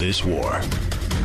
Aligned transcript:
This 0.00 0.24
war. 0.24 0.62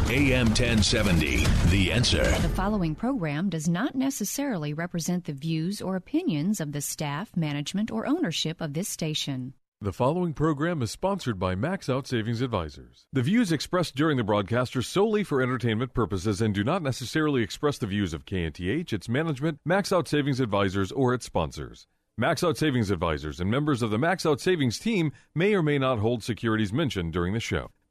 AM 0.10 0.48
1070, 0.48 1.46
The 1.70 1.94
Answer. 1.94 2.26
The 2.26 2.50
following 2.50 2.94
program 2.94 3.50
does 3.50 3.70
not 3.70 3.96
necessarily 3.96 4.74
represent 4.74 5.24
the 5.24 5.32
views 5.32 5.82
or 5.82 5.96
opinions 5.96 6.60
of 6.60 6.74
the 6.74 6.82
staff, 6.82 7.38
management, 7.38 7.90
or 7.90 8.06
ownership 8.06 8.60
of 8.60 8.74
this 8.74 8.90
station. 8.90 9.54
The 9.80 9.94
following 9.94 10.34
program 10.34 10.82
is 10.82 10.92
sponsored 10.92 11.40
by 11.40 11.56
Max 11.56 11.88
Out 11.88 12.06
Savings 12.06 12.42
Advisors. 12.42 13.06
The 13.14 13.22
views 13.22 13.54
expressed 13.54 13.96
during 13.96 14.18
the 14.18 14.26
broadcast 14.26 14.76
are 14.76 14.82
solely 14.82 15.24
for 15.24 15.42
entertainment 15.42 15.94
purposes 15.94 16.42
and 16.42 16.54
do 16.54 16.66
not 16.66 16.84
necessarily 16.84 17.44
express 17.44 17.78
the 17.78 17.88
views 17.88 18.14
of 18.14 18.26
KNTH, 18.26 18.92
its 18.92 19.08
management, 19.08 19.62
Max 19.64 19.94
Out 19.94 20.10
Savings 20.10 20.42
Advisors, 20.42 20.92
or 20.92 21.14
its 21.14 21.26
sponsors. 21.26 21.88
Max 22.18 22.44
Out 22.44 22.58
Savings 22.58 22.92
Advisors 22.92 23.40
and 23.40 23.50
members 23.50 23.82
of 23.82 23.90
the 23.90 23.98
Max 23.98 24.26
Out 24.26 24.42
Savings 24.42 24.80
team 24.80 25.14
may 25.34 25.56
or 25.56 25.64
may 25.64 25.78
not 25.78 26.00
hold 26.00 26.24
securities 26.24 26.74
mentioned 26.74 27.14
during 27.14 27.34
the 27.34 27.40
show. 27.40 27.72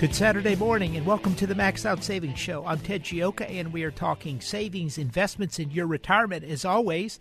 Good 0.00 0.14
Saturday 0.14 0.56
morning 0.56 0.96
and 0.96 1.04
welcome 1.04 1.34
to 1.34 1.46
the 1.46 1.54
Max 1.54 1.84
Out 1.84 2.02
Savings 2.02 2.38
Show. 2.38 2.64
I'm 2.64 2.78
Ted 2.78 3.04
Gioka 3.04 3.46
and 3.46 3.70
we 3.70 3.82
are 3.82 3.90
talking 3.90 4.40
savings, 4.40 4.96
investments, 4.96 5.58
and 5.58 5.70
your 5.70 5.86
retirement. 5.86 6.42
As 6.42 6.64
always, 6.64 7.18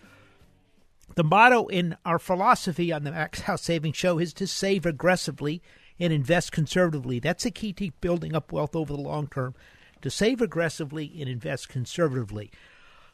the 1.15 1.25
motto 1.25 1.67
in 1.67 1.97
our 2.05 2.19
philosophy 2.19 2.93
on 2.93 3.03
the 3.03 3.11
Max 3.11 3.49
Out 3.49 3.59
Savings 3.59 3.97
Show 3.97 4.17
is 4.17 4.33
to 4.35 4.47
save 4.47 4.85
aggressively 4.85 5.61
and 5.99 6.13
invest 6.13 6.53
conservatively. 6.53 7.19
That's 7.19 7.43
the 7.43 7.51
key 7.51 7.73
to 7.73 7.91
building 7.99 8.33
up 8.33 8.53
wealth 8.53 8.77
over 8.77 8.93
the 8.93 9.01
long 9.01 9.27
term. 9.27 9.55
To 10.01 10.09
save 10.09 10.39
aggressively 10.39 11.13
and 11.19 11.27
invest 11.27 11.67
conservatively. 11.67 12.49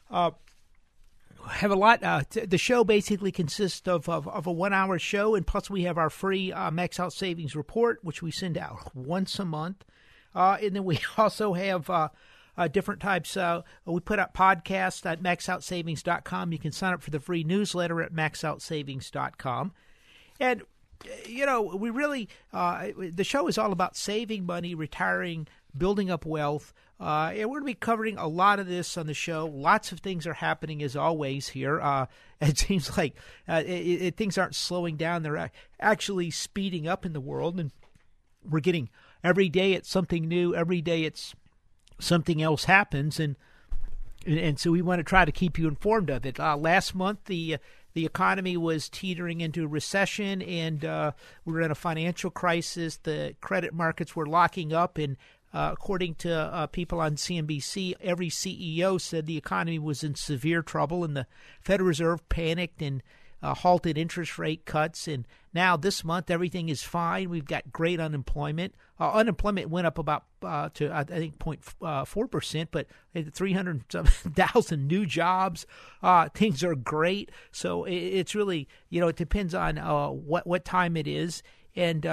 Uh, 0.08 0.30
have 1.48 1.70
a 1.70 1.76
lot. 1.76 2.02
Uh, 2.02 2.22
t- 2.28 2.44
the 2.44 2.58
show 2.58 2.84
basically 2.84 3.32
consists 3.32 3.86
of, 3.88 4.08
of, 4.08 4.28
of 4.28 4.46
a 4.46 4.52
one 4.52 4.72
hour 4.72 4.98
show, 4.98 5.34
and 5.34 5.46
plus 5.46 5.70
we 5.70 5.82
have 5.82 5.98
our 5.98 6.10
free 6.10 6.52
uh, 6.52 6.70
Max 6.70 7.00
Out 7.00 7.12
Savings 7.12 7.56
report, 7.56 7.98
which 8.02 8.22
we 8.22 8.30
send 8.30 8.58
out 8.58 8.94
once 8.94 9.38
a 9.38 9.44
month. 9.44 9.84
Uh, 10.34 10.58
and 10.62 10.76
then 10.76 10.84
we 10.84 10.98
also 11.16 11.54
have 11.54 11.88
uh, 11.88 12.08
uh, 12.56 12.68
different 12.68 13.00
types. 13.00 13.36
Uh, 13.36 13.62
we 13.84 14.00
put 14.00 14.18
out 14.18 14.34
podcasts 14.34 15.04
at 15.06 15.22
maxoutsavings.com. 15.22 16.52
You 16.52 16.58
can 16.58 16.72
sign 16.72 16.92
up 16.92 17.02
for 17.02 17.10
the 17.10 17.20
free 17.20 17.44
newsletter 17.44 18.02
at 18.02 18.12
maxoutsavings.com. 18.12 19.72
And 20.38 20.62
you 21.26 21.44
know, 21.44 21.62
we 21.62 21.90
really 21.90 22.28
the 22.52 23.24
show 23.24 23.48
is 23.48 23.58
all 23.58 23.72
about 23.72 23.96
saving 23.96 24.46
money, 24.46 24.74
retiring, 24.74 25.46
building 25.76 26.10
up 26.10 26.24
wealth. 26.24 26.72
Uh, 26.98 27.32
and 27.34 27.50
we're 27.50 27.60
going 27.60 27.72
to 27.72 27.74
be 27.74 27.74
covering 27.74 28.16
a 28.16 28.26
lot 28.26 28.58
of 28.58 28.66
this 28.66 28.96
on 28.96 29.06
the 29.06 29.14
show. 29.14 29.46
Lots 29.46 29.92
of 29.92 30.00
things 30.00 30.26
are 30.26 30.34
happening 30.34 30.82
as 30.82 30.96
always 30.96 31.48
here. 31.48 31.80
Uh, 31.80 32.06
it 32.40 32.58
seems 32.58 32.96
like 32.96 33.14
uh, 33.48 33.62
it, 33.64 34.02
it, 34.02 34.16
things 34.16 34.38
aren't 34.38 34.54
slowing 34.54 34.96
down; 34.96 35.22
they're 35.22 35.50
actually 35.78 36.30
speeding 36.30 36.88
up 36.88 37.04
in 37.04 37.12
the 37.12 37.20
world, 37.20 37.60
and 37.60 37.70
we're 38.48 38.60
getting 38.60 38.88
every 39.22 39.48
day 39.48 39.72
it's 39.72 39.90
something 39.90 40.26
new. 40.26 40.54
Every 40.54 40.80
day 40.80 41.04
it's 41.04 41.34
something 41.98 42.40
else 42.40 42.64
happens, 42.64 43.20
and 43.20 43.36
and 44.26 44.58
so 44.58 44.70
we 44.70 44.82
want 44.82 44.98
to 44.98 45.04
try 45.04 45.24
to 45.24 45.32
keep 45.32 45.58
you 45.58 45.68
informed 45.68 46.10
of 46.10 46.24
it. 46.26 46.40
Uh, 46.40 46.56
last 46.56 46.94
month, 46.94 47.24
the 47.26 47.58
the 47.96 48.04
economy 48.04 48.58
was 48.58 48.90
teetering 48.90 49.40
into 49.40 49.64
a 49.64 49.68
recession, 49.68 50.42
and 50.42 50.84
uh, 50.84 51.12
we 51.46 51.54
were 51.54 51.62
in 51.62 51.70
a 51.70 51.74
financial 51.74 52.30
crisis. 52.30 52.98
The 52.98 53.34
credit 53.40 53.72
markets 53.72 54.14
were 54.14 54.26
locking 54.26 54.72
up, 54.72 54.98
and 54.98 55.16
uh, 55.56 55.70
according 55.72 56.14
to 56.14 56.30
uh, 56.30 56.66
people 56.66 57.00
on 57.00 57.16
CNBC, 57.16 57.94
every 58.02 58.28
CEO 58.28 59.00
said 59.00 59.24
the 59.24 59.38
economy 59.38 59.78
was 59.78 60.04
in 60.04 60.14
severe 60.14 60.60
trouble, 60.60 61.02
and 61.02 61.16
the 61.16 61.26
Federal 61.62 61.88
Reserve 61.88 62.28
panicked 62.28 62.82
and 62.82 63.02
uh, 63.42 63.54
halted 63.54 63.96
interest 63.96 64.38
rate 64.38 64.66
cuts. 64.66 65.08
And 65.08 65.26
now 65.54 65.78
this 65.78 66.04
month, 66.04 66.30
everything 66.30 66.68
is 66.68 66.82
fine. 66.82 67.30
We've 67.30 67.46
got 67.46 67.72
great 67.72 68.00
unemployment. 68.00 68.74
Uh, 69.00 69.12
unemployment 69.12 69.70
went 69.70 69.86
up 69.86 69.96
about 69.96 70.24
uh, 70.42 70.68
to 70.74 70.92
I 70.92 71.04
think 71.04 71.38
0.4 71.38 71.64
uh, 71.82 72.26
percent, 72.26 72.68
but 72.70 72.86
300,000 73.14 74.86
new 74.86 75.06
jobs. 75.06 75.66
things 76.34 76.64
are 76.64 76.74
great. 76.74 77.30
So 77.50 77.84
it, 77.84 77.94
it's 77.94 78.34
really 78.34 78.68
you 78.90 79.00
know 79.00 79.08
it 79.08 79.16
depends 79.16 79.54
on 79.54 79.78
what 79.78 80.46
what 80.46 80.66
time 80.66 80.98
it 80.98 81.06
is 81.08 81.42
and 81.74 82.04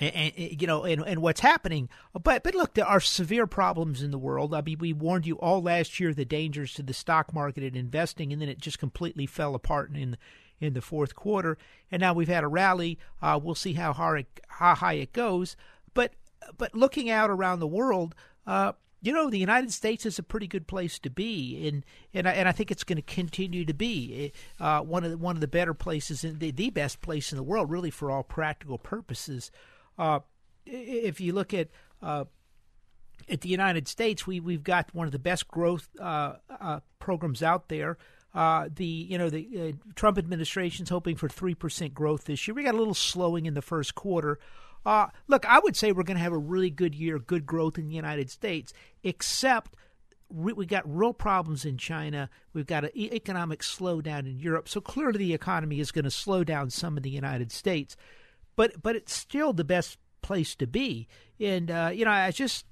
and, 0.00 0.32
and, 0.36 0.60
you 0.60 0.66
know, 0.66 0.84
and, 0.84 1.02
and 1.06 1.20
what's 1.22 1.40
happening. 1.40 1.88
But 2.12 2.42
but 2.42 2.54
look, 2.54 2.74
there 2.74 2.86
are 2.86 3.00
severe 3.00 3.46
problems 3.46 4.02
in 4.02 4.10
the 4.10 4.18
world. 4.18 4.54
I 4.54 4.62
mean, 4.62 4.78
we 4.78 4.92
warned 4.92 5.26
you 5.26 5.38
all 5.38 5.62
last 5.62 5.98
year 6.00 6.14
the 6.14 6.24
dangers 6.24 6.74
to 6.74 6.82
the 6.82 6.94
stock 6.94 7.32
market 7.32 7.64
and 7.64 7.76
investing, 7.76 8.32
and 8.32 8.40
then 8.40 8.48
it 8.48 8.58
just 8.58 8.78
completely 8.78 9.26
fell 9.26 9.54
apart 9.54 9.94
in 9.94 10.16
in 10.60 10.74
the 10.74 10.80
fourth 10.80 11.14
quarter. 11.14 11.56
And 11.90 12.00
now 12.00 12.12
we've 12.12 12.28
had 12.28 12.44
a 12.44 12.48
rally. 12.48 12.98
Uh, 13.22 13.38
we'll 13.42 13.54
see 13.54 13.74
how 13.74 13.92
hard 13.92 14.20
it, 14.20 14.40
how 14.48 14.74
high 14.74 14.94
it 14.94 15.12
goes. 15.12 15.56
But 15.94 16.12
but 16.56 16.74
looking 16.74 17.10
out 17.10 17.30
around 17.30 17.60
the 17.60 17.66
world. 17.66 18.14
Uh, 18.46 18.72
you 19.00 19.12
know, 19.12 19.30
the 19.30 19.38
United 19.38 19.72
States 19.72 20.04
is 20.06 20.18
a 20.18 20.24
pretty 20.24 20.48
good 20.48 20.66
place 20.66 20.98
to 21.00 21.10
be, 21.10 21.68
and 21.68 21.84
and 22.12 22.26
I, 22.26 22.32
and 22.32 22.48
I 22.48 22.52
think 22.52 22.70
it's 22.70 22.82
going 22.82 22.96
to 22.96 23.02
continue 23.02 23.64
to 23.64 23.74
be 23.74 24.32
uh, 24.58 24.80
one 24.80 25.04
of 25.04 25.10
the, 25.12 25.18
one 25.18 25.36
of 25.36 25.40
the 25.40 25.46
better 25.46 25.74
places, 25.74 26.24
in 26.24 26.40
the, 26.40 26.50
the 26.50 26.70
best 26.70 27.00
place 27.00 27.30
in 27.30 27.36
the 27.36 27.44
world, 27.44 27.70
really 27.70 27.90
for 27.90 28.10
all 28.10 28.24
practical 28.24 28.78
purposes. 28.78 29.52
Uh, 29.98 30.20
if 30.64 31.20
you 31.20 31.32
look 31.32 31.52
at 31.52 31.68
uh, 32.02 32.24
at 33.28 33.40
the 33.40 33.48
United 33.48 33.88
States, 33.88 34.26
we 34.26 34.40
we've 34.40 34.62
got 34.62 34.94
one 34.94 35.06
of 35.06 35.12
the 35.12 35.18
best 35.18 35.48
growth 35.48 35.88
uh, 36.00 36.34
uh 36.60 36.80
programs 36.98 37.42
out 37.42 37.68
there. 37.68 37.98
Uh, 38.34 38.68
the 38.74 38.84
you 38.84 39.18
know 39.18 39.30
the 39.30 39.48
uh, 39.58 39.90
Trump 39.94 40.18
administration's 40.18 40.90
hoping 40.90 41.16
for 41.16 41.28
three 41.28 41.54
percent 41.54 41.94
growth 41.94 42.24
this 42.24 42.46
year. 42.46 42.54
We 42.54 42.62
got 42.62 42.74
a 42.74 42.78
little 42.78 42.94
slowing 42.94 43.46
in 43.46 43.54
the 43.54 43.62
first 43.62 43.94
quarter. 43.94 44.38
look, 45.26 45.44
I 45.46 45.58
would 45.58 45.76
say 45.76 45.92
we're 45.92 46.04
going 46.04 46.16
to 46.16 46.22
have 46.22 46.32
a 46.32 46.38
really 46.38 46.70
good 46.70 46.94
year, 46.94 47.18
good 47.18 47.46
growth 47.46 47.78
in 47.78 47.88
the 47.88 47.94
United 47.94 48.30
States, 48.30 48.72
except 49.02 49.74
we 50.30 50.66
got 50.66 50.82
real 50.86 51.14
problems 51.14 51.64
in 51.64 51.78
China. 51.78 52.28
We've 52.52 52.66
got 52.66 52.84
an 52.84 52.90
economic 52.94 53.60
slowdown 53.60 54.20
in 54.20 54.38
Europe. 54.38 54.68
So 54.68 54.80
clearly, 54.80 55.18
the 55.18 55.34
economy 55.34 55.80
is 55.80 55.90
going 55.90 56.04
to 56.04 56.10
slow 56.10 56.44
down 56.44 56.68
some 56.70 56.98
in 56.98 57.02
the 57.02 57.10
United 57.10 57.50
States 57.50 57.96
but 58.58 58.82
but 58.82 58.96
it's 58.96 59.14
still 59.14 59.52
the 59.52 59.62
best 59.62 59.98
place 60.20 60.56
to 60.56 60.66
be. 60.66 61.06
And 61.38 61.70
uh, 61.70 61.92
you 61.94 62.04
know, 62.04 62.10
I 62.10 62.32
just 62.32 62.66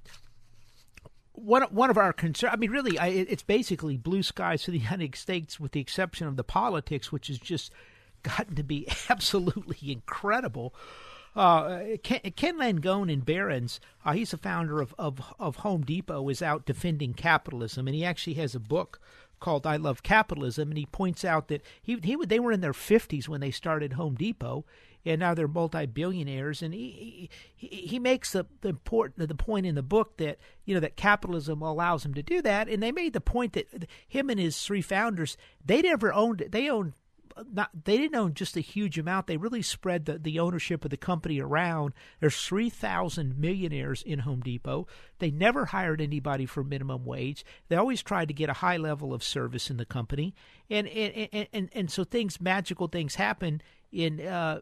one 1.31 1.63
one 1.63 1.89
of 1.89 1.97
our 1.97 2.11
concerns. 2.11 2.53
I 2.53 2.57
mean, 2.57 2.71
really, 2.71 2.99
I, 2.99 3.07
it's 3.07 3.41
basically 3.41 3.95
blue 3.95 4.21
skies 4.21 4.65
for 4.65 4.71
the 4.71 4.79
United 4.89 5.15
States, 5.15 5.61
with 5.61 5.71
the 5.71 5.79
exception 5.79 6.27
of 6.27 6.35
the 6.35 6.43
politics, 6.43 7.09
which 7.09 7.27
has 7.27 7.39
just 7.39 7.71
gotten 8.21 8.55
to 8.55 8.63
be 8.63 8.85
absolutely 9.09 9.93
incredible. 9.93 10.75
Uh, 11.37 11.95
Ken, 12.03 12.19
Ken 12.35 12.57
Langone 12.57 13.09
in 13.09 13.21
Barron's, 13.21 13.79
uh, 14.03 14.11
he's 14.11 14.31
the 14.31 14.37
founder 14.37 14.81
of, 14.81 14.93
of, 14.97 15.21
of 15.39 15.57
Home 15.57 15.83
Depot, 15.83 16.27
is 16.29 16.41
out 16.41 16.65
defending 16.65 17.13
capitalism, 17.13 17.87
and 17.87 17.95
he 17.95 18.03
actually 18.03 18.33
has 18.33 18.55
a 18.55 18.59
book 18.59 18.99
called 19.39 19.65
"I 19.65 19.77
Love 19.77 20.03
Capitalism," 20.03 20.69
and 20.69 20.77
he 20.77 20.87
points 20.87 21.23
out 21.23 21.47
that 21.47 21.61
he, 21.81 21.95
he 22.03 22.17
they 22.25 22.41
were 22.41 22.51
in 22.51 22.59
their 22.59 22.73
fifties 22.73 23.29
when 23.29 23.39
they 23.39 23.51
started 23.51 23.93
Home 23.93 24.15
Depot, 24.15 24.65
and 25.05 25.19
now 25.19 25.33
they're 25.33 25.47
multi-billionaires. 25.47 26.61
And 26.61 26.73
he 26.73 27.29
he, 27.55 27.67
he 27.67 27.99
makes 27.99 28.31
the, 28.31 28.45
the 28.61 28.69
important 28.69 29.27
the 29.27 29.35
point 29.35 29.65
in 29.65 29.75
the 29.75 29.83
book 29.83 30.17
that 30.17 30.39
you 30.65 30.73
know 30.73 30.79
that 30.79 30.95
capitalism 30.95 31.61
allows 31.61 32.05
him 32.05 32.13
to 32.13 32.23
do 32.23 32.41
that. 32.41 32.67
And 32.69 32.81
they 32.81 32.91
made 32.91 33.13
the 33.13 33.21
point 33.21 33.53
that 33.53 33.87
him 34.07 34.29
and 34.29 34.39
his 34.39 34.61
three 34.61 34.81
founders 34.81 35.37
they 35.63 35.81
never 35.81 36.13
owned 36.13 36.47
they 36.49 36.69
owned 36.69 36.93
not 37.51 37.69
they 37.85 37.97
didn't 37.97 38.15
own 38.15 38.33
just 38.33 38.57
a 38.57 38.61
huge 38.61 38.97
amount. 38.97 39.27
They 39.27 39.37
really 39.37 39.61
spread 39.61 40.05
the, 40.05 40.17
the 40.17 40.39
ownership 40.39 40.83
of 40.83 40.91
the 40.91 40.97
company 40.97 41.39
around. 41.39 41.93
There's 42.19 42.41
three 42.41 42.69
thousand 42.69 43.37
millionaires 43.37 44.01
in 44.01 44.19
Home 44.19 44.41
Depot. 44.41 44.87
They 45.19 45.31
never 45.31 45.65
hired 45.65 46.01
anybody 46.01 46.45
for 46.45 46.63
minimum 46.63 47.05
wage. 47.05 47.45
They 47.69 47.75
always 47.75 48.01
tried 48.01 48.27
to 48.29 48.33
get 48.33 48.49
a 48.49 48.53
high 48.53 48.77
level 48.77 49.13
of 49.13 49.23
service 49.23 49.69
in 49.69 49.77
the 49.77 49.85
company, 49.85 50.33
and 50.69 50.87
and 50.87 51.29
and 51.31 51.47
and, 51.53 51.69
and 51.73 51.91
so 51.91 52.03
things 52.03 52.41
magical 52.41 52.87
things 52.87 53.15
happen 53.15 53.61
in 53.91 54.21
uh, 54.21 54.61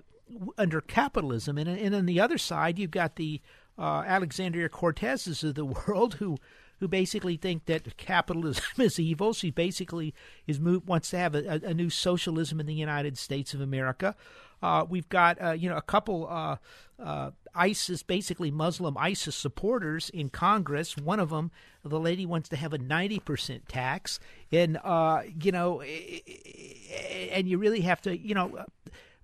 under 0.58 0.82
capitalism. 0.82 1.58
And 1.58 1.70
and 1.70 1.96
on 1.96 2.06
the 2.06 2.20
other 2.20 2.38
side, 2.38 2.80
you've 2.80 2.92
got 2.92 3.16
the 3.16 3.42
uh, 3.78 4.04
Alexandria 4.06 4.70
Cortezes 4.70 5.44
of 5.44 5.56
the 5.56 5.66
world 5.88 6.16
who 6.16 6.38
who 6.80 6.88
basically 6.88 7.38
think 7.38 7.66
that 7.66 7.98
capitalism 7.98 8.64
is 8.80 9.00
evil. 9.00 9.34
She 9.34 9.50
basically 9.50 10.14
is 10.48 10.60
move, 10.60 10.88
wants 10.88 11.10
to 11.12 11.18
have 11.18 11.36
a, 11.36 11.62
a, 11.64 11.74
new 11.74 11.90
socialism 11.90 12.60
in 12.60 12.66
the 12.66 12.74
United 12.74 13.18
States 13.18 13.54
of 13.54 13.62
America. 13.62 14.16
Uh, 14.62 14.86
we've 14.88 15.08
got 15.10 15.42
uh, 15.42 15.52
you 15.52 15.70
know 15.70 15.78
a 15.78 15.82
couple 15.82 16.28
uh, 16.30 16.58
uh 17.02 17.32
ISIS, 17.54 18.04
basically 18.04 18.52
Muslim 18.52 18.98
ISIS 18.98 19.36
supporters 19.36 20.10
in 20.10 20.30
Congress. 20.30 20.98
One 20.98 21.20
of 21.20 21.30
them, 21.30 21.52
the 21.84 22.00
lady 22.00 22.26
wants 22.26 22.50
to 22.50 22.56
have 22.56 22.74
a 22.74 22.78
ninety 22.78 23.20
percent 23.20 23.68
tax, 23.70 24.20
and 24.52 24.78
uh, 24.84 25.22
you 25.42 25.52
know, 25.52 25.82
and 25.82 27.48
you 27.48 27.58
really 27.58 27.82
have 27.82 28.02
to 28.02 28.18
you 28.18 28.36
know. 28.36 28.66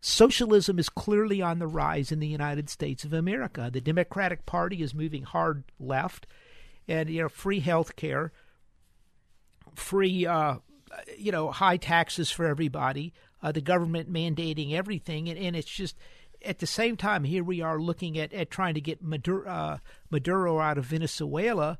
Socialism 0.01 0.79
is 0.79 0.89
clearly 0.89 1.43
on 1.43 1.59
the 1.59 1.67
rise 1.67 2.11
in 2.11 2.19
the 2.19 2.27
United 2.27 2.69
States 2.69 3.03
of 3.03 3.13
America. 3.13 3.69
The 3.71 3.81
Democratic 3.81 4.47
Party 4.47 4.81
is 4.81 4.95
moving 4.95 5.23
hard 5.23 5.63
left 5.79 6.25
and 6.87 7.07
you 7.07 7.21
know 7.21 7.29
free 7.29 7.59
health 7.59 7.95
care, 7.95 8.31
free 9.75 10.25
uh, 10.25 10.55
you 11.17 11.31
know 11.31 11.51
high 11.51 11.77
taxes 11.77 12.31
for 12.31 12.47
everybody, 12.47 13.13
uh, 13.43 13.51
the 13.51 13.61
government 13.61 14.11
mandating 14.11 14.73
everything, 14.73 15.29
and, 15.29 15.37
and 15.37 15.55
it's 15.55 15.69
just 15.69 15.95
at 16.43 16.57
the 16.57 16.67
same 16.67 16.97
time 16.97 17.23
here 17.23 17.43
we 17.43 17.61
are 17.61 17.79
looking 17.79 18.17
at, 18.17 18.33
at 18.33 18.49
trying 18.49 18.73
to 18.73 18.81
get 18.81 19.03
Maduro, 19.03 19.47
uh, 19.47 19.77
Maduro 20.09 20.59
out 20.59 20.79
of 20.79 20.85
Venezuela. 20.85 21.77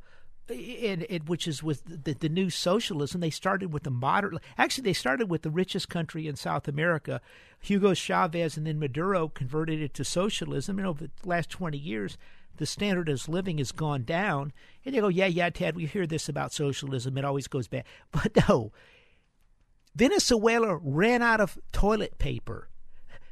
And, 0.52 1.28
which 1.28 1.48
is 1.48 1.64
with 1.64 2.04
the, 2.04 2.14
the 2.14 2.30
new 2.30 2.50
socialism. 2.50 3.22
They 3.22 3.30
started 3.30 3.72
with 3.74 3.84
the 3.84 3.92
moderate. 3.92 4.42
Actually, 4.58 4.84
they 4.84 4.94
started 4.94 5.30
with 5.30 5.44
the 5.44 5.50
richest 5.50 5.90
country 5.90 6.28
in 6.28 6.36
South 6.36 6.68
America, 6.68 7.22
Hugo 7.60 7.94
Chavez, 7.94 8.58
and 8.58 8.68
then 8.68 8.80
Maduro 8.80 9.28
converted 9.28 9.82
it 9.82 9.94
to 9.96 10.04
socialism. 10.04 10.78
And 10.78 10.88
over 10.88 11.06
the 11.06 11.12
last 11.24 11.50
twenty 11.50 11.78
years, 11.78 12.18
the 12.58 12.66
standard 12.66 13.10
of 13.10 13.28
living 13.28 13.58
has 13.58 13.72
gone 13.72 14.04
down. 14.04 14.54
And 14.86 14.96
they 14.96 15.00
go, 15.00 15.08
yeah, 15.08 15.28
yeah, 15.28 15.50
Ted, 15.50 15.76
we 15.76 15.86
hear 15.86 16.06
this 16.06 16.30
about 16.30 16.54
socialism. 16.54 17.18
It 17.18 17.26
always 17.26 17.48
goes 17.48 17.68
bad. 17.68 17.86
But 18.12 18.38
no, 18.48 18.72
Venezuela 19.96 20.78
ran 20.78 21.22
out 21.22 21.42
of 21.42 21.58
toilet 21.72 22.18
paper. 22.18 22.70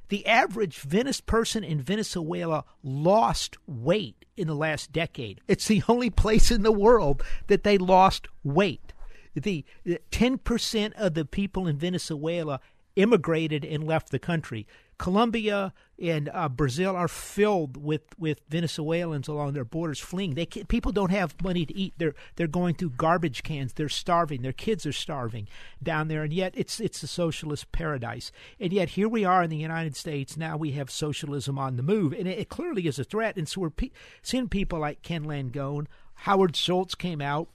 The 0.10 0.26
average 0.26 0.80
Venice 0.80 1.22
person 1.22 1.64
in 1.64 1.82
Venezuela 1.82 2.66
lost 2.84 3.58
weight 3.68 4.26
in 4.36 4.48
the 4.48 4.56
last 4.56 4.92
decade. 4.92 5.40
It's 5.48 5.68
the 5.68 5.84
only 5.88 6.10
place 6.10 6.52
in 6.52 6.64
the 6.64 6.72
world 6.72 7.24
that 7.48 7.64
they 7.64 7.78
lost 7.78 8.28
weight. 8.44 8.92
The 9.36 9.64
10% 9.86 10.94
of 10.94 11.14
the 11.14 11.26
people 11.26 11.68
in 11.68 11.78
Venezuela 11.78 12.60
immigrated 12.96 13.64
and 13.64 13.84
left 13.86 14.10
the 14.10 14.20
country. 14.20 14.68
Colombia 15.00 15.74
and 15.98 16.30
uh, 16.34 16.50
Brazil 16.50 16.96
are 16.96 17.08
filled 17.08 17.78
with, 17.78 18.02
with 18.20 18.42
Venezuelans 18.50 19.30
along 19.30 19.54
their 19.54 19.66
borders 19.66 20.00
fleeing. 20.00 20.36
They 20.36 20.46
people 20.46 20.92
don't 20.92 21.10
have 21.10 21.42
money 21.42 21.66
to 21.66 21.76
eat. 21.76 21.94
They're 21.98 22.14
they're 22.36 22.48
going 22.48 22.76
through 22.76 22.92
garbage 22.92 23.42
cans. 23.42 23.74
They're 23.74 23.90
starving. 23.90 24.42
Their 24.42 24.54
kids 24.54 24.86
are 24.86 24.92
starving 24.92 25.48
down 25.82 26.10
there, 26.10 26.24
and 26.24 26.34
yet 26.34 26.54
it's 26.56 26.80
it's 26.82 27.02
a 27.02 27.08
socialist 27.08 27.72
paradise. 27.72 28.32
And 28.60 28.74
yet 28.74 28.90
here 28.90 29.08
we 29.08 29.24
are 29.24 29.42
in 29.42 29.50
the 29.50 29.56
United 29.56 29.96
States. 29.96 30.38
Now 30.38 30.58
we 30.58 30.72
have 30.74 30.92
socialism 30.92 31.58
on 31.58 31.78
the 31.78 31.84
move, 31.84 32.12
and 32.14 32.28
it, 32.28 32.38
it 32.38 32.50
clearly 32.50 32.86
is 32.86 33.00
a 33.00 33.06
threat. 33.06 33.38
And 33.38 33.48
so 33.48 33.62
we're 33.62 33.70
pe- 33.70 33.92
seeing 34.22 34.50
people 34.50 34.80
like 34.80 35.02
Ken 35.02 35.24
Langone, 35.24 35.88
Howard 36.14 36.58
Schultz 36.58 36.94
came 36.94 37.22
out 37.22 37.48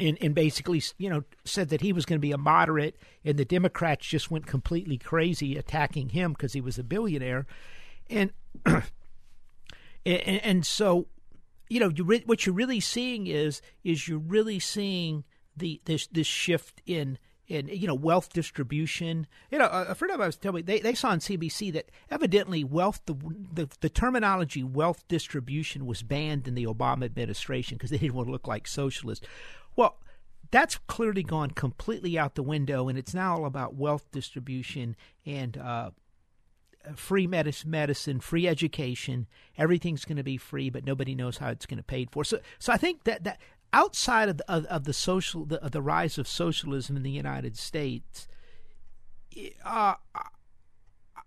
and, 0.00 0.18
and 0.20 0.34
basically, 0.34 0.82
you 0.98 1.08
know, 1.08 1.24
said 1.44 1.68
that 1.68 1.80
he 1.80 1.92
was 1.92 2.04
going 2.04 2.18
to 2.18 2.22
be 2.22 2.32
a 2.32 2.38
moderate, 2.38 2.96
and 3.24 3.38
the 3.38 3.44
Democrats 3.44 4.06
just 4.06 4.30
went 4.30 4.46
completely 4.46 4.98
crazy 4.98 5.56
attacking 5.56 6.10
him 6.10 6.32
because 6.32 6.52
he 6.52 6.60
was 6.60 6.78
a 6.78 6.84
billionaire, 6.84 7.46
and 8.10 8.32
and, 8.66 8.82
and 10.04 10.66
so, 10.66 11.06
you 11.68 11.80
know, 11.80 11.90
you 11.94 12.04
re- 12.04 12.24
what 12.26 12.44
you're 12.44 12.54
really 12.54 12.80
seeing 12.80 13.26
is 13.26 13.62
is 13.84 14.08
you're 14.08 14.18
really 14.18 14.58
seeing 14.58 15.24
the 15.56 15.80
this 15.84 16.06
this 16.08 16.26
shift 16.26 16.82
in 16.86 17.18
in 17.46 17.68
you 17.68 17.86
know 17.86 17.94
wealth 17.94 18.32
distribution. 18.32 19.26
You 19.50 19.58
know, 19.58 19.68
a 19.68 19.94
friend 19.94 20.12
of 20.12 20.18
mine 20.18 20.28
was 20.28 20.36
telling 20.36 20.56
me 20.56 20.62
they, 20.62 20.80
they 20.80 20.94
saw 20.94 21.10
on 21.10 21.18
CBC 21.18 21.72
that 21.74 21.90
evidently 22.10 22.64
wealth 22.64 23.00
the, 23.06 23.14
the 23.52 23.68
the 23.80 23.90
terminology 23.90 24.62
wealth 24.62 25.06
distribution 25.08 25.86
was 25.86 26.02
banned 26.02 26.48
in 26.48 26.54
the 26.54 26.66
Obama 26.66 27.04
administration 27.04 27.76
because 27.76 27.90
they 27.90 27.98
didn't 27.98 28.14
want 28.14 28.28
to 28.28 28.32
look 28.32 28.48
like 28.48 28.66
socialists. 28.66 29.26
Well, 29.76 29.98
that's 30.50 30.78
clearly 30.86 31.22
gone 31.22 31.50
completely 31.50 32.18
out 32.18 32.34
the 32.34 32.42
window, 32.42 32.88
and 32.88 32.98
it's 32.98 33.14
now 33.14 33.36
all 33.36 33.46
about 33.46 33.74
wealth 33.74 34.10
distribution 34.12 34.94
and 35.26 35.56
uh, 35.58 35.90
free 36.94 37.26
medicine, 37.26 37.70
medicine, 37.70 38.20
free 38.20 38.46
education. 38.46 39.26
Everything's 39.58 40.04
going 40.04 40.16
to 40.16 40.22
be 40.22 40.36
free, 40.36 40.70
but 40.70 40.84
nobody 40.84 41.14
knows 41.14 41.38
how 41.38 41.48
it's 41.48 41.66
going 41.66 41.78
to 41.78 41.82
be 41.82 41.94
paid 41.94 42.10
for. 42.10 42.24
So, 42.24 42.38
so 42.58 42.72
I 42.72 42.76
think 42.76 43.04
that 43.04 43.24
that 43.24 43.40
outside 43.72 44.28
of 44.28 44.36
the, 44.38 44.50
of, 44.50 44.64
of 44.66 44.84
the 44.84 44.92
social, 44.92 45.44
the, 45.44 45.62
of 45.62 45.72
the 45.72 45.82
rise 45.82 46.18
of 46.18 46.28
socialism 46.28 46.96
in 46.96 47.02
the 47.02 47.10
United 47.10 47.56
States, 47.56 48.28
uh, 49.64 49.94
I, 50.14 50.28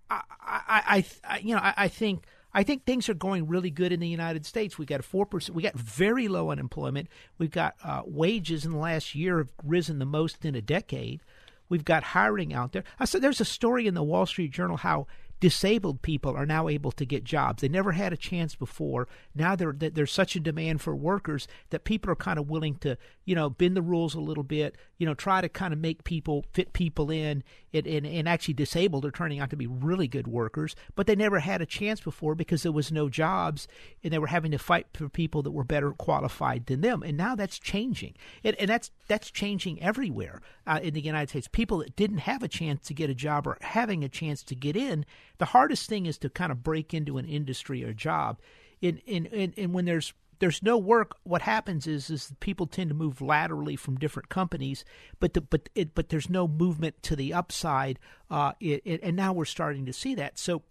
I, 0.09 0.21
I, 0.39 1.05
I, 1.25 1.37
you 1.39 1.53
know, 1.53 1.61
I, 1.61 1.73
I 1.75 1.87
think 1.89 2.23
I 2.53 2.63
think 2.63 2.85
things 2.85 3.09
are 3.09 3.13
going 3.13 3.47
really 3.47 3.69
good 3.69 3.91
in 3.91 3.99
the 3.99 4.07
United 4.07 4.45
States. 4.45 4.77
We 4.77 4.85
got 4.85 5.03
four 5.03 5.25
percent. 5.25 5.55
We 5.55 5.63
got 5.63 5.75
very 5.75 6.27
low 6.27 6.51
unemployment. 6.51 7.07
We've 7.37 7.51
got 7.51 7.75
uh, 7.83 8.01
wages 8.05 8.65
in 8.65 8.71
the 8.71 8.77
last 8.77 9.15
year 9.15 9.37
have 9.39 9.51
risen 9.63 9.99
the 9.99 10.05
most 10.05 10.43
in 10.45 10.55
a 10.55 10.61
decade. 10.61 11.21
We've 11.69 11.85
got 11.85 12.03
hiring 12.03 12.53
out 12.53 12.71
there. 12.71 12.83
I 12.99 13.05
said 13.05 13.21
there's 13.21 13.41
a 13.41 13.45
story 13.45 13.87
in 13.87 13.93
the 13.93 14.03
Wall 14.03 14.25
Street 14.25 14.51
Journal 14.51 14.77
how 14.77 15.07
disabled 15.39 16.01
people 16.01 16.35
are 16.35 16.45
now 16.45 16.67
able 16.67 16.91
to 16.91 17.05
get 17.05 17.23
jobs. 17.23 17.61
They 17.61 17.67
never 17.67 17.91
had 17.91 18.13
a 18.13 18.17
chance 18.17 18.55
before. 18.55 19.07
Now 19.35 19.55
there's 19.55 20.11
such 20.11 20.35
a 20.35 20.39
demand 20.39 20.81
for 20.81 20.95
workers 20.95 21.47
that 21.69 21.83
people 21.83 22.11
are 22.11 22.15
kind 22.15 22.39
of 22.39 22.49
willing 22.49 22.75
to, 22.77 22.97
you 23.25 23.35
know, 23.35 23.49
bend 23.49 23.75
the 23.75 23.81
rules 23.81 24.15
a 24.15 24.19
little 24.19 24.43
bit, 24.43 24.75
you 24.97 25.05
know, 25.05 25.13
try 25.13 25.41
to 25.41 25.49
kind 25.49 25.73
of 25.73 25.79
make 25.79 26.03
people 26.03 26.45
fit 26.53 26.73
people 26.73 27.11
in. 27.11 27.43
And, 27.73 27.85
and, 27.85 28.07
and 28.07 28.29
actually, 28.29 28.55
disabled 28.55 29.05
are 29.05 29.11
turning 29.11 29.39
out 29.39 29.49
to 29.51 29.55
be 29.55 29.67
really 29.67 30.07
good 30.07 30.27
workers, 30.27 30.75
but 30.95 31.05
they 31.05 31.15
never 31.15 31.39
had 31.39 31.61
a 31.61 31.65
chance 31.65 31.99
before 31.99 32.33
because 32.33 32.63
there 32.63 32.71
was 32.71 32.91
no 32.91 33.09
jobs 33.09 33.67
and 34.03 34.11
they 34.11 34.17
were 34.17 34.27
having 34.27 34.51
to 34.51 34.57
fight 34.57 34.87
for 34.93 35.09
people 35.09 35.43
that 35.43 35.51
were 35.51 35.63
better 35.63 35.91
qualified 35.91 36.65
than 36.65 36.81
them. 36.81 37.03
And 37.03 37.17
now 37.17 37.35
that's 37.35 37.59
changing. 37.59 38.15
And, 38.43 38.55
and 38.55 38.69
that's, 38.69 38.89
that's 39.07 39.29
changing 39.29 39.81
everywhere 39.81 40.41
uh, 40.65 40.79
in 40.81 40.93
the 40.93 41.01
United 41.01 41.29
States. 41.29 41.47
People 41.47 41.79
that 41.79 41.95
didn't 41.95 42.19
have 42.19 42.41
a 42.41 42.47
chance 42.47 42.87
to 42.87 42.93
get 42.93 43.09
a 43.09 43.15
job 43.15 43.47
are 43.47 43.57
having 43.61 44.03
a 44.03 44.09
chance 44.09 44.41
to 44.43 44.55
get 44.55 44.75
in 44.75 45.05
the 45.37 45.45
hardest 45.45 45.89
thing 45.89 46.05
is 46.05 46.17
to 46.19 46.29
kind 46.29 46.51
of 46.51 46.63
break 46.63 46.93
into 46.93 47.17
an 47.17 47.25
industry 47.25 47.83
or 47.83 47.93
job. 47.93 48.39
In 48.81 48.97
in, 49.05 49.25
in 49.25 49.73
when 49.73 49.85
there's 49.85 50.13
there's 50.39 50.61
no 50.61 50.77
work. 50.77 51.17
What 51.23 51.41
happens 51.41 51.87
is 51.87 52.09
is 52.09 52.33
people 52.39 52.67
tend 52.67 52.89
to 52.89 52.95
move 52.95 53.21
laterally 53.21 53.75
from 53.75 53.97
different 53.97 54.29
companies, 54.29 54.85
but 55.19 55.33
the, 55.33 55.41
but 55.41 55.69
it, 55.75 55.95
but 55.95 56.09
there's 56.09 56.29
no 56.29 56.47
movement 56.47 57.01
to 57.03 57.15
the 57.15 57.33
upside. 57.33 57.99
Uh, 58.29 58.53
it, 58.59 58.81
it, 58.85 58.99
and 59.03 59.15
now 59.15 59.33
we're 59.33 59.45
starting 59.45 59.85
to 59.85 59.93
see 59.93 60.15
that. 60.15 60.37
So 60.37 60.63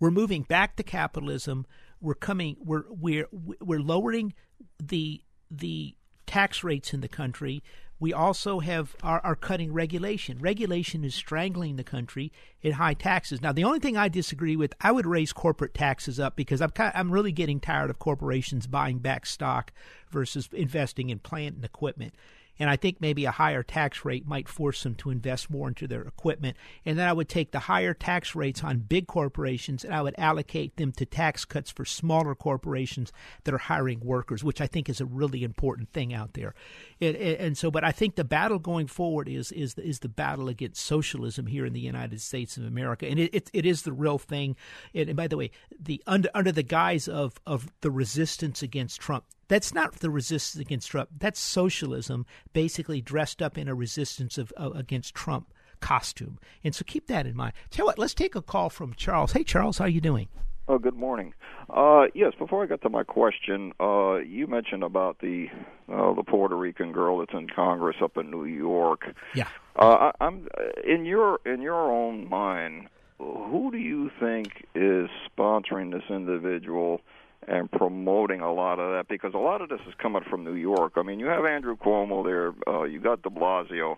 we're 0.00 0.10
moving 0.10 0.42
back 0.42 0.76
to 0.76 0.82
capitalism. 0.82 1.66
We're 2.00 2.14
coming. 2.14 2.56
We're 2.58 2.84
we're 2.88 3.28
we're 3.32 3.80
lowering 3.80 4.34
the 4.82 5.22
the 5.50 5.94
tax 6.26 6.64
rates 6.64 6.94
in 6.94 7.00
the 7.00 7.08
country. 7.08 7.62
We 8.00 8.12
also 8.12 8.60
have 8.60 8.96
are, 9.02 9.36
cutting 9.36 9.72
regulation. 9.72 10.38
Regulation 10.38 11.04
is 11.04 11.14
strangling 11.14 11.76
the 11.76 11.84
country 11.84 12.32
in 12.60 12.72
high 12.72 12.94
taxes. 12.94 13.40
Now, 13.40 13.52
the 13.52 13.64
only 13.64 13.78
thing 13.78 13.96
I 13.96 14.08
disagree 14.08 14.56
with, 14.56 14.74
I 14.80 14.92
would 14.92 15.06
raise 15.06 15.32
corporate 15.32 15.74
taxes 15.74 16.18
up 16.18 16.36
because 16.36 16.60
I'm 16.60 16.70
kind 16.70 16.92
of, 16.92 16.98
I'm 16.98 17.12
really 17.12 17.32
getting 17.32 17.60
tired 17.60 17.90
of 17.90 17.98
corporations 17.98 18.66
buying 18.66 18.98
back 18.98 19.26
stock 19.26 19.72
versus 20.10 20.48
investing 20.52 21.10
in 21.10 21.20
plant 21.20 21.56
and 21.56 21.64
equipment. 21.64 22.14
And 22.58 22.70
I 22.70 22.76
think 22.76 23.00
maybe 23.00 23.24
a 23.24 23.30
higher 23.30 23.62
tax 23.62 24.04
rate 24.04 24.26
might 24.26 24.48
force 24.48 24.82
them 24.82 24.94
to 24.96 25.10
invest 25.10 25.50
more 25.50 25.68
into 25.68 25.86
their 25.86 26.02
equipment. 26.02 26.56
And 26.84 26.98
then 26.98 27.08
I 27.08 27.12
would 27.12 27.28
take 27.28 27.50
the 27.50 27.60
higher 27.60 27.94
tax 27.94 28.34
rates 28.34 28.62
on 28.62 28.78
big 28.78 29.06
corporations 29.06 29.84
and 29.84 29.94
I 29.94 30.02
would 30.02 30.14
allocate 30.18 30.76
them 30.76 30.92
to 30.92 31.06
tax 31.06 31.44
cuts 31.44 31.70
for 31.70 31.84
smaller 31.84 32.34
corporations 32.34 33.12
that 33.44 33.54
are 33.54 33.58
hiring 33.58 34.00
workers, 34.00 34.44
which 34.44 34.60
I 34.60 34.66
think 34.66 34.88
is 34.88 35.00
a 35.00 35.06
really 35.06 35.42
important 35.42 35.92
thing 35.92 36.14
out 36.14 36.34
there. 36.34 36.54
And, 37.00 37.16
and 37.16 37.58
so, 37.58 37.70
but 37.70 37.84
I 37.84 37.92
think 37.92 38.14
the 38.14 38.24
battle 38.24 38.58
going 38.58 38.86
forward 38.86 39.28
is 39.28 39.52
is 39.52 39.74
is 39.74 40.00
the 40.00 40.08
battle 40.08 40.48
against 40.48 40.84
socialism 40.84 41.46
here 41.46 41.66
in 41.66 41.72
the 41.72 41.80
United 41.80 42.20
States 42.20 42.56
of 42.56 42.64
America, 42.64 43.06
and 43.06 43.18
it 43.18 43.34
it, 43.34 43.50
it 43.52 43.66
is 43.66 43.82
the 43.82 43.92
real 43.92 44.18
thing. 44.18 44.56
And, 44.94 45.08
and 45.08 45.16
by 45.16 45.28
the 45.28 45.36
way, 45.36 45.50
the 45.78 46.02
under 46.06 46.30
under 46.34 46.52
the 46.52 46.62
guise 46.62 47.08
of 47.08 47.40
of 47.46 47.72
the 47.80 47.90
resistance 47.90 48.62
against 48.62 49.00
Trump, 49.00 49.24
that's 49.48 49.74
not 49.74 49.94
the 49.96 50.10
resistance 50.10 50.60
against 50.60 50.90
Trump. 50.90 51.10
That's 51.18 51.40
socialism, 51.40 52.26
basically 52.52 53.00
dressed 53.00 53.42
up 53.42 53.56
in 53.58 53.68
a 53.68 53.74
resistance 53.74 54.38
of, 54.38 54.52
uh, 54.56 54.70
against 54.74 55.14
Trump. 55.14 55.52
costume. 55.80 56.38
And 56.62 56.74
so 56.74 56.82
keep 56.86 57.08
that 57.08 57.26
in 57.26 57.36
mind. 57.36 57.52
Tell 57.70 57.84
you 57.84 57.86
what, 57.86 57.98
let's 57.98 58.14
take 58.14 58.34
a 58.34 58.40
call 58.40 58.70
from 58.70 58.94
Charles. 58.94 59.32
Hey, 59.32 59.44
Charles, 59.44 59.76
how 59.76 59.84
you 59.84 60.00
doing? 60.00 60.28
Oh, 60.66 60.78
good 60.78 60.94
morning. 60.94 61.34
Uh, 61.68 62.04
yes, 62.14 62.32
before 62.38 62.62
I 62.62 62.66
get 62.66 62.80
to 62.82 62.88
my 62.88 63.02
question, 63.04 63.72
uh, 63.78 64.14
you 64.14 64.46
mentioned 64.46 64.82
about 64.82 65.18
the 65.18 65.48
uh, 65.92 66.14
the 66.14 66.22
Puerto 66.22 66.56
Rican 66.56 66.92
girl 66.92 67.18
that's 67.18 67.34
in 67.34 67.48
Congress 67.48 67.96
up 68.00 68.16
in 68.16 68.30
New 68.30 68.46
York. 68.46 69.14
Yeah. 69.34 69.48
Uh, 69.76 70.10
I, 70.18 70.24
I'm 70.24 70.48
in 70.86 71.04
your 71.04 71.40
in 71.44 71.60
your 71.60 71.92
own 71.92 72.30
mind. 72.30 72.88
Who 73.18 73.70
do 73.70 73.78
you 73.78 74.10
think 74.18 74.66
is 74.74 75.10
sponsoring 75.36 75.92
this 75.92 76.08
individual 76.08 77.02
and 77.48 77.70
promoting 77.70 78.40
a 78.40 78.52
lot 78.52 78.78
of 78.78 78.92
that? 78.92 79.08
Because 79.08 79.34
a 79.34 79.38
lot 79.38 79.60
of 79.60 79.68
this 79.68 79.80
is 79.86 79.94
coming 80.00 80.22
from 80.28 80.44
New 80.44 80.54
York. 80.54 80.94
I 80.96 81.02
mean, 81.02 81.20
you 81.20 81.26
have 81.26 81.44
Andrew 81.44 81.76
Cuomo 81.76 82.24
there. 82.24 82.52
Uh, 82.66 82.84
you 82.84 83.00
got 83.00 83.22
De 83.22 83.30
Blasio. 83.30 83.96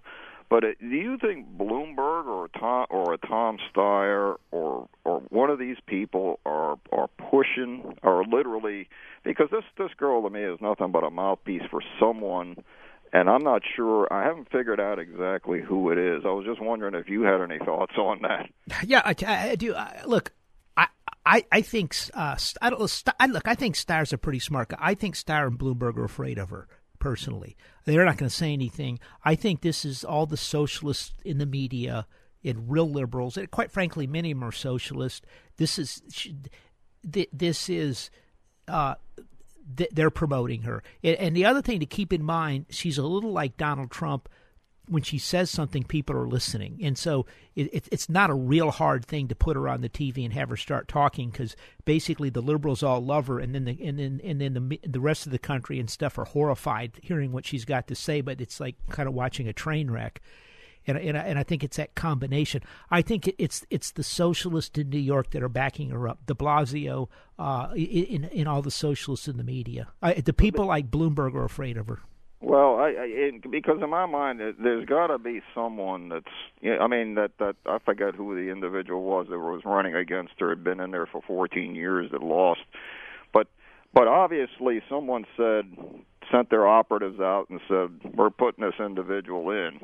But 0.49 0.63
it, 0.63 0.79
do 0.79 0.87
you 0.87 1.19
think 1.19 1.57
Bloomberg 1.59 2.27
or 2.27 2.49
Tom 2.49 2.87
or 2.91 3.15
a 3.15 3.19
Tom 3.19 3.59
Steyer 3.75 4.37
or 4.53 4.89
or 5.05 5.21
one 5.31 5.51
of 5.51 5.59
these 5.59 5.77
people 5.87 6.39
are 6.47 6.77
are 6.93 7.09
pushing 7.31 7.99
or 8.03 8.25
literally 8.25 8.89
because 9.25 9.49
this 9.51 9.65
this 9.77 9.91
girl 9.97 10.23
to 10.23 10.31
me 10.31 10.43
is 10.43 10.61
nothing 10.61 10.93
but 10.93 11.03
a 11.03 11.11
mouthpiece 11.11 11.63
for 11.69 11.83
someone, 11.99 12.57
and 13.13 13.29
I'm 13.29 13.43
not 13.43 13.63
sure. 13.75 14.07
I 14.13 14.23
haven't 14.23 14.51
figured 14.53 14.79
out 14.79 15.01
exactly 15.01 15.61
who 15.61 15.91
it 15.91 15.99
is. 15.99 16.23
I 16.25 16.29
was 16.29 16.47
just 16.47 16.63
wondering 16.63 16.95
if 16.95 17.09
you 17.09 17.23
had 17.23 17.41
any 17.41 17.59
thoughts 17.59 17.97
on 17.99 18.23
that. 18.23 18.49
Yeah, 18.87 19.03
I, 19.05 19.15
I 19.27 19.55
do. 19.57 19.75
I, 19.75 20.03
look, 20.07 20.33
I 21.27 21.45
I 21.51 21.61
think 21.61 21.95
uh, 22.15 22.37
I 22.63 22.71
don't 22.71 23.03
I, 23.19 23.27
look. 23.27 23.49
I 23.49 23.55
think 23.55 23.75
Steyer's 23.75 24.13
a 24.13 24.19
pretty 24.19 24.39
smart 24.39 24.69
guy. 24.69 24.79
I 24.81 24.95
think 24.95 25.17
Steyer 25.17 25.49
and 25.49 25.59
Bloomberg 25.59 25.97
are 25.97 26.05
afraid 26.05 26.39
of 26.39 26.51
her 26.51 26.69
personally. 26.99 27.57
They're 27.85 28.05
not 28.05 28.17
going 28.17 28.31
to 28.31 28.35
say 28.35 28.53
anything. 28.53 29.01
I 29.25 29.35
think 29.35 29.61
this 29.61 29.85
is 29.85 30.05
all 30.05 30.27
the 30.27 30.37
socialists 30.37 31.15
in 31.25 31.39
the 31.39 31.47
media 31.47 32.07
and 32.45 32.71
real 32.71 32.89
liberals, 32.89 33.37
and 33.37 33.51
quite 33.51 33.73
frankly, 33.73 34.07
many 34.07 34.31
of 34.31 34.39
them 34.39 34.49
are 34.49 34.53
socialists. 34.53 35.27
This 35.57 35.79
is 35.79 36.01
this 37.03 37.69
is 37.69 38.11
uh, 38.69 38.95
they're 39.91 40.11
promoting 40.11 40.63
her. 40.63 40.83
And 41.03 41.37
the 41.37 41.45
other 41.45 41.61
thing 41.61 41.81
to 41.81 41.87
keep 41.87 42.13
in 42.13 42.23
mind, 42.23 42.67
she's 42.71 42.99
a 42.99 43.07
little 43.07 43.33
like 43.33 43.57
Donald 43.57 43.91
Trump 43.91 44.29
when 44.89 45.03
she 45.03 45.19
says 45.19 45.51
something, 45.51 45.83
people 45.85 46.17
are 46.17 46.29
listening, 46.29 46.79
and 46.83 46.97
so 46.97 47.27
it, 47.55 47.73
it, 47.73 47.89
it's 47.91 48.09
not 48.09 48.31
a 48.31 48.35
real 48.35 48.71
hard 48.71 49.05
thing 49.05 49.29
to 49.29 49.35
put 49.35 49.57
her 49.57 49.69
on 49.69 49.81
the 49.81 49.89
TV 49.89 50.25
and 50.25 50.33
have 50.33 50.49
her 50.49 50.57
start 50.57 50.89
talking 50.89 51.31
because 51.31 51.57
basically 51.85 52.31
the 52.31 52.41
liberals 52.41 52.83
all 52.83 53.01
love 53.01 53.27
her, 53.27 53.39
and 53.39 53.55
then 53.55 53.65
the 53.65 53.79
and 53.83 53.99
then 53.99 54.21
and 54.23 54.41
then 54.41 54.55
the 54.55 54.81
the 54.87 55.01
rest 55.01 55.27
of 55.27 55.33
the 55.33 55.39
country 55.39 55.81
and 55.81 55.91
stuff 55.91 56.19
are 56.19 56.25
horrified 56.25 56.93
hearing 57.03 57.33
what 57.33 57.47
she's 57.47 57.65
got 57.65 57.89
to 57.89 57.95
say. 57.95 58.21
But 58.21 58.41
it's 58.41 58.61
like 58.61 58.77
kind 58.91 59.09
of 59.09 59.15
watching 59.15 59.49
a 59.49 59.53
train 59.53 59.91
wreck. 59.91 60.21
And, 60.89 60.97
and, 60.99 61.17
and 61.17 61.37
I 61.37 61.43
think 61.43 61.65
it's 61.65 61.79
that 61.79 61.97
combination. 61.97 62.63
I 62.91 63.03
think 63.03 63.35
it's 63.39 63.67
it's 63.71 63.91
the 63.91 64.05
socialists 64.05 64.79
in 64.79 64.91
New 64.91 64.99
York 64.99 65.31
that 65.31 65.43
are 65.43 65.49
backing 65.49 65.91
her 65.91 66.07
up. 66.07 66.25
De 66.27 66.35
Blasio, 66.35 67.09
uh, 67.39 67.73
in 67.75 68.25
in 68.25 68.47
all 68.47 68.63
the 68.63 68.71
socialists 68.71 69.27
in 69.27 69.37
the 69.37 69.43
media. 69.43 69.89
I, 70.01 70.15
the 70.15 70.33
people 70.33 70.67
like 70.67 70.91
Bloomberg 70.91 71.35
are 71.35 71.45
afraid 71.45 71.77
of 71.77 71.89
her. 71.89 72.01
Well, 72.47 72.77
I, 72.77 72.91
I 72.91 73.07
it, 73.09 73.51
because 73.51 73.83
in 73.83 73.91
my 73.91 74.07
mind, 74.07 74.41
there's 74.41 74.87
got 74.87 75.09
to 75.09 75.19
be 75.19 75.43
someone 75.53 76.11
that's. 76.11 76.25
Yeah, 76.61 76.79
I 76.81 76.87
mean 76.87 77.17
that 77.17 77.33
that 77.41 77.57
I 77.67 77.79
forget 77.85 78.15
who 78.15 78.37
the 78.37 78.53
individual 78.53 79.03
was 79.03 79.27
that 79.31 79.39
was 79.41 79.63
running 79.65 79.97
against 79.97 80.35
her. 80.39 80.51
Had 80.51 80.63
been 80.63 80.79
in 80.79 80.93
there 80.93 81.07
for 81.07 81.21
14 81.27 81.75
years 81.75 82.13
that 82.13 82.23
lost, 82.23 82.61
but 83.33 83.49
but 83.93 84.07
obviously 84.07 84.81
someone 84.89 85.25
said 85.37 85.77
sent 86.31 86.49
their 86.49 86.69
operatives 86.69 87.19
out 87.19 87.51
and 87.51 87.61
said 87.67 88.15
we're 88.15 88.31
putting 88.31 88.65
this 88.65 88.79
individual 88.79 89.51
in, 89.51 89.81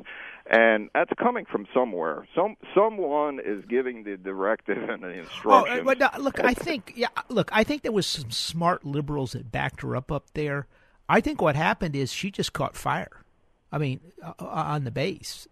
and 0.49 0.89
that's 0.93 1.11
coming 1.21 1.43
from 1.43 1.67
somewhere. 1.73 2.25
Some 2.33 2.55
someone 2.73 3.41
is 3.43 3.65
giving 3.65 4.05
the 4.05 4.15
directive 4.15 4.89
and 4.89 5.03
the 5.03 5.09
instruction. 5.09 5.69
Oh, 5.69 5.81
uh, 5.81 5.83
but 5.83 5.99
no, 5.99 6.09
look, 6.17 6.39
I 6.39 6.53
think 6.53 6.93
yeah, 6.95 7.09
look, 7.27 7.49
I 7.51 7.65
think 7.65 7.81
there 7.81 7.91
was 7.91 8.07
some 8.07 8.31
smart 8.31 8.85
liberals 8.85 9.33
that 9.33 9.51
backed 9.51 9.81
her 9.81 9.97
up 9.97 10.13
up 10.13 10.31
there 10.33 10.65
I 11.09 11.21
think 11.21 11.41
what 11.41 11.55
happened 11.55 11.95
is 11.95 12.11
she 12.11 12.31
just 12.31 12.53
caught 12.53 12.75
fire. 12.75 13.23
I 13.71 13.77
mean, 13.77 13.99
uh, 14.21 14.33
uh 14.39 14.45
on 14.45 14.83
the 14.83 14.91
base. 14.91 15.47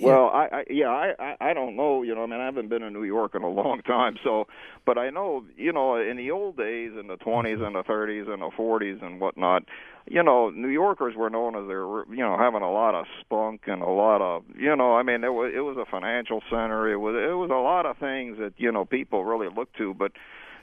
Well, 0.00 0.28
I, 0.28 0.48
I 0.52 0.64
yeah, 0.70 0.88
I, 0.88 1.36
I 1.40 1.52
don't 1.52 1.76
know. 1.76 2.02
You 2.02 2.14
know, 2.14 2.22
I 2.22 2.26
mean, 2.26 2.40
I 2.40 2.46
haven't 2.46 2.68
been 2.68 2.82
in 2.82 2.92
New 2.92 3.04
York 3.04 3.34
in 3.34 3.42
a 3.42 3.48
long 3.62 3.82
time, 3.82 4.16
so. 4.22 4.46
But 4.86 4.98
I 4.98 5.10
know, 5.10 5.44
you 5.56 5.72
know, 5.72 5.96
in 5.96 6.16
the 6.16 6.30
old 6.30 6.56
days, 6.56 6.92
in 6.98 7.06
the 7.06 7.16
20s 7.16 7.64
and 7.64 7.76
the 7.76 7.82
30s 7.82 8.32
and 8.32 8.42
the 8.42 8.50
40s 8.50 9.04
and 9.04 9.20
whatnot, 9.20 9.64
you 10.06 10.22
know, 10.22 10.50
New 10.50 10.68
Yorkers 10.68 11.14
were 11.14 11.28
known 11.28 11.54
as 11.54 11.66
they're, 11.68 11.84
you 11.84 12.24
know, 12.24 12.36
having 12.38 12.62
a 12.62 12.72
lot 12.72 12.94
of 12.94 13.06
spunk 13.20 13.62
and 13.66 13.82
a 13.82 13.90
lot 13.90 14.22
of, 14.22 14.42
you 14.56 14.74
know, 14.74 14.96
I 14.96 15.02
mean, 15.02 15.22
it 15.22 15.32
was 15.32 15.52
it 15.54 15.60
was 15.60 15.76
a 15.76 15.84
financial 15.88 16.42
center. 16.50 16.90
It 16.90 16.96
was 16.96 17.14
it 17.14 17.34
was 17.34 17.50
a 17.50 17.62
lot 17.62 17.86
of 17.86 17.98
things 17.98 18.38
that 18.38 18.54
you 18.56 18.72
know 18.72 18.84
people 18.84 19.24
really 19.24 19.48
looked 19.54 19.76
to. 19.76 19.94
But, 19.94 20.12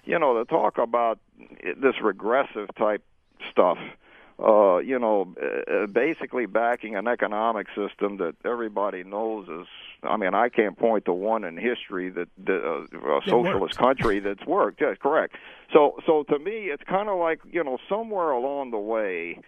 you 0.04 0.18
know, 0.18 0.34
to 0.44 0.46
talk 0.46 0.78
about 0.78 1.20
this 1.62 1.96
regressive 2.02 2.70
type 2.76 3.04
stuff 3.52 3.78
uh, 3.78 3.96
you 4.40 5.00
know, 5.00 5.34
uh, 5.42 5.88
basically 5.88 6.46
backing 6.46 6.96
an 6.96 7.08
economic 7.08 7.68
system 7.76 8.18
that 8.18 8.36
everybody 8.46 9.04
knows 9.04 9.48
is. 9.48 9.68
I 10.04 10.16
mean, 10.16 10.36
I 10.36 10.50
can't 10.50 10.78
point 10.78 11.06
to 11.06 11.14
one 11.14 11.44
in 11.44 11.58
history 11.58 12.12
that, 12.12 12.28
that 12.46 12.64
uh, 12.64 13.18
a 13.18 13.22
socialist 13.28 13.78
country 13.78 14.20
that's 14.20 14.46
worked. 14.46 14.80
Yes, 14.80 14.98
correct. 15.02 15.36
So, 15.74 15.98
so 16.06 16.24
to 16.24 16.38
me, 16.38 16.66
it's 16.66 16.84
kind 16.84 17.10
of 17.10 17.18
like 17.18 17.40
you 17.50 17.64
know, 17.64 17.80
somewhere 17.90 18.30
along 18.32 18.72
the 18.72 18.78
way, 18.78 19.40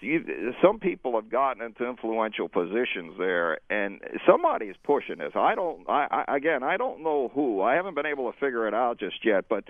you, 0.00 0.52
some 0.62 0.78
people 0.78 1.14
have 1.14 1.30
gotten 1.30 1.62
into 1.62 1.88
influential 1.88 2.48
positions 2.48 3.14
there, 3.18 3.58
and 3.68 4.00
somebody's 4.26 4.74
pushing 4.84 5.18
this. 5.18 5.32
I 5.34 5.54
don't. 5.54 5.88
I, 5.88 6.24
I 6.26 6.36
again, 6.36 6.62
I 6.62 6.76
don't 6.76 7.02
know 7.02 7.30
who. 7.34 7.62
I 7.62 7.74
haven't 7.74 7.94
been 7.94 8.06
able 8.06 8.30
to 8.30 8.38
figure 8.38 8.66
it 8.66 8.74
out 8.74 8.98
just 8.98 9.24
yet. 9.24 9.46
But, 9.48 9.64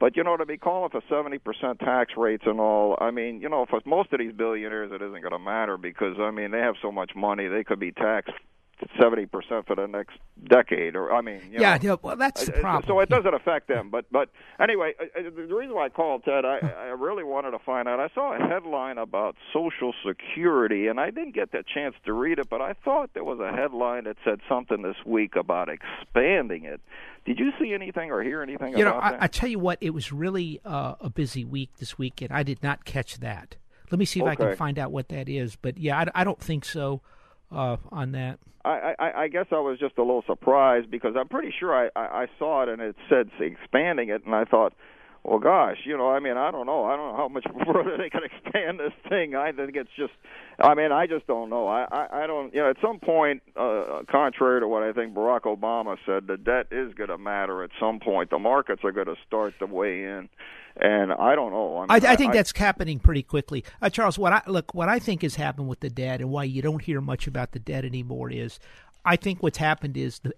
but 0.00 0.16
you 0.16 0.24
know, 0.24 0.36
to 0.36 0.46
be 0.46 0.56
calling 0.56 0.90
for 0.90 1.02
seventy 1.08 1.38
percent 1.38 1.78
tax 1.80 2.12
rates 2.16 2.44
and 2.46 2.60
all. 2.60 2.96
I 3.00 3.10
mean, 3.10 3.40
you 3.40 3.48
know, 3.48 3.66
for 3.68 3.80
most 3.84 4.12
of 4.12 4.18
these 4.18 4.32
billionaires, 4.32 4.90
it 4.92 5.02
isn't 5.02 5.20
going 5.20 5.32
to 5.32 5.38
matter 5.38 5.76
because 5.76 6.16
I 6.18 6.30
mean, 6.30 6.50
they 6.50 6.60
have 6.60 6.74
so 6.82 6.90
much 6.90 7.12
money, 7.14 7.48
they 7.48 7.64
could 7.64 7.80
be 7.80 7.92
taxed 7.92 8.32
seventy 9.00 9.26
percent 9.26 9.66
for 9.66 9.74
the 9.74 9.86
next 9.86 10.18
decade, 10.48 10.96
or 10.96 11.12
I 11.14 11.20
mean, 11.20 11.40
yeah, 11.50 11.78
know, 11.82 11.98
well, 12.02 12.16
that's 12.16 12.44
the 12.44 12.52
problem. 12.52 12.84
So 12.86 13.00
it 13.00 13.08
doesn't 13.08 13.34
affect 13.34 13.68
them. 13.68 13.90
But 13.90 14.06
but 14.10 14.30
anyway, 14.60 14.94
the 15.14 15.30
reason 15.30 15.74
why 15.74 15.86
I 15.86 15.88
called 15.88 16.24
Ted, 16.24 16.44
I, 16.44 16.58
I 16.58 16.84
really 16.88 17.24
wanted 17.24 17.52
to 17.52 17.58
find 17.58 17.88
out. 17.88 18.00
I 18.00 18.08
saw 18.14 18.34
a 18.34 18.38
headline 18.38 18.98
about 18.98 19.36
Social 19.52 19.94
Security, 20.06 20.88
and 20.88 21.00
I 21.00 21.10
didn't 21.10 21.34
get 21.34 21.52
the 21.52 21.64
chance 21.72 21.94
to 22.04 22.12
read 22.12 22.38
it, 22.38 22.48
but 22.50 22.60
I 22.60 22.74
thought 22.84 23.10
there 23.14 23.24
was 23.24 23.40
a 23.40 23.50
headline 23.50 24.04
that 24.04 24.16
said 24.24 24.40
something 24.48 24.82
this 24.82 24.96
week 25.04 25.36
about 25.36 25.68
expanding 25.68 26.64
it. 26.64 26.80
Did 27.24 27.38
you 27.38 27.50
see 27.60 27.72
anything 27.74 28.10
or 28.10 28.22
hear 28.22 28.42
anything 28.42 28.76
you 28.76 28.86
about 28.86 28.94
know, 28.94 29.10
that? 29.10 29.22
I, 29.22 29.24
I 29.24 29.26
tell 29.26 29.48
you 29.48 29.58
what, 29.58 29.78
it 29.80 29.90
was 29.90 30.12
really 30.12 30.60
uh, 30.64 30.94
a 31.00 31.10
busy 31.10 31.44
week 31.44 31.70
this 31.78 31.98
week, 31.98 32.22
and 32.22 32.30
I 32.30 32.42
did 32.42 32.62
not 32.62 32.84
catch 32.84 33.18
that. 33.18 33.56
Let 33.90 33.98
me 33.98 34.04
see 34.04 34.20
if 34.20 34.26
okay. 34.26 34.32
I 34.32 34.36
can 34.36 34.56
find 34.56 34.78
out 34.78 34.92
what 34.92 35.08
that 35.08 35.28
is. 35.28 35.56
But 35.56 35.78
yeah, 35.78 35.98
I, 35.98 36.20
I 36.20 36.24
don't 36.24 36.40
think 36.40 36.64
so 36.64 37.02
uh, 37.52 37.76
on 37.90 38.12
that. 38.12 38.38
I, 38.64 38.94
I, 38.98 39.22
I 39.22 39.28
guess 39.28 39.46
I 39.52 39.60
was 39.60 39.78
just 39.78 39.96
a 39.96 40.02
little 40.02 40.24
surprised 40.26 40.90
because 40.90 41.14
I'm 41.16 41.28
pretty 41.28 41.54
sure 41.58 41.72
I, 41.72 41.88
I, 41.94 42.22
I 42.22 42.26
saw 42.38 42.64
it 42.64 42.68
and 42.68 42.82
it 42.82 42.96
said 43.08 43.30
expanding 43.38 44.08
it, 44.08 44.24
and 44.26 44.34
I 44.34 44.44
thought, 44.44 44.72
well, 45.26 45.40
gosh, 45.40 45.78
you 45.84 45.96
know, 45.96 46.08
I 46.08 46.20
mean, 46.20 46.36
I 46.36 46.52
don't 46.52 46.66
know. 46.66 46.84
I 46.84 46.96
don't 46.96 47.10
know 47.10 47.16
how 47.16 47.28
much 47.28 47.44
further 47.66 47.96
they 47.96 48.08
can 48.08 48.22
expand 48.22 48.78
this 48.78 48.92
thing. 49.08 49.34
I 49.34 49.50
think 49.50 49.74
it's 49.74 49.90
just, 49.96 50.12
I 50.60 50.74
mean, 50.74 50.92
I 50.92 51.08
just 51.08 51.26
don't 51.26 51.50
know. 51.50 51.66
I, 51.66 51.86
I, 51.90 52.22
I 52.22 52.26
don't, 52.28 52.54
you 52.54 52.60
know, 52.60 52.70
at 52.70 52.76
some 52.80 53.00
point, 53.00 53.42
uh, 53.56 54.02
contrary 54.08 54.60
to 54.60 54.68
what 54.68 54.84
I 54.84 54.92
think 54.92 55.14
Barack 55.14 55.42
Obama 55.42 55.96
said, 56.06 56.28
the 56.28 56.36
debt 56.36 56.68
is 56.70 56.94
going 56.94 57.08
to 57.08 57.18
matter 57.18 57.64
at 57.64 57.70
some 57.80 57.98
point. 57.98 58.30
The 58.30 58.38
markets 58.38 58.84
are 58.84 58.92
going 58.92 59.08
to 59.08 59.16
start 59.26 59.54
to 59.58 59.66
weigh 59.66 60.04
in, 60.04 60.28
and 60.76 61.12
I 61.12 61.34
don't 61.34 61.50
know. 61.50 61.78
I, 61.78 61.80
mean, 61.80 62.06
I, 62.06 62.12
I 62.12 62.16
think 62.16 62.30
I, 62.30 62.36
that's 62.36 62.56
happening 62.56 63.00
pretty 63.00 63.24
quickly. 63.24 63.64
Uh, 63.82 63.90
Charles, 63.90 64.20
what 64.20 64.32
I 64.32 64.42
look, 64.46 64.74
what 64.74 64.88
I 64.88 65.00
think 65.00 65.22
has 65.22 65.34
happened 65.34 65.66
with 65.66 65.80
the 65.80 65.90
debt, 65.90 66.20
and 66.20 66.30
why 66.30 66.44
you 66.44 66.62
don't 66.62 66.82
hear 66.82 67.00
much 67.00 67.26
about 67.26 67.50
the 67.50 67.58
debt 67.58 67.84
anymore 67.84 68.30
is, 68.30 68.60
I 69.04 69.16
think 69.16 69.42
what's 69.42 69.58
happened 69.58 69.96
is 69.96 70.20
the 70.20 70.34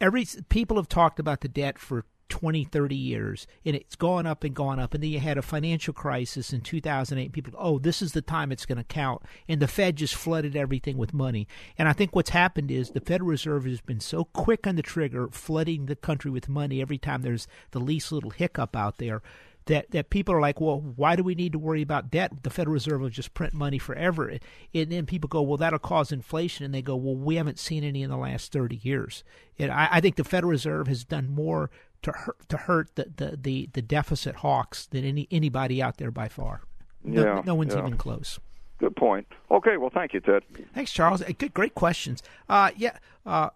every 0.00 0.26
people 0.48 0.76
have 0.76 0.88
talked 0.88 1.18
about 1.18 1.40
the 1.40 1.48
debt 1.48 1.78
for 1.78 2.04
20, 2.32 2.64
30 2.64 2.96
years, 2.96 3.46
and 3.62 3.76
it's 3.76 3.94
gone 3.94 4.26
up 4.26 4.42
and 4.42 4.54
gone 4.54 4.80
up. 4.80 4.94
And 4.94 5.02
then 5.02 5.10
you 5.10 5.20
had 5.20 5.36
a 5.36 5.42
financial 5.42 5.92
crisis 5.92 6.50
in 6.50 6.62
2008. 6.62 7.30
People, 7.30 7.52
oh, 7.58 7.78
this 7.78 8.00
is 8.00 8.12
the 8.12 8.22
time 8.22 8.50
it's 8.50 8.64
going 8.64 8.78
to 8.78 8.84
count. 8.84 9.20
And 9.46 9.60
the 9.60 9.68
Fed 9.68 9.96
just 9.96 10.14
flooded 10.14 10.56
everything 10.56 10.96
with 10.96 11.12
money. 11.12 11.46
And 11.76 11.90
I 11.90 11.92
think 11.92 12.16
what's 12.16 12.30
happened 12.30 12.70
is 12.70 12.90
the 12.90 13.00
Federal 13.00 13.28
Reserve 13.28 13.66
has 13.66 13.82
been 13.82 14.00
so 14.00 14.24
quick 14.24 14.66
on 14.66 14.76
the 14.76 14.82
trigger, 14.82 15.28
flooding 15.30 15.84
the 15.84 15.94
country 15.94 16.30
with 16.30 16.48
money 16.48 16.80
every 16.80 16.96
time 16.96 17.20
there's 17.20 17.46
the 17.72 17.80
least 17.80 18.10
little 18.10 18.30
hiccup 18.30 18.74
out 18.74 18.96
there 18.96 19.20
that 19.66 19.90
that 19.92 20.10
people 20.10 20.34
are 20.34 20.40
like, 20.40 20.60
well, 20.60 20.80
why 20.80 21.16
do 21.16 21.22
we 21.22 21.34
need 21.34 21.52
to 21.52 21.58
worry 21.58 21.82
about 21.82 22.10
debt? 22.10 22.42
The 22.42 22.50
Federal 22.50 22.74
Reserve 22.74 23.00
will 23.00 23.08
just 23.08 23.34
print 23.34 23.54
money 23.54 23.78
forever, 23.78 24.28
and 24.74 24.90
then 24.90 25.06
people 25.06 25.28
go, 25.28 25.42
well, 25.42 25.56
that'll 25.56 25.78
cause 25.78 26.12
inflation, 26.12 26.64
and 26.64 26.74
they 26.74 26.82
go, 26.82 26.96
well, 26.96 27.14
we 27.14 27.36
haven't 27.36 27.58
seen 27.58 27.84
any 27.84 28.02
in 28.02 28.10
the 28.10 28.16
last 28.16 28.52
thirty 28.52 28.80
years. 28.82 29.22
And 29.58 29.70
I, 29.70 29.88
I 29.92 30.00
think 30.00 30.16
the 30.16 30.24
Federal 30.24 30.50
Reserve 30.50 30.88
has 30.88 31.04
done 31.04 31.34
more 31.34 31.70
to 32.02 32.12
hurt 32.12 32.48
to 32.48 32.56
hurt 32.56 32.94
the 32.94 33.12
the 33.16 33.36
the, 33.36 33.68
the 33.72 33.82
deficit 33.82 34.36
hawks 34.36 34.86
than 34.86 35.04
any 35.04 35.28
anybody 35.30 35.82
out 35.82 35.98
there 35.98 36.10
by 36.10 36.28
far. 36.28 36.62
No, 37.04 37.24
yeah, 37.24 37.42
no 37.44 37.54
one's 37.54 37.74
yeah. 37.74 37.80
even 37.80 37.96
close. 37.96 38.38
Good 38.78 38.96
point. 38.96 39.26
Okay, 39.50 39.76
well, 39.76 39.90
thank 39.90 40.12
you, 40.12 40.20
Ted. 40.20 40.42
Thanks, 40.74 40.92
Charles. 40.92 41.22
Good, 41.38 41.54
great 41.54 41.74
questions. 41.74 42.22
Uh, 42.48 42.70
yeah. 42.76 42.98
Uh, 43.24 43.50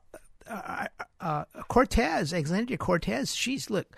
uh, 0.49 0.87
uh, 1.21 1.45
Cortez, 1.69 2.33
Alexandria 2.33 2.79
Cortez, 2.79 3.35
she's 3.35 3.69
look, 3.69 3.97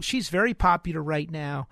she's 0.00 0.30
very 0.30 0.54
popular 0.54 1.02
right 1.02 1.30
now. 1.30 1.68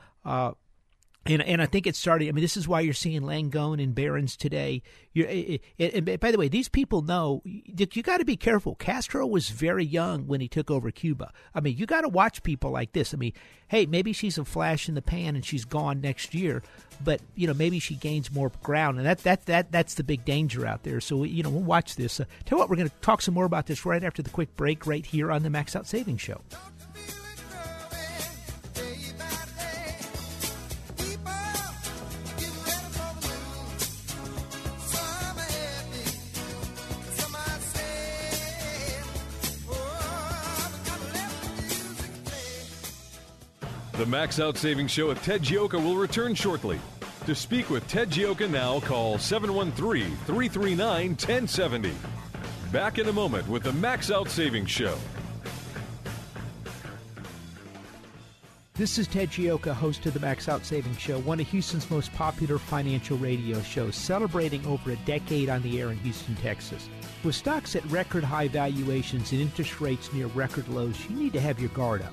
And 1.25 1.41
and 1.43 1.63
I 1.63 1.67
think 1.67 1.87
it's 1.87 1.99
starting. 1.99 2.29
I 2.29 2.33
mean, 2.33 2.43
this 2.43 2.57
is 2.57 2.67
why 2.67 2.81
you're 2.81 2.95
seeing 2.95 3.23
Langone 3.23 3.81
and 3.81 3.95
Barron's 3.95 4.37
today. 4.37 4.83
You're, 5.13 5.29
eh, 5.29 5.45
eh, 5.49 5.59
eh, 5.79 5.91
and 5.95 6.21
by 6.21 6.33
the 6.33 6.39
way, 6.39 6.49
these 6.49 6.69
people 6.69 7.03
know 7.03 7.43
you 7.45 8.03
got 8.03 8.19
to 8.19 8.25
be 8.25 8.37
careful. 8.37 8.75
Castro 8.75 9.25
was 9.27 9.51
very 9.51 9.85
young 9.85 10.27
when 10.27 10.41
he 10.41 10.49
took 10.49 10.69
over 10.71 10.91
Cuba. 10.91 11.33
I 11.55 11.61
mean, 11.61 11.77
you 11.77 11.87
got 11.87 12.01
to 12.01 12.09
watch 12.09 12.43
people 12.43 12.73
like 12.73 12.93
this. 12.93 13.15
I 13.15 13.19
mean, 13.19 13.35
hey, 13.69 13.87
maybe 13.87 14.13
she's 14.13 14.37
a 14.37 14.45
flash 14.45 14.89
in 14.89 14.97
the 14.97 15.03
pan 15.03 15.37
and 15.37 15.45
she's 15.45 15.65
gone 15.65 16.01
next 16.01 16.35
year, 16.35 16.63
but 17.05 17.21
you 17.37 17.47
know, 17.47 17.55
maybe 17.55 17.79
she 17.79 17.95
gains 17.95 18.33
more 18.33 18.51
ground, 18.63 18.99
and 18.99 19.07
that 19.07 19.19
that 19.19 19.47
that 19.47 19.71
that's 19.71 19.95
the 19.95 20.05
big 20.05 20.25
danger 20.25 20.67
out 20.67 20.83
there. 20.83 21.01
So 21.01 21.23
you 21.23 21.45
know, 21.45 21.51
we'll 21.51 21.63
watch 21.63 21.95
this. 21.95 22.19
Uh, 22.19 22.25
tell 22.45 22.57
you 22.57 22.61
what, 22.61 22.69
we're 22.69 22.77
going 22.77 22.89
to 22.89 22.95
talk 23.01 23.23
some 23.23 23.35
more 23.35 23.45
about 23.45 23.67
this 23.67 23.87
right 23.87 24.03
after 24.03 24.23
the 24.23 24.31
quick 24.31 24.57
break, 24.57 24.89
right 24.89 25.07
here 25.07 25.31
on 25.31 25.45
the 25.45 25.51
Max 25.51 25.77
Out 25.77 25.87
Savings 25.87 26.21
Show. 26.21 26.41
The 44.03 44.09
Max 44.09 44.41
Out 44.41 44.57
Savings 44.57 44.91
Show 44.91 45.07
with 45.07 45.23
Ted 45.23 45.43
Gioka 45.43 45.75
will 45.75 45.95
return 45.95 46.35
shortly. 46.35 46.81
To 47.27 47.37
speak 47.37 47.71
with 47.71 47.87
Ted 47.87 48.11
Gioka 48.11 48.51
now, 48.51 48.81
call 48.81 49.17
713 49.17 50.17
339 50.27 51.11
1070. 51.11 51.93
Back 52.73 52.99
in 52.99 53.07
a 53.07 53.13
moment 53.13 53.47
with 53.47 53.63
the 53.63 53.73
Max 53.75 54.11
Out 54.11 54.29
Savings 54.29 54.73
Show. 54.73 54.99
This 58.75 58.99
is 58.99 59.07
Ted 59.07 59.31
Gioka, 59.31 59.73
host 59.73 60.05
of 60.07 60.15
the 60.15 60.21
Max 60.21 60.49
Out 60.49 60.67
Savings 60.67 60.99
Show, 60.99 61.21
one 61.21 61.39
of 61.39 61.47
Houston's 61.47 61.89
most 61.89 62.13
popular 62.13 62.59
financial 62.59 63.17
radio 63.19 63.63
shows, 63.63 63.95
celebrating 63.95 64.67
over 64.67 64.91
a 64.91 64.97
decade 65.07 65.49
on 65.49 65.63
the 65.63 65.81
air 65.81 65.93
in 65.93 65.99
Houston, 65.99 66.35
Texas. 66.35 66.89
With 67.23 67.37
stocks 67.37 67.77
at 67.77 67.87
record 67.87 68.25
high 68.25 68.49
valuations 68.49 69.31
and 69.31 69.41
interest 69.41 69.81
rates 69.81 70.13
near 70.13 70.27
record 70.27 70.67
lows, 70.67 70.99
you 71.09 71.15
need 71.15 71.33
to 71.35 71.41
have 71.41 71.61
your 71.61 71.69
guard 71.69 72.03
up. 72.03 72.13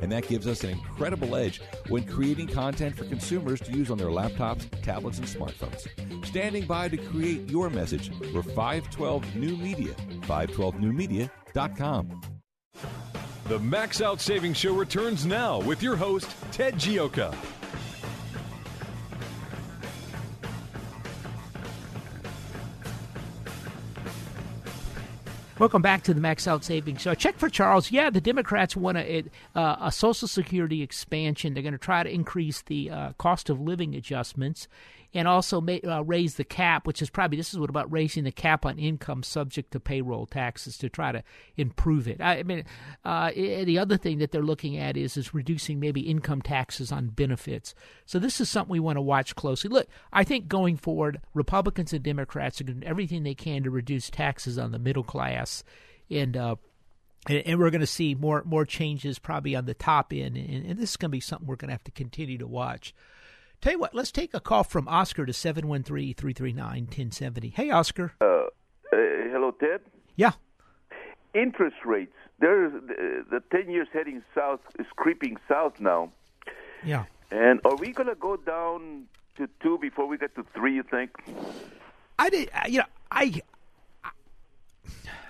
And 0.00 0.10
that 0.10 0.26
gives 0.26 0.46
us 0.46 0.64
an 0.64 0.70
incredible 0.70 1.36
edge 1.36 1.60
when 1.88 2.04
creating 2.04 2.48
content 2.48 2.96
for 2.96 3.04
consumers 3.04 3.60
to 3.60 3.72
use 3.72 3.90
on 3.90 3.98
their 3.98 4.08
laptops, 4.08 4.66
tablets, 4.82 5.18
and 5.18 5.26
smartphones. 5.26 5.86
Standing 6.26 6.66
by 6.66 6.88
to 6.88 6.96
create 6.96 7.48
your 7.48 7.70
message, 7.70 8.10
we're 8.34 8.42
512 8.42 9.36
New 9.36 9.56
Media, 9.56 9.94
512newmedia.com. 10.22 12.20
The 13.48 13.58
Max 13.58 14.00
Out 14.00 14.20
Savings 14.20 14.56
Show 14.56 14.72
returns 14.74 15.26
now 15.26 15.60
with 15.60 15.82
your 15.82 15.96
host, 15.96 16.34
Ted 16.52 16.74
Gioka. 16.74 17.34
Welcome 25.58 25.82
back 25.82 26.02
to 26.04 26.14
the 26.14 26.20
Max 26.20 26.48
Out 26.48 26.64
Savings 26.64 27.02
Show. 27.02 27.14
Check 27.14 27.36
for 27.36 27.50
Charles. 27.50 27.90
Yeah, 27.90 28.08
the 28.08 28.22
Democrats 28.22 28.74
want 28.74 28.96
a, 28.96 29.24
uh, 29.54 29.76
a 29.82 29.92
Social 29.92 30.26
Security 30.26 30.82
expansion. 30.82 31.52
They're 31.52 31.62
going 31.62 31.72
to 31.72 31.78
try 31.78 32.02
to 32.02 32.10
increase 32.10 32.62
the 32.62 32.90
uh, 32.90 33.12
cost 33.18 33.50
of 33.50 33.60
living 33.60 33.94
adjustments 33.94 34.66
and 35.14 35.28
also 35.28 35.60
may, 35.60 35.80
uh, 35.82 36.00
raise 36.02 36.36
the 36.36 36.44
cap, 36.44 36.86
which 36.86 37.02
is 37.02 37.10
probably 37.10 37.36
this 37.36 37.52
is 37.52 37.58
what 37.58 37.70
about 37.70 37.90
raising 37.92 38.24
the 38.24 38.32
cap 38.32 38.64
on 38.64 38.78
income 38.78 39.22
subject 39.22 39.72
to 39.72 39.80
payroll 39.80 40.26
taxes 40.26 40.78
to 40.78 40.88
try 40.88 41.12
to 41.12 41.22
improve 41.56 42.08
it. 42.08 42.20
I, 42.20 42.38
I 42.38 42.42
mean, 42.42 42.64
uh, 43.04 43.30
the 43.32 43.78
other 43.78 43.96
thing 43.96 44.18
that 44.18 44.32
they're 44.32 44.42
looking 44.42 44.76
at 44.76 44.96
is 44.96 45.16
is 45.16 45.34
reducing 45.34 45.80
maybe 45.80 46.00
income 46.00 46.42
taxes 46.42 46.90
on 46.90 47.08
benefits. 47.08 47.74
So 48.06 48.18
this 48.18 48.40
is 48.40 48.48
something 48.48 48.72
we 48.72 48.80
want 48.80 48.96
to 48.96 49.02
watch 49.02 49.36
closely. 49.36 49.70
Look, 49.70 49.88
I 50.12 50.24
think 50.24 50.48
going 50.48 50.76
forward, 50.76 51.20
Republicans 51.34 51.92
and 51.92 52.02
Democrats 52.02 52.60
are 52.60 52.64
going 52.64 52.80
to 52.80 52.86
do 52.86 52.90
everything 52.90 53.22
they 53.22 53.34
can 53.34 53.62
to 53.64 53.70
reduce 53.70 54.10
taxes 54.10 54.58
on 54.58 54.72
the 54.72 54.78
middle 54.78 55.04
class, 55.04 55.62
and 56.10 56.36
uh, 56.36 56.56
and, 57.28 57.58
we're 57.58 57.70
going 57.70 57.80
to 57.80 57.86
see 57.86 58.14
more 58.14 58.42
more 58.44 58.64
changes 58.64 59.18
probably 59.18 59.54
on 59.54 59.66
the 59.66 59.74
top 59.74 60.12
end, 60.12 60.36
and 60.36 60.78
this 60.78 60.90
is 60.90 60.96
going 60.96 61.10
to 61.10 61.12
be 61.12 61.20
something 61.20 61.46
we're 61.46 61.56
going 61.56 61.68
to 61.68 61.74
have 61.74 61.84
to 61.84 61.90
continue 61.90 62.38
to 62.38 62.46
watch. 62.46 62.94
Tell 63.62 63.74
you 63.74 63.78
what, 63.78 63.94
let's 63.94 64.10
take 64.10 64.34
a 64.34 64.40
call 64.40 64.64
from 64.64 64.88
Oscar 64.88 65.24
to 65.24 65.32
713 65.32 66.14
339 66.14 66.82
1070. 66.82 67.50
Hey, 67.50 67.70
Oscar. 67.70 68.12
Uh, 68.20 68.24
uh, 68.24 68.46
hello, 68.90 69.52
Ted. 69.52 69.82
Yeah. 70.16 70.32
Interest 71.32 71.76
rates. 71.84 72.12
There's 72.40 72.72
the, 72.72 73.24
the 73.30 73.56
10 73.56 73.70
years 73.70 73.86
heading 73.92 74.24
south 74.34 74.58
is 74.80 74.86
creeping 74.96 75.36
south 75.48 75.78
now. 75.78 76.10
Yeah. 76.84 77.04
And 77.30 77.60
are 77.64 77.76
we 77.76 77.92
going 77.92 78.08
to 78.08 78.16
go 78.16 78.36
down 78.36 79.04
to 79.36 79.48
two 79.62 79.78
before 79.78 80.08
we 80.08 80.18
get 80.18 80.34
to 80.34 80.44
three, 80.52 80.74
you 80.74 80.82
think? 80.82 81.10
I 82.18 82.30
did, 82.30 82.50
you 82.68 82.80
know, 82.80 82.84
I, 83.12 83.42
I 84.02 84.10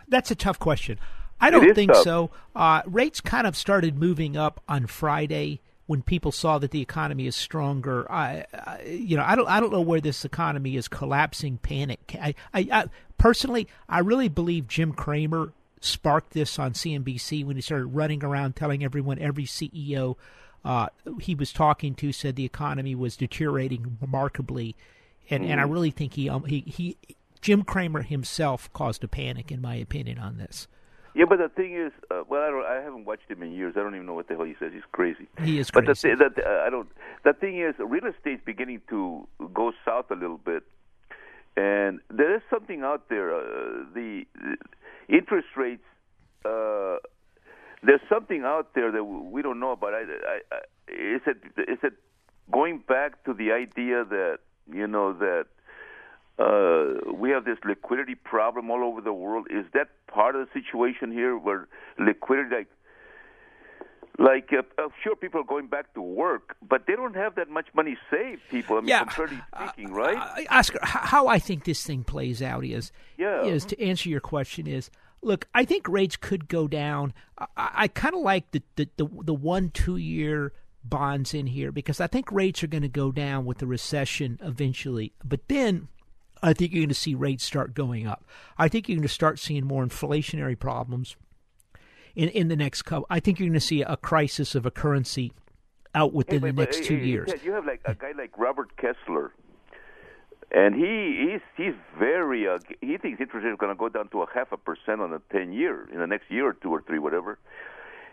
that's 0.09 0.31
a 0.31 0.35
tough 0.35 0.59
question. 0.59 0.99
I 1.39 1.51
don't 1.51 1.75
think 1.75 1.93
tough. 1.93 2.03
so. 2.03 2.31
Uh, 2.57 2.81
rates 2.87 3.21
kind 3.21 3.47
of 3.47 3.57
started 3.57 3.99
moving 3.99 4.39
up 4.39 4.63
on 4.69 4.87
Friday 4.87 5.61
when 5.87 6.03
people 6.03 6.33
saw 6.33 6.59
that 6.59 6.71
the 6.71 6.81
economy 6.81 7.27
is 7.27 7.37
stronger. 7.37 8.11
I, 8.11 8.47
I, 8.55 8.83
you 8.85 9.17
know, 9.17 9.25
I 9.27 9.35
don't, 9.35 9.49
I 9.49 9.61
don't 9.61 9.73
know 9.73 9.81
where 9.81 10.01
this 10.01 10.25
economy 10.25 10.77
is 10.77 10.89
collapsing. 10.89 11.59
Panic. 11.59 12.17
I, 12.21 12.35
I, 12.55 12.69
I 12.73 12.85
personally, 13.19 13.69
I 13.89 13.99
really 14.01 14.29
believe 14.29 14.69
Jim 14.69 14.93
Cramer 14.93 15.53
sparked 15.81 16.33
this 16.33 16.59
on 16.59 16.73
CNBC 16.73 17.45
when 17.45 17.57
he 17.57 17.63
started 17.63 17.87
running 17.87 18.23
around 18.23 18.55
telling 18.55 18.85
everyone, 18.85 19.19
every 19.19 19.45
CEO 19.45 20.17
uh, 20.65 20.89
he 21.21 21.35
was 21.35 21.53
talking 21.53 21.95
to 21.97 22.13
said 22.13 22.37
the 22.37 22.45
economy 22.45 22.95
was 22.95 23.17
deteriorating 23.17 23.99
remarkably, 24.01 24.77
and, 25.29 25.45
mm. 25.45 25.49
and 25.49 25.61
I 25.61 25.65
mm-hmm. 25.65 25.73
really 25.73 25.91
think 25.91 26.15
he, 26.15 26.29
um, 26.29 26.45
he, 26.45 26.61
he, 26.61 26.97
Jim 27.41 27.65
Cramer 27.65 28.03
himself 28.03 28.73
caused 28.73 29.03
a 29.03 29.09
panic, 29.09 29.51
in 29.51 29.61
my 29.61 29.75
opinion, 29.75 30.19
on 30.19 30.39
this. 30.39 30.69
Yeah, 31.15 31.27
but 31.29 31.39
the 31.39 31.49
thing 31.49 31.75
is, 31.77 31.93
uh, 32.11 32.23
well, 32.29 32.43
I 32.43 32.51
don't. 32.51 32.65
I 32.65 32.83
haven't 32.83 33.05
watched 33.05 33.31
him 33.31 33.43
in 33.43 33.53
years. 33.53 33.75
I 33.77 33.81
don't 33.81 33.95
even 33.95 34.07
know 34.07 34.15
what 34.15 34.29
the 34.29 34.35
hell 34.35 34.45
he 34.47 34.55
says. 34.59 34.73
He's 34.73 34.83
crazy. 34.93 35.29
He 35.43 35.59
is 35.59 35.71
But 35.71 35.85
crazy. 35.85 36.11
the, 36.11 36.17
th- 36.17 36.33
the, 36.37 36.43
uh, 36.47 36.65
I 36.67 36.71
don't. 36.71 36.89
The 37.25 37.35
thing 37.35 37.61
is, 37.61 37.75
real 37.79 38.07
estate's 38.07 38.43
beginning 38.45 38.81
to 38.89 39.27
go 39.53 39.73
south 39.85 40.11
a 40.11 40.15
little 40.15 40.39
bit, 40.39 40.63
and 41.57 42.01
there 42.11 42.35
is 42.35 42.43
something 42.49 42.83
out 42.83 43.09
there. 43.11 43.35
Uh, 43.35 43.85
the, 43.95 44.25
the 44.35 44.57
interest 45.15 45.49
rates. 45.57 45.85
Uh, 46.45 46.97
there's 47.85 48.01
something 48.09 48.43
out 48.45 48.75
there 48.75 48.91
that 48.93 49.05
we 49.05 49.43
don't 49.43 49.61
know 49.61 49.73
about. 49.73 49.93
I, 49.93 50.03
I, 50.03 50.41
I, 50.51 50.59
is 50.89 51.21
it 51.27 51.37
is 51.69 51.79
it 51.83 51.93
going 52.51 52.79
back 52.89 53.23
to 53.25 53.35
the 53.35 53.53
idea 53.53 54.05
that 54.05 54.39
you 54.73 54.87
know 54.87 55.13
that 55.13 55.47
uh, 56.39 57.13
we 57.13 57.31
have 57.31 57.45
this 57.45 57.59
liquidity 57.65 58.15
problem 58.15 58.71
all 58.71 58.83
over 58.85 59.01
the 59.01 59.13
world? 59.13 59.47
Is 59.51 59.67
that 59.75 59.89
part 60.07 60.35
of 60.37 60.47
the 60.47 60.61
situation 60.61 61.13
here, 61.13 61.37
where 61.37 61.69
liquidity, 61.99 62.55
like, 62.55 62.67
like 64.19 64.51
uh, 64.53 64.63
uh, 64.83 64.89
sure, 65.03 65.17
people 65.17 65.41
are 65.41 65.45
going 65.45 65.69
back 65.69 65.95
to 65.95 66.03
work, 66.03 66.57
but 66.67 66.87
they 66.87 66.95
don't 66.95 67.17
have 67.17 67.35
that 67.37 67.49
much 67.49 67.67
money 67.75 67.97
saved. 68.11 68.43
People, 68.51 68.77
I 68.77 68.81
mean, 68.81 68.89
Yeah. 68.89 69.09
speaking, 69.09 69.93
right? 69.93 70.17
Uh, 70.17 70.43
Oscar, 70.51 70.79
how 70.83 71.27
I 71.29 71.39
think 71.39 71.65
this 71.65 71.85
thing 71.85 72.05
plays 72.05 72.43
out 72.43 72.65
is, 72.65 72.93
Yeah. 73.17 73.45
is 73.45 73.65
to 73.67 73.81
answer 73.83 74.09
your 74.09 74.21
question 74.21 74.67
is, 74.67 74.91
look, 75.23 75.47
I 75.55 75.65
think 75.65 75.89
rates 75.89 76.17
could 76.17 76.49
go 76.49 76.69
down. 76.69 77.15
I, 77.39 77.47
I 77.57 77.89
kind 77.89 78.15
of 78.15 78.21
like 78.21 78.51
the, 78.51 78.63
the 78.77 78.89
the 78.97 79.09
the 79.25 79.35
one 79.35 79.71
two 79.71 79.97
year 79.97 80.53
bonds 80.85 81.33
in 81.33 81.47
here 81.47 81.73
because 81.73 82.01
I 82.01 82.07
think 82.07 82.31
rates 82.33 82.63
are 82.63 82.67
going 82.67 82.83
to 82.83 82.89
go 82.89 83.13
down 83.13 83.45
with 83.45 83.59
the 83.59 83.67
recession 83.67 84.39
eventually, 84.43 85.13
but 85.25 85.49
then. 85.49 85.89
I 86.43 86.53
think 86.53 86.73
you're 86.73 86.81
going 86.81 86.89
to 86.89 86.95
see 86.95 87.15
rates 87.15 87.45
start 87.45 87.75
going 87.75 88.07
up. 88.07 88.25
I 88.59 88.69
think 88.69 88.89
you're 88.89 88.97
going 88.97 89.07
to 89.07 89.13
start 89.13 89.39
seeing 89.39 89.65
more 89.65 89.85
inflationary 89.85 90.59
problems 90.59 91.17
in 92.15 92.29
in 92.31 92.49
the 92.49 92.57
next 92.57 92.83
couple. 92.83 93.07
I 93.09 93.21
think 93.21 93.39
you're 93.39 93.49
going 93.49 93.55
to 93.55 93.61
see 93.61 93.83
a 93.83 93.97
crisis 93.97 94.55
of 94.55 94.67
a 94.67 94.71
currency 94.71 95.33
out 95.95 96.13
within 96.13 96.41
Hey, 96.41 96.51
the 96.51 96.53
next 96.53 96.79
but, 96.79 96.87
two 96.87 96.99
hey, 96.99 97.07
years. 97.07 97.31
You 97.45 97.53
have 97.53 97.67
like 97.67 97.81
a 97.85 97.95
guy 97.95 98.13
like 98.17 98.37
Robert 98.39 98.77
Kessler, 98.77 99.33
and 100.51 100.75
he 100.75 101.31
he's 101.31 101.41
he's 101.57 101.75
very 101.99 102.49
uh, 102.49 102.59
he 102.81 102.97
thinks 102.99 103.21
interest 103.21 103.45
rate 103.45 103.53
is 103.53 103.59
going 103.59 103.73
to 103.73 103.79
go 103.79 103.89
down 103.89 104.09
to 104.09 104.23
a 104.23 104.27
half 104.35 104.53
a 104.53 104.57
percent 104.57 105.01
on 105.01 105.13
a 105.13 105.21
ten 105.31 105.53
year 105.53 105.89
in 105.93 105.99
the 106.01 106.07
next 106.07 106.31
year 106.31 106.49
or 106.49 106.55
two 106.55 106.71
or 106.71 106.83
three 106.83 106.99
whatever. 106.99 107.39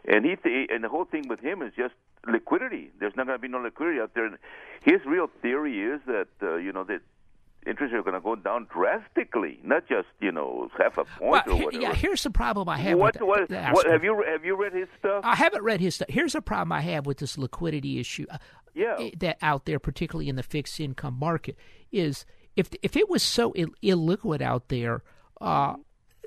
And 0.06 0.24
he 0.26 0.36
th- 0.36 0.70
and 0.72 0.84
the 0.84 0.89
whole 0.89 1.06
thing 1.06 1.28
with 1.28 1.39
him 1.42 1.62
is 1.62 1.74
just 1.76 1.94
liquidity. 2.26 2.92
There's 3.00 3.15
not 3.15 3.26
going 3.26 3.38
to 3.38 3.42
be 3.42 3.50
no 3.50 3.60
liquidity 3.60 4.00
out 4.00 4.13
there. 4.13 4.26
And 4.26 4.38
his 4.84 5.02
real 5.06 5.30
theory 5.42 5.82
is 5.82 6.00
that 6.08 6.28
uh, 6.42 6.56
you 6.56 6.72
know 6.72 6.84
that 6.86 7.02
interest 7.67 7.93
rates 7.93 8.02
are 8.08 8.12
going 8.12 8.13
to 8.15 8.22
go 8.22 8.36
down 8.36 8.67
drastically, 8.74 9.60
not 9.63 9.88
just 9.88 10.08
you 10.19 10.32
know 10.32 10.69
half 10.78 10.98
a 10.98 11.06
point 11.06 11.19
Well, 11.48 11.58
or 11.62 11.65
whatever. 11.65 11.82
yeah, 11.82 11.93
here's 11.93 12.24
the 12.24 12.30
problem 12.32 12.67
I 12.69 12.78
have. 12.78 12.98
what, 12.98 13.15
with 13.15 13.28
what, 13.28 13.48
the- 13.50 13.56
the 13.56 13.69
what 13.72 13.86
have 13.88 14.04
you 14.04 14.24
have 14.28 14.43
you 14.45 14.56
read 14.62 14.74
his 14.74 14.88
stuff? 15.00 15.22
I 15.24 15.36
haven't 15.36 15.63
read 15.63 15.80
his 15.82 15.95
stuff. 15.95 16.08
Here's 16.10 16.36
a 16.36 16.41
problem 16.41 16.72
I 16.72 16.82
have 16.82 17.06
with 17.06 17.17
this 17.19 17.38
liquidity 17.38 18.00
issue. 18.00 18.26
uh, 18.30 18.38
Yeah. 18.74 19.10
that 19.19 19.38
out 19.41 19.65
there, 19.65 19.80
particularly 19.80 20.30
in 20.30 20.36
the 20.36 20.43
fixed 20.43 20.80
income 20.80 21.17
market, 21.19 21.58
is 21.91 22.26
if 22.56 22.69
if 22.82 22.95
it 22.98 23.10
was 23.10 23.24
so 23.24 23.54
Ill- 23.56 23.74
illiquid 23.84 24.41
out 24.41 24.69
there, 24.69 25.04
uh, 25.41 25.76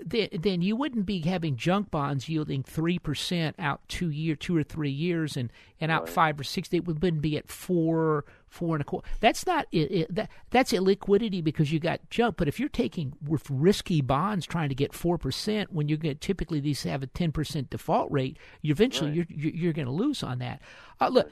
then 0.04 0.28
then 0.32 0.62
you 0.62 0.74
wouldn't 0.74 1.06
be 1.06 1.20
having 1.20 1.56
junk 1.56 1.90
bonds 1.90 2.28
yielding 2.28 2.62
three 2.62 2.98
percent 2.98 3.54
out 3.58 3.80
two 3.88 4.10
year, 4.10 4.34
two 4.34 4.56
or 4.56 4.62
three 4.62 4.90
years, 4.90 5.36
and 5.36 5.52
and 5.80 5.92
out 5.92 6.08
five 6.08 6.38
or 6.40 6.44
six. 6.44 6.68
It 6.72 6.86
wouldn't 6.86 7.20
be 7.22 7.36
at 7.36 7.48
four, 7.48 8.24
four 8.52 8.76
and 8.76 8.82
a 8.82 8.84
quarter. 8.84 9.08
That's 9.20 9.46
not 9.46 9.66
it, 9.72 10.08
i 10.10 10.12
that 10.12 10.30
that's 10.50 10.72
illiquidity 10.72 11.42
because 11.42 11.72
you 11.72 11.80
got 11.80 12.08
junk. 12.10 12.36
But 12.36 12.48
if 12.48 12.60
you're 12.60 12.68
taking 12.68 13.14
with 13.26 13.48
risky 13.50 14.00
bonds 14.00 14.46
trying 14.46 14.68
to 14.68 14.74
get 14.74 14.92
four 14.92 15.18
percent 15.18 15.72
when 15.72 15.88
you're 15.88 15.98
going 15.98 16.14
to 16.14 16.20
typically 16.20 16.60
these 16.60 16.82
have 16.84 17.02
a 17.02 17.06
ten 17.06 17.32
percent 17.32 17.70
default 17.70 18.10
rate, 18.12 18.36
you 18.60 18.70
eventually 18.72 19.12
you're 19.12 19.26
you're, 19.28 19.52
you're 19.52 19.72
going 19.72 19.86
to 19.86 19.92
lose 19.92 20.22
on 20.22 20.38
that. 20.38 20.60
Uh, 21.00 21.08
look, 21.08 21.30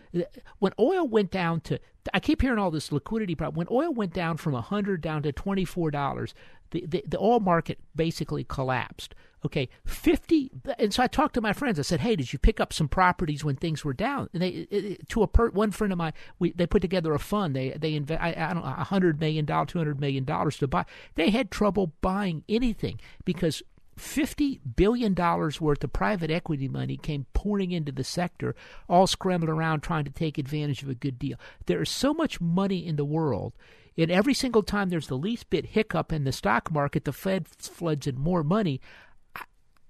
when 0.59 0.73
oil 0.79 1.07
went 1.07 1.31
down 1.31 1.61
to, 1.61 1.79
I 2.15 2.21
keep 2.21 2.43
hearing 2.43 2.59
all 2.59 2.71
this 2.71 2.93
liquidity 2.93 3.35
problem. 3.35 3.57
When 3.57 3.69
oil 3.71 3.93
went 3.93 4.15
down 4.15 4.37
from 4.37 4.55
a 4.55 4.61
hundred 4.61 5.01
down 5.01 5.23
to 5.23 5.33
twenty 5.33 5.65
four 5.65 5.91
dollars, 5.91 6.35
the, 6.71 6.85
the 6.87 7.05
the 7.07 7.19
oil 7.19 7.41
market 7.41 7.79
basically 7.95 8.45
collapsed. 8.45 9.15
Okay, 9.45 9.71
fifty. 9.87 10.51
And 10.79 10.93
so 10.93 11.03
I 11.03 11.07
talked 11.07 11.35
to 11.35 11.41
my 11.41 11.55
friends. 11.55 11.79
I 11.79 11.83
said, 11.83 12.01
"Hey, 12.01 12.15
did 12.15 12.33
you 12.33 12.39
pick 12.39 12.61
up 12.61 12.73
some 12.73 12.89
properties 12.89 13.43
when 13.43 13.57
things 13.57 13.85
were 13.85 13.95
down?" 13.95 14.29
And 14.35 14.43
they, 14.43 14.99
to 15.09 15.23
a 15.23 15.27
per, 15.27 15.49
one 15.51 15.71
friend 15.71 15.93
of 15.93 15.99
mine, 15.99 16.13
we 16.39 16.53
they 16.53 16.67
put 16.67 16.83
together 16.83 17.15
a 17.15 17.19
fund. 17.19 17.57
They 17.57 17.71
they 17.71 17.95
invest, 17.95 18.21
I, 18.23 18.35
I 18.37 18.53
don't 18.53 18.65
know, 18.65 18.75
a 18.77 18.85
hundred 18.85 19.19
million 19.19 19.47
dollar, 19.47 19.65
two 19.65 19.79
hundred 19.79 19.99
million 19.99 20.25
dollars 20.25 20.59
to 20.59 20.69
buy. 20.69 20.85
They 21.15 21.31
had 21.31 21.51
trouble 21.51 21.93
buying 22.03 22.45
anything 22.51 23.01
because 23.25 23.63
fifty 24.01 24.61
billion 24.77 25.15
dollars 25.15 25.61
worth 25.61 25.85
of 25.85 25.93
private 25.93 26.31
equity 26.31 26.69
money 26.69 26.97
came 26.97 27.27
pouring 27.35 27.71
into 27.71 27.93
the 27.93 28.05
sector, 28.05 28.55
all 28.89 29.07
scrambling 29.07 29.53
around 29.53 29.81
trying 29.81 30.05
to 30.05 30.11
take 30.11 30.39
advantage 30.39 30.83
of 30.83 30.89
a 30.89 30.95
good 30.95 31.19
deal. 31.19 31.39
There 31.67 31.83
is 31.83 31.91
so 31.91 32.13
much 32.13 32.41
money 32.41 32.87
in 32.87 32.97
the 32.97 33.05
world. 33.05 33.53
And 33.99 34.11
every 34.11 34.35
single 34.35 34.63
time 34.63 34.89
there's 34.89 35.09
the 35.09 35.19
least 35.19 35.51
bit 35.51 35.67
hiccup 35.67 36.13
in 36.13 36.25
the 36.25 36.33
stock 36.33 36.71
market, 36.71 37.05
the 37.05 37.13
Fed 37.13 37.47
floods 37.49 38.07
in 38.07 38.19
more 38.19 38.43
money. 38.43 38.81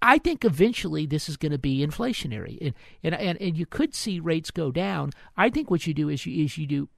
I 0.02 0.18
think 0.18 0.44
eventually 0.44 1.06
this 1.06 1.28
is 1.28 1.36
going 1.36 1.52
to 1.52 1.58
be 1.58 1.86
inflationary, 1.86 2.58
and, 2.60 2.74
and 3.02 3.14
and 3.14 3.40
and 3.40 3.56
you 3.56 3.66
could 3.66 3.94
see 3.94 4.18
rates 4.18 4.50
go 4.50 4.72
down. 4.72 5.10
I 5.36 5.50
think 5.50 5.70
what 5.70 5.86
you 5.86 5.92
do 5.94 6.08
is 6.08 6.24
you 6.24 6.44
is 6.44 6.56
you 6.56 6.66
do 6.66 6.88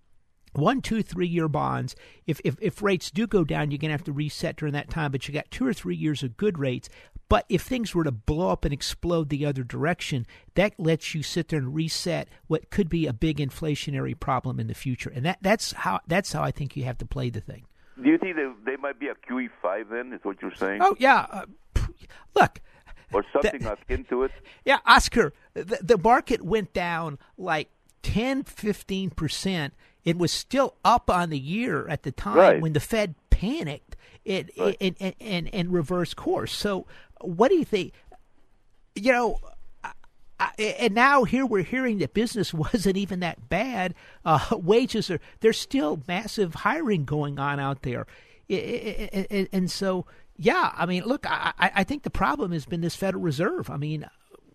one, 0.53 0.81
two, 0.81 1.03
three 1.03 1.27
year 1.27 1.49
bonds. 1.49 1.97
If 2.27 2.41
if 2.45 2.57
if 2.61 2.83
rates 2.83 3.11
do 3.11 3.27
go 3.27 3.45
down, 3.45 3.71
you're 3.71 3.79
going 3.79 3.88
to 3.88 3.93
have 3.93 4.05
to 4.05 4.12
reset 4.12 4.57
during 4.57 4.75
that 4.75 4.91
time. 4.91 5.12
But 5.12 5.27
you 5.27 5.35
got 5.35 5.51
two 5.51 5.67
or 5.67 5.73
three 5.73 5.97
years 5.97 6.23
of 6.23 6.37
good 6.37 6.59
rates. 6.59 6.88
But 7.29 7.47
if 7.49 7.62
things 7.62 7.95
were 7.95 8.05
to 8.05 8.12
blow 8.12 8.51
up 8.51 8.65
and 8.67 8.75
explode 8.75 9.31
the 9.31 9.47
other 9.47 9.65
direction, 9.65 10.27
that 10.55 10.79
lets 10.79 11.15
you 11.15 11.23
sit 11.23 11.49
there 11.49 11.59
and 11.59 11.75
reset 11.75 12.29
what 12.47 12.69
could 12.69 12.91
be 12.91 13.07
a 13.07 13.12
big 13.15 13.38
inflationary 13.38 14.19
problem 14.19 14.61
in 14.61 14.67
the 14.67 14.75
future. 14.75 15.11
And 15.15 15.25
that 15.25 15.38
that's 15.41 15.73
how 15.73 16.01
that's 16.07 16.33
how 16.33 16.43
I 16.43 16.51
think 16.51 16.77
you 16.77 16.85
have 16.85 16.99
to 16.99 17.07
play 17.07 17.31
the 17.31 17.41
thing. 17.41 17.65
Do 18.03 18.09
you 18.09 18.19
think 18.19 18.37
they, 18.37 18.51
they 18.65 18.77
might 18.77 18.99
be 18.99 19.09
a 19.09 19.15
QE 19.15 19.49
five 19.62 19.88
then? 19.91 20.12
Is 20.12 20.21
what 20.23 20.43
you're 20.43 20.55
saying? 20.55 20.81
Oh 20.83 20.95
yeah, 20.99 21.27
uh, 21.31 21.47
look. 22.35 22.61
or 23.12 23.25
something 23.33 23.65
akin 23.65 24.05
to 24.05 24.25
it? 24.25 24.33
Yeah, 24.65 24.79
Oscar, 24.87 25.33
the, 25.55 25.79
the 25.83 25.99
market 25.99 26.43
went 26.43 26.73
down 26.73 27.19
like 27.37 27.69
10, 28.03 28.45
15%. 28.45 29.71
It 30.05 30.19
was 30.19 30.33
still 30.33 30.75
up 30.85 31.09
on 31.11 31.31
the 31.31 31.38
year 31.38 31.87
at 31.88 32.03
the 32.03 32.12
time 32.12 32.37
Right. 32.37 32.61
when 32.61 32.73
the 32.73 32.81
Fed 32.81 33.15
panicked 33.31 33.97
it, 34.25 34.51
and, 34.57 34.97
and, 35.01 35.15
and, 35.21 35.51
and 35.55 35.73
reversed 35.73 36.17
course. 36.17 36.53
So, 36.53 36.87
what 37.21 37.49
do 37.49 37.57
you 37.57 37.65
think? 37.65 37.93
You 38.95 39.12
know, 39.12 39.38
and 40.59 40.95
now 40.95 41.25
here 41.25 41.47
we're 41.47 41.62
hearing 41.62 41.99
that 41.99 42.15
business 42.15 42.53
wasn't 42.55 42.97
even 42.97 43.21
that 43.21 43.49
bad. 43.49 43.95
Uh, 44.25 44.41
wages 44.57 45.11
are 45.11 45.21
there's 45.41 45.59
still 45.59 46.03
massive 46.09 46.55
hiring 46.57 47.05
going 47.05 47.38
on 47.38 47.59
out 47.61 47.83
there, 47.83 48.07
and 48.49 49.71
so 49.71 50.07
yeah, 50.37 50.73
I 50.77 50.87
mean, 50.87 51.05
look, 51.05 51.27
I, 51.29 51.53
I 51.59 51.71
I 51.77 51.85
think 51.85 52.03
the 52.03 52.11
problem 52.11 52.53
has 52.53 52.67
been 52.67 52.81
this 52.81 52.97
Federal 52.97 53.23
Reserve. 53.23 53.71
I 53.71 53.77
mean, 53.77 54.07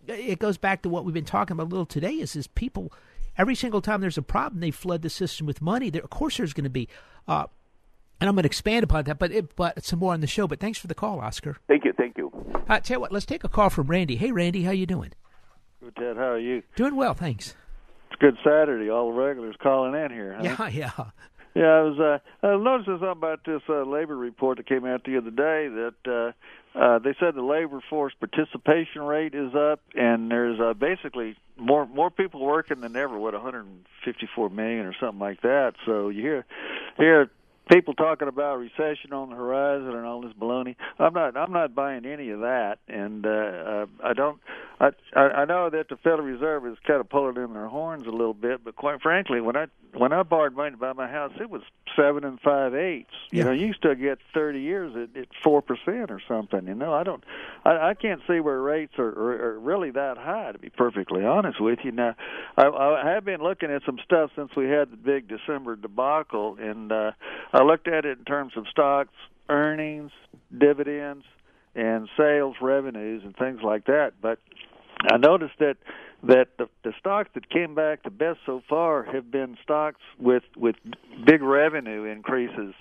it 0.08 0.40
goes 0.40 0.58
back 0.58 0.82
to 0.84 0.90
what 0.90 1.06
we've 1.06 1.14
been 1.14 1.26
talking 1.26 1.54
about 1.54 1.68
a 1.68 1.70
little 1.70 1.86
today. 1.86 2.14
Is 2.14 2.36
is 2.36 2.48
people 2.48 2.92
every 3.38 3.56
single 3.56 3.82
time 3.82 4.02
there's 4.02 4.17
a 4.17 4.21
problem, 4.21 4.62
they 4.62 4.71
flood 4.71 5.02
the 5.02 5.10
system 5.10 5.45
with 5.45 5.62
money. 5.62 5.89
There, 5.89 6.02
of 6.02 6.10
course, 6.10 6.38
there's 6.38 6.54
going 6.54 6.65
to 6.65 6.69
be. 6.69 6.88
Uh, 7.28 7.45
and 8.19 8.28
I'm 8.28 8.36
going 8.36 8.43
to 8.43 8.47
expand 8.47 8.84
upon 8.84 9.04
that, 9.04 9.19
but 9.19 9.32
it, 9.32 9.56
but 9.56 9.84
some 9.84 10.00
more 10.00 10.13
on 10.13 10.21
the 10.21 10.28
show. 10.28 10.47
But 10.47 10.60
thanks 10.60 10.80
for 10.80 10.88
the 10.88 10.95
call, 10.95 11.19
Oscar. 11.19 11.58
Thank 11.67 11.86
you, 11.86 11.93
thank 11.93 12.17
you. 12.17 12.32
Uh, 12.67 12.80
tell 12.80 12.95
you 12.95 13.02
what, 13.02 13.12
let's 13.12 13.28
take 13.28 13.43
a 13.43 13.50
call 13.50 13.69
from 13.69 13.88
Randy. 13.88 14.15
Hey, 14.15 14.32
Randy, 14.32 14.63
how 14.63 14.71
you 14.71 14.88
doing? 14.88 15.12
Good, 15.84 15.95
Ted. 15.95 16.17
How 16.17 16.32
are 16.32 16.39
you? 16.39 16.63
Doing 16.76 16.95
well, 16.95 17.13
thanks. 17.13 17.56
It's 18.10 18.19
a 18.19 18.23
good 18.23 18.38
Saturday. 18.43 18.89
All 18.89 19.12
the 19.12 19.19
regulars 19.19 19.56
calling 19.62 19.93
in 19.93 20.12
here. 20.12 20.36
Huh? 20.36 20.43
Yeah, 20.43 20.67
yeah. 20.97 21.06
Yeah, 21.54 21.63
I 21.63 21.82
was. 21.82 22.00
Uh, 22.00 22.45
I 22.45 22.56
was 22.56 22.63
noticing 22.63 23.00
something 23.00 23.10
about 23.10 23.39
this 23.45 23.62
uh, 23.67 23.84
labor 23.84 24.15
report 24.15 24.58
that 24.58 24.67
came 24.67 24.86
out 24.86 25.04
the 25.04 25.17
other 25.17 25.32
day. 25.32 25.67
That 25.67 25.95
uh, 26.06 26.32
uh, 26.80 27.00
they 27.00 27.16
said 27.20 27.34
the 27.34 27.42
labor 27.42 27.82
force 27.90 28.13
participation 28.20 29.02
rate 29.02 29.34
is 29.34 29.56
up, 29.56 29.82
and 29.96 30.30
there's 30.30 30.60
uh, 30.60 30.74
basically 30.74 31.36
more 31.58 31.88
more 31.88 32.12
people 32.12 32.42
working 32.42 32.82
than 32.82 32.96
ever. 32.96 33.18
What 33.18 33.34
154 33.34 34.50
million 34.50 34.86
or 34.86 34.94
something 35.00 35.20
like 35.20 35.42
that. 35.42 35.74
So 35.86 36.10
you 36.10 36.22
hear 36.22 36.46
hear 36.98 37.32
people 37.70 37.94
talking 37.94 38.28
about 38.28 38.60
recession 38.60 39.14
on 39.14 39.30
the 39.30 39.36
horizon 39.36 39.90
and 39.90 40.06
all 40.06 40.22
this 40.22 40.34
baloney. 40.34 40.76
I'm 41.00 41.14
not. 41.14 41.38
I'm 41.38 41.52
not 41.52 41.76
buying 41.76 42.06
any 42.06 42.30
of 42.30 42.42
that, 42.42 42.80
and 42.88 43.26
uh, 43.26 43.30
uh, 43.30 43.86
I 44.04 44.14
don't. 44.14 44.40
I 44.80 44.92
I 45.16 45.46
know 45.46 45.70
that 45.70 45.90
the 45.90 45.98
Federal 45.98 46.24
Reserve 46.24 46.68
is 46.68 46.78
kind 46.86 47.00
of 47.00 47.10
pulling 47.10 47.38
in 47.38 47.54
their 47.54 47.68
horns 47.68 48.06
a 48.06 48.12
little 48.12 48.34
bit, 48.34 48.64
but 48.64 48.76
quite 48.76 49.02
frankly, 49.02 49.42
when 49.42 49.56
I 49.56 49.68
when 49.94 50.14
I 50.14 50.24
borrowed 50.24 50.56
money 50.56 50.72
to 50.72 50.78
buy 50.78 50.94
my 50.94 51.08
house, 51.08 51.32
it 51.40 51.50
was 51.50 51.62
seven 51.96 52.24
and 52.24 52.40
five 52.40 52.76
eighths. 52.76 53.14
You 53.32 53.44
know, 53.44 53.52
you 53.52 53.74
still 53.74 53.96
get 53.96 54.20
thirty 54.34 54.62
years 54.62 54.96
at 54.96 55.20
at 55.20 55.28
four 55.44 55.62
percent 55.62 56.12
or 56.12 56.22
something. 56.28 56.68
You 56.68 56.76
know, 56.76 56.94
I 56.94 57.04
don't. 57.04 57.24
I, 57.66 57.90
I 57.90 57.94
can't 57.96 58.22
see 58.28 58.40
where 58.40 58.62
rates 58.62 58.94
are, 59.00 59.10
are, 59.10 59.46
are 59.48 59.60
really 59.60 59.92
that 59.92 60.18
high. 60.18 60.52
To 60.52 60.60
be 60.60 60.70
perfectly 60.70 61.26
honest 61.26 61.60
with 61.60 61.80
you, 61.84 61.92
now 61.92 62.16
I, 62.56 62.68
I 62.68 63.10
have 63.14 63.26
been 63.26 63.42
looking 63.42 63.72
at 63.72 63.82
some 63.86 63.98
stuff 64.04 64.32
since 64.36 64.52
we 64.56 64.70
had 64.70 64.92
the 64.92 64.98
big 64.98 65.28
December 65.28 65.76
debacle, 65.76 66.58
and 66.60 66.92
uh, 66.92 67.12
I 67.58 67.63
looked 67.63 67.88
at 67.88 68.06
it 68.06 68.20
in 68.20 68.24
terms 68.24 68.54
of 68.56 68.65
stocks, 68.70 69.13
earnings, 69.50 70.12
dividends 70.56 71.26
and 71.74 72.08
sales 72.15 72.56
revenues 72.62 73.24
and 73.26 73.36
things 73.36 73.62
like 73.63 73.86
that. 73.86 74.13
But 74.22 74.38
I 75.12 75.17
noticed 75.17 75.56
that 75.60 75.78
that 76.24 76.50
the, 76.58 76.67
the 76.84 76.93
stocks 77.00 77.30
that 77.34 77.50
came 77.50 77.74
back 77.74 78.04
the 78.04 78.12
best 78.12 78.39
so 78.46 78.62
far 78.70 79.04
have 79.04 79.32
been 79.32 79.58
stocks 79.63 80.02
with 80.20 80.43
with 80.56 80.76
big 81.26 81.41
revenue 81.41 82.04
increases 82.04 82.76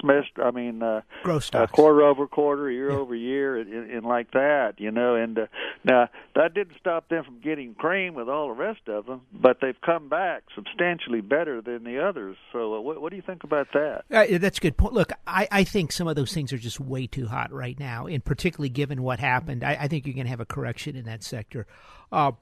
semester. 0.00 0.44
I 0.44 0.50
mean, 0.50 0.82
uh, 0.82 1.02
growth 1.22 1.54
uh, 1.54 1.66
quarter 1.66 2.02
over 2.02 2.26
quarter, 2.26 2.70
year 2.70 2.90
Yeah. 2.90 2.96
over 2.96 3.14
year, 3.14 3.56
and, 3.56 3.90
and 3.90 4.04
like 4.06 4.30
that. 4.32 4.74
You 4.78 4.90
know, 4.90 5.14
and 5.14 5.38
uh, 5.38 5.46
now 5.84 6.08
that 6.34 6.54
didn't 6.54 6.76
stop 6.78 7.08
them 7.08 7.24
from 7.24 7.40
getting 7.40 7.74
cream 7.74 8.14
with 8.14 8.28
all 8.28 8.48
the 8.48 8.54
rest 8.54 8.88
of 8.88 9.06
them, 9.06 9.22
but 9.32 9.58
they've 9.60 9.80
come 9.80 10.08
back 10.08 10.44
substantially 10.54 11.20
better 11.20 11.60
than 11.60 11.84
the 11.84 11.98
others. 11.98 12.36
So, 12.52 12.74
uh, 12.74 12.80
what, 12.80 13.00
what 13.00 13.10
do 13.10 13.16
you 13.16 13.22
think 13.22 13.44
about 13.44 13.68
that? 13.74 14.04
Uh, 14.10 14.38
that's 14.38 14.58
a 14.58 14.60
good 14.60 14.76
point. 14.76 14.94
Look, 14.94 15.12
I, 15.26 15.48
I 15.50 15.64
think 15.64 15.92
some 15.92 16.08
of 16.08 16.16
those 16.16 16.32
things 16.32 16.52
are 16.52 16.58
just 16.58 16.80
way 16.80 17.06
too 17.06 17.26
hot 17.26 17.52
right 17.52 17.78
now, 17.78 18.06
and 18.06 18.24
particularly 18.24 18.68
given 18.68 19.02
what 19.02 19.18
happened, 19.20 19.64
I, 19.64 19.76
I 19.80 19.88
think 19.88 20.06
you're 20.06 20.14
going 20.14 20.26
to 20.26 20.30
have 20.30 20.40
a 20.40 20.46
correction 20.46 20.96
in 20.96 21.04
that 21.06 21.22
sector. 21.22 21.66
Uh, 22.12 22.32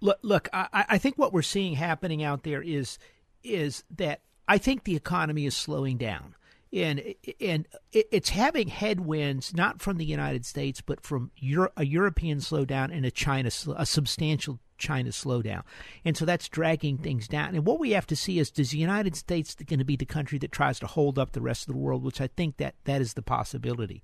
look, 0.00 0.18
look, 0.22 0.48
I, 0.52 0.84
I 0.90 0.98
think 0.98 1.16
what 1.18 1.32
we're 1.32 1.42
seeing 1.42 1.74
happening 1.74 2.22
out 2.22 2.42
there 2.42 2.62
is 2.62 2.98
is 3.42 3.84
that 3.96 4.20
I 4.46 4.58
think 4.58 4.84
the 4.84 4.96
economy 4.96 5.46
is 5.46 5.56
slowing 5.56 5.96
down. 5.96 6.34
And 6.72 7.14
and 7.40 7.68
it's 7.92 8.30
having 8.30 8.66
headwinds 8.66 9.54
not 9.54 9.80
from 9.80 9.96
the 9.96 10.04
United 10.04 10.44
States, 10.44 10.80
but 10.80 11.00
from 11.00 11.30
Euro, 11.36 11.70
a 11.76 11.86
European 11.86 12.38
slowdown 12.38 12.92
and 12.92 13.06
a 13.06 13.12
China 13.12 13.48
a 13.76 13.86
substantial 13.86 14.58
China 14.76 15.10
slowdown, 15.10 15.62
and 16.04 16.16
so 16.16 16.24
that's 16.24 16.48
dragging 16.48 16.98
things 16.98 17.28
down. 17.28 17.54
And 17.54 17.64
what 17.64 17.78
we 17.78 17.92
have 17.92 18.08
to 18.08 18.16
see 18.16 18.40
is, 18.40 18.50
does 18.50 18.72
the 18.72 18.78
United 18.78 19.14
States 19.14 19.54
going 19.54 19.78
to 19.78 19.84
be 19.84 19.94
the 19.94 20.04
country 20.04 20.36
that 20.38 20.50
tries 20.50 20.80
to 20.80 20.88
hold 20.88 21.16
up 21.16 21.30
the 21.30 21.40
rest 21.40 21.68
of 21.68 21.72
the 21.72 21.78
world? 21.78 22.02
Which 22.02 22.20
I 22.20 22.26
think 22.26 22.56
that 22.56 22.74
that 22.86 23.00
is 23.00 23.14
the 23.14 23.22
possibility. 23.22 24.02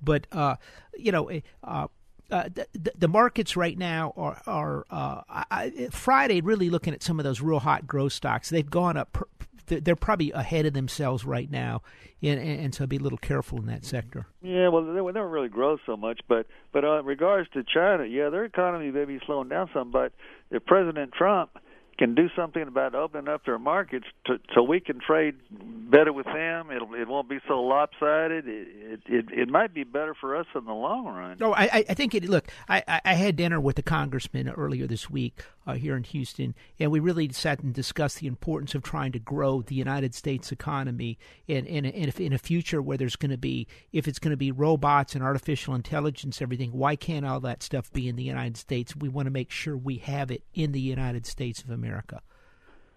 But 0.00 0.26
uh, 0.32 0.56
you 0.96 1.12
know, 1.12 1.30
uh, 1.62 1.88
uh, 2.30 2.48
the, 2.48 2.92
the- 2.96 3.08
markets 3.08 3.58
right 3.58 3.76
now 3.76 4.14
are 4.16 4.40
are 4.46 4.86
uh, 4.90 5.20
I, 5.28 5.88
Friday. 5.90 6.40
Really 6.40 6.70
looking 6.70 6.94
at 6.94 7.02
some 7.02 7.20
of 7.20 7.24
those 7.24 7.42
real 7.42 7.60
hot 7.60 7.86
growth 7.86 8.14
stocks, 8.14 8.48
they've 8.48 8.70
gone 8.70 8.96
up. 8.96 9.12
Per, 9.12 9.26
they're 9.66 9.80
they're 9.80 9.96
probably 9.96 10.32
ahead 10.32 10.66
of 10.66 10.72
themselves 10.72 11.24
right 11.24 11.50
now, 11.50 11.82
and, 12.22 12.40
and, 12.40 12.60
and 12.60 12.74
so 12.74 12.86
be 12.86 12.96
a 12.96 13.00
little 13.00 13.18
careful 13.18 13.58
in 13.58 13.66
that 13.66 13.84
sector. 13.84 14.26
Yeah, 14.42 14.68
well, 14.68 14.84
they, 14.84 14.92
they 14.92 15.18
don't 15.18 15.30
really 15.30 15.48
grow 15.48 15.78
so 15.86 15.96
much, 15.96 16.20
but 16.28 16.46
but 16.72 16.84
uh, 16.84 17.00
in 17.00 17.06
regards 17.06 17.48
to 17.50 17.62
China, 17.62 18.04
yeah, 18.04 18.30
their 18.30 18.44
economy 18.44 18.90
may 18.90 19.04
be 19.04 19.20
slowing 19.26 19.48
down 19.48 19.70
some, 19.72 19.90
but 19.90 20.12
if 20.50 20.64
President 20.64 21.12
Trump 21.12 21.50
can 21.98 22.14
do 22.14 22.28
something 22.36 22.62
about 22.62 22.94
opening 22.94 23.28
up 23.28 23.44
their 23.44 23.58
markets 23.58 24.06
to, 24.26 24.38
so 24.54 24.62
we 24.62 24.80
can 24.80 25.00
trade 25.00 25.34
better 25.50 26.12
with 26.12 26.26
them, 26.26 26.70
it'll 26.70 26.94
it 26.94 27.08
won't 27.08 27.28
be 27.28 27.38
so 27.48 27.62
lopsided. 27.62 28.46
It 28.46 29.00
it 29.06 29.26
it, 29.32 29.48
might 29.48 29.72
be 29.72 29.84
better 29.84 30.14
for 30.14 30.36
us 30.36 30.46
in 30.54 30.64
the 30.64 30.74
long 30.74 31.06
run. 31.06 31.36
No, 31.40 31.54
I, 31.54 31.84
I- 31.88 31.94
think 31.94 32.14
it. 32.14 32.28
Look, 32.28 32.48
I, 32.68 32.82
I- 33.04 33.14
had 33.14 33.36
dinner 33.36 33.60
with 33.60 33.76
the 33.76 33.82
congressman 33.82 34.48
earlier 34.50 34.86
this 34.86 35.08
week 35.08 35.44
uh, 35.66 35.74
here 35.74 35.96
in 35.96 36.04
Houston, 36.04 36.54
and 36.78 36.90
we 36.90 37.00
really 37.00 37.32
sat 37.32 37.60
and 37.60 37.72
discussed 37.72 38.18
the 38.18 38.26
importance 38.26 38.74
of 38.74 38.82
trying 38.82 39.12
to 39.12 39.18
grow 39.18 39.62
the 39.62 39.74
United 39.74 40.14
States 40.14 40.52
economy 40.52 41.18
in 41.46 41.64
in 41.66 41.84
in 41.84 42.12
a, 42.14 42.22
in 42.22 42.32
a 42.32 42.38
future 42.38 42.82
where 42.82 42.98
there's 42.98 43.16
going 43.16 43.30
to 43.30 43.38
be, 43.38 43.66
if 43.92 44.06
it's 44.08 44.18
going 44.18 44.32
to 44.32 44.36
be 44.36 44.52
robots 44.52 45.14
and 45.14 45.24
artificial 45.24 45.74
intelligence, 45.74 46.42
everything. 46.42 46.72
Why 46.72 46.96
can't 46.96 47.24
all 47.24 47.40
that 47.40 47.62
stuff 47.62 47.92
be 47.92 48.08
in 48.08 48.16
the 48.16 48.24
United 48.24 48.56
States? 48.56 48.94
We 48.94 49.08
want 49.08 49.26
to 49.26 49.30
make 49.30 49.50
sure 49.50 49.76
we 49.76 49.96
have 49.98 50.30
it 50.30 50.42
in 50.52 50.72
the 50.72 50.80
United 50.80 51.26
States 51.26 51.62
of 51.62 51.70
America. 51.70 51.85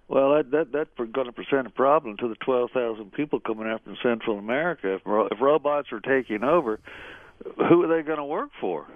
Well, 0.07 0.35
that 0.35 0.51
that 0.51 0.71
that's 0.71 0.89
going 1.11 1.27
to 1.27 1.31
present 1.31 1.67
a 1.67 1.69
problem 1.69 2.17
to 2.17 2.27
the 2.27 2.35
twelve 2.35 2.71
thousand 2.71 3.13
people 3.13 3.39
coming 3.39 3.67
out 3.67 3.83
from 3.83 3.95
Central 4.01 4.39
America. 4.39 4.95
If 4.95 5.01
if 5.05 5.39
robots 5.39 5.91
are 5.91 5.99
taking 5.99 6.43
over, 6.43 6.79
who 7.57 7.83
are 7.83 7.87
they 7.87 8.01
going 8.01 8.17
to 8.17 8.25
work 8.25 8.49
for? 8.59 8.87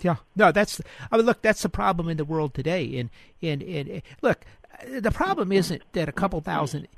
Yeah, 0.00 0.16
no, 0.36 0.52
that's. 0.52 0.80
I 1.10 1.16
mean, 1.16 1.26
look, 1.26 1.42
that's 1.42 1.62
the 1.62 1.68
problem 1.68 2.08
in 2.08 2.16
the 2.16 2.24
world 2.24 2.54
today. 2.54 2.98
And 2.98 3.10
and 3.42 3.62
and 3.62 4.02
look, 4.22 4.44
the 4.88 5.10
problem 5.10 5.52
isn't 5.52 5.82
that 5.92 6.08
a 6.08 6.12
couple 6.12 6.40
thousand 6.40 6.88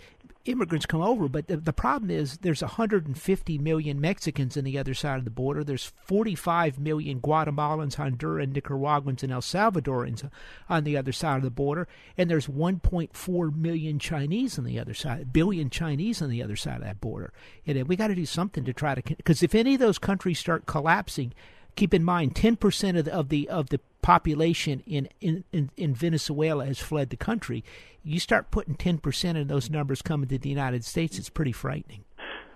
immigrants 0.45 0.87
come 0.87 1.01
over, 1.01 1.29
but 1.29 1.47
the, 1.47 1.57
the 1.57 1.73
problem 1.73 2.11
is 2.11 2.39
there's 2.39 2.63
150 2.63 3.59
million 3.59 4.01
Mexicans 4.01 4.57
on 4.57 4.65
the 4.65 4.79
other 4.79 4.95
side 4.95 5.19
of 5.19 5.25
the 5.25 5.31
border. 5.31 5.63
There's 5.63 5.93
45 6.05 6.79
million 6.79 7.21
Guatemalans, 7.21 7.97
Honduran, 7.97 8.53
Nicaraguans, 8.53 9.23
and 9.23 9.33
El 9.33 9.41
Salvadorans 9.41 10.29
on 10.69 10.85
the 10.85 10.97
other 10.97 11.13
side 11.13 11.37
of 11.37 11.43
the 11.43 11.51
border, 11.51 11.87
and 12.17 12.29
there's 12.29 12.47
1.4 12.47 13.57
million 13.57 13.99
Chinese 13.99 14.59
on 14.59 14.65
the 14.65 14.79
other 14.79 14.95
side, 14.95 15.33
billion 15.33 15.71
Chinese 15.71 16.21
on 16.21 16.31
the 16.31 16.43
other 16.43 16.57
side 16.57 16.77
of 16.77 16.83
that 16.83 17.01
border. 17.01 17.33
And 17.67 17.87
we 17.87 17.97
got 17.97 18.09
to 18.09 18.15
do 18.15 18.27
something 18.27 18.65
to 18.65 18.73
try 18.73 18.95
to, 18.95 19.03
because 19.03 19.43
if 19.43 19.55
any 19.55 19.75
of 19.75 19.81
those 19.81 19.99
countries 19.99 20.39
start 20.39 20.67
collapsing, 20.67 21.33
keep 21.77 21.95
in 21.95 22.05
mind 22.05 22.35
10% 22.35 22.99
of 22.99 23.05
the, 23.05 23.13
of 23.13 23.29
the 23.29 23.49
of 23.49 23.69
the 23.71 23.81
population 24.03 24.83
in, 24.87 25.09
in, 25.21 25.45
in, 25.53 25.71
in 25.77 25.95
Venezuela 25.95 26.67
has 26.67 26.79
fled 26.79 27.11
the 27.11 27.17
country. 27.17 27.65
You 28.03 28.19
start 28.19 28.51
putting 28.51 28.75
10% 28.75 29.41
of 29.41 29.49
those 29.49 29.71
numbers 29.71 30.03
coming 30.03 30.29
to 30.29 30.39
the 30.39 30.49
United 30.49 30.85
States, 30.85 31.19
it's 31.19 31.31
pretty 31.31 31.53
frightening. 31.53 32.05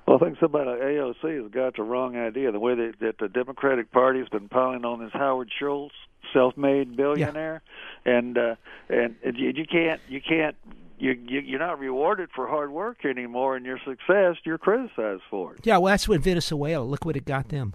Well, 0.06 0.18
I 0.20 0.24
think 0.24 0.38
somebody 0.38 0.70
like 0.70 0.80
AOC 0.80 1.42
has 1.42 1.50
got 1.50 1.76
the 1.76 1.82
wrong 1.82 2.16
idea. 2.16 2.52
The 2.52 2.60
way 2.60 2.74
that, 2.74 2.94
that 3.00 3.18
the 3.18 3.28
Democratic 3.28 3.90
Party 3.90 4.20
has 4.20 4.28
been 4.28 4.48
piling 4.48 4.84
on 4.84 5.00
this 5.00 5.10
Howard 5.12 5.50
Schultz, 5.58 5.94
self-made 6.32 6.96
billionaire, 6.96 7.62
and 8.04 8.38
uh, 8.38 8.54
and 8.88 9.16
you, 9.34 9.52
you 9.56 9.64
can't 9.66 10.00
you 10.08 10.20
can't 10.20 10.54
you, 10.98 11.12
you 11.26 11.40
you're 11.40 11.58
not 11.58 11.80
rewarded 11.80 12.30
for 12.36 12.46
hard 12.46 12.70
work 12.70 13.04
anymore, 13.04 13.56
and 13.56 13.66
your 13.66 13.78
success 13.78 14.36
you're 14.44 14.58
criticized 14.58 15.22
for 15.28 15.54
it. 15.54 15.60
Yeah, 15.64 15.78
well, 15.78 15.90
that's 15.90 16.08
what 16.08 16.20
Venezuela, 16.20 16.84
look 16.84 17.04
what 17.04 17.16
it 17.16 17.24
got 17.24 17.48
them. 17.48 17.74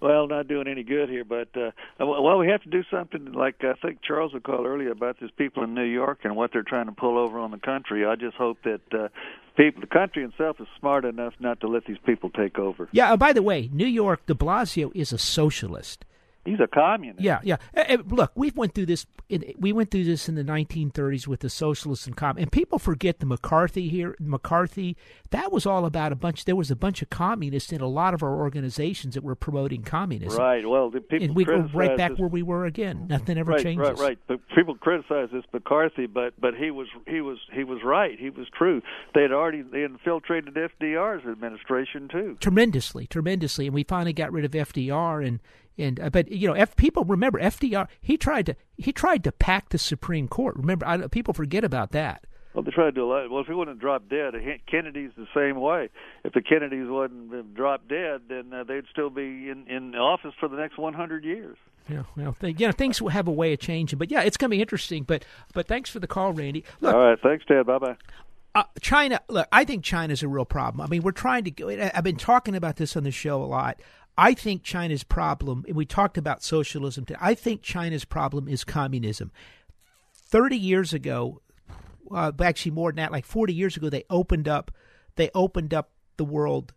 Well, 0.00 0.26
not 0.26 0.46
doing 0.46 0.68
any 0.68 0.82
good 0.82 1.08
here, 1.08 1.24
but 1.24 1.48
uh, 1.56 1.70
well, 1.98 2.38
we 2.38 2.48
have 2.48 2.62
to 2.62 2.68
do 2.68 2.82
something 2.90 3.32
like 3.32 3.64
I 3.64 3.72
think 3.74 4.02
Charles 4.02 4.34
would 4.34 4.42
call 4.42 4.66
earlier 4.66 4.90
about 4.90 5.18
these 5.20 5.30
people 5.30 5.64
in 5.64 5.74
New 5.74 5.84
York 5.84 6.20
and 6.24 6.36
what 6.36 6.52
they're 6.52 6.62
trying 6.62 6.86
to 6.86 6.92
pull 6.92 7.16
over 7.18 7.38
on 7.38 7.50
the 7.50 7.58
country. 7.58 8.04
I 8.04 8.14
just 8.16 8.36
hope 8.36 8.58
that 8.64 8.80
uh, 8.92 9.08
people, 9.56 9.80
the 9.80 9.86
country 9.86 10.24
itself, 10.24 10.60
is 10.60 10.66
smart 10.78 11.04
enough 11.04 11.34
not 11.40 11.60
to 11.60 11.68
let 11.68 11.86
these 11.86 11.98
people 12.04 12.30
take 12.30 12.58
over. 12.58 12.88
Yeah, 12.92 13.12
uh, 13.12 13.16
by 13.16 13.32
the 13.32 13.42
way, 13.42 13.70
New 13.72 13.86
York, 13.86 14.26
de 14.26 14.34
Blasio 14.34 14.90
is 14.94 15.12
a 15.12 15.18
socialist. 15.18 16.04
He's 16.46 16.60
a 16.60 16.66
communist. 16.66 17.20
Yeah, 17.20 17.40
yeah. 17.42 17.56
Uh, 17.76 17.84
uh, 17.88 17.96
look, 18.08 18.32
we 18.34 18.50
went 18.54 18.74
through 18.74 18.86
this. 18.86 19.06
In, 19.28 19.44
we 19.58 19.72
went 19.72 19.90
through 19.90 20.04
this 20.04 20.28
in 20.28 20.36
the 20.36 20.44
1930s 20.44 21.26
with 21.26 21.40
the 21.40 21.50
socialists 21.50 22.06
and 22.06 22.16
com. 22.16 22.38
And 22.38 22.50
people 22.50 22.78
forget 22.78 23.18
the 23.18 23.26
McCarthy 23.26 23.88
here. 23.88 24.16
McCarthy. 24.20 24.96
That 25.30 25.50
was 25.50 25.66
all 25.66 25.84
about 25.84 26.12
a 26.12 26.16
bunch. 26.16 26.44
There 26.44 26.56
was 26.56 26.70
a 26.70 26.76
bunch 26.76 27.02
of 27.02 27.10
communists 27.10 27.72
in 27.72 27.80
a 27.80 27.88
lot 27.88 28.14
of 28.14 28.22
our 28.22 28.36
organizations 28.36 29.14
that 29.14 29.24
were 29.24 29.34
promoting 29.34 29.82
communism. 29.82 30.38
Right. 30.40 30.66
Well, 30.66 30.90
the 30.90 31.00
people 31.00 31.26
and 31.26 31.34
we 31.34 31.44
go 31.44 31.68
right 31.74 31.96
back 31.96 32.12
this- 32.12 32.20
where 32.20 32.28
we 32.28 32.42
were 32.42 32.64
again. 32.64 33.06
Nothing 33.08 33.38
ever 33.38 33.52
right, 33.52 33.62
changes. 33.62 33.88
Right, 33.88 33.98
right. 33.98 34.18
But 34.28 34.40
people 34.54 34.76
criticize 34.76 35.28
this 35.32 35.44
McCarthy, 35.52 36.06
but 36.06 36.34
but 36.40 36.54
he 36.54 36.70
was 36.70 36.86
he 37.06 37.20
was 37.20 37.38
he 37.52 37.64
was 37.64 37.82
right. 37.84 38.18
He 38.18 38.30
was 38.30 38.46
true. 38.56 38.82
They 39.14 39.22
had 39.22 39.32
already 39.32 39.62
they 39.62 39.82
infiltrated 39.82 40.54
FDR's 40.54 41.26
administration 41.26 42.08
too. 42.08 42.36
tremendously, 42.40 43.06
tremendously, 43.06 43.66
and 43.66 43.74
we 43.74 43.84
finally 43.84 44.12
got 44.12 44.32
rid 44.32 44.44
of 44.44 44.52
FDR 44.52 45.26
and 45.26 45.40
and 45.78 46.00
uh, 46.00 46.10
but 46.10 46.30
you 46.30 46.48
know, 46.48 46.54
if 46.54 46.76
people 46.76 47.04
remember 47.04 47.40
FDR, 47.40 47.88
he 48.00 48.16
tried 48.16 48.46
to 48.46 48.56
he 48.76 48.92
tried 48.92 49.24
to 49.24 49.32
pack 49.32 49.70
the 49.70 49.78
Supreme 49.78 50.28
Court. 50.28 50.56
Remember, 50.56 50.86
I, 50.86 51.06
people 51.08 51.34
forget 51.34 51.64
about 51.64 51.92
that. 51.92 52.24
Well, 52.54 52.62
they 52.62 52.70
tried 52.70 52.86
to 52.86 52.92
do 52.92 53.04
a 53.04 53.06
lot. 53.06 53.30
Well, 53.30 53.42
if 53.42 53.48
he 53.48 53.52
wouldn't 53.52 53.76
have 53.76 53.82
dropped 53.82 54.08
dead, 54.08 54.32
Kennedy's 54.70 55.10
the 55.14 55.26
same 55.34 55.60
way. 55.60 55.90
If 56.24 56.32
the 56.32 56.40
Kennedys 56.40 56.88
wouldn't 56.88 57.30
have 57.34 57.52
dropped 57.54 57.88
dead, 57.88 58.22
then 58.30 58.50
uh, 58.50 58.64
they'd 58.64 58.84
still 58.90 59.10
be 59.10 59.50
in 59.50 59.66
in 59.68 59.94
office 59.94 60.32
for 60.40 60.48
the 60.48 60.56
next 60.56 60.78
100 60.78 61.22
years. 61.22 61.58
Yeah, 61.86 62.04
well, 62.16 62.34
th- 62.40 62.58
you 62.58 62.66
know, 62.66 62.72
things 62.72 63.00
will 63.02 63.10
have 63.10 63.28
a 63.28 63.32
way 63.32 63.52
of 63.52 63.60
changing, 63.60 63.98
but 63.98 64.10
yeah, 64.10 64.22
it's 64.22 64.38
going 64.38 64.50
to 64.50 64.56
be 64.56 64.62
interesting. 64.62 65.02
But 65.02 65.24
but 65.52 65.68
thanks 65.68 65.90
for 65.90 66.00
the 66.00 66.06
call, 66.06 66.32
Randy. 66.32 66.64
Look, 66.80 66.94
All 66.94 67.00
right, 67.00 67.18
thanks, 67.22 67.44
Ted. 67.46 67.66
Bye 67.66 67.78
bye. 67.78 67.96
uh, 68.54 68.64
China, 68.80 69.20
look, 69.28 69.46
I 69.52 69.64
think 69.64 69.84
China's 69.84 70.22
a 70.22 70.28
real 70.28 70.46
problem. 70.46 70.80
I 70.80 70.86
mean, 70.88 71.02
we're 71.02 71.12
trying 71.12 71.44
to. 71.44 71.96
I've 71.96 72.04
been 72.04 72.16
talking 72.16 72.54
about 72.56 72.76
this 72.76 72.96
on 72.96 73.04
the 73.04 73.10
show 73.10 73.42
a 73.42 73.44
lot. 73.44 73.78
I 74.18 74.34
think 74.34 74.62
China's 74.62 75.04
problem, 75.04 75.64
and 75.68 75.76
we 75.76 75.84
talked 75.84 76.16
about 76.16 76.42
socialism. 76.42 77.04
Today, 77.04 77.18
I 77.20 77.34
think 77.34 77.62
China's 77.62 78.04
problem 78.04 78.48
is 78.48 78.64
communism. 78.64 79.30
Thirty 80.14 80.56
years 80.56 80.92
ago, 80.94 81.42
uh, 82.10 82.32
actually 82.40 82.72
more 82.72 82.90
than 82.90 82.96
that, 82.96 83.12
like 83.12 83.26
forty 83.26 83.52
years 83.54 83.76
ago, 83.76 83.90
they 83.90 84.04
opened 84.08 84.48
up, 84.48 84.70
they 85.16 85.30
opened 85.34 85.74
up 85.74 85.90
the 86.16 86.24
world 86.24 86.72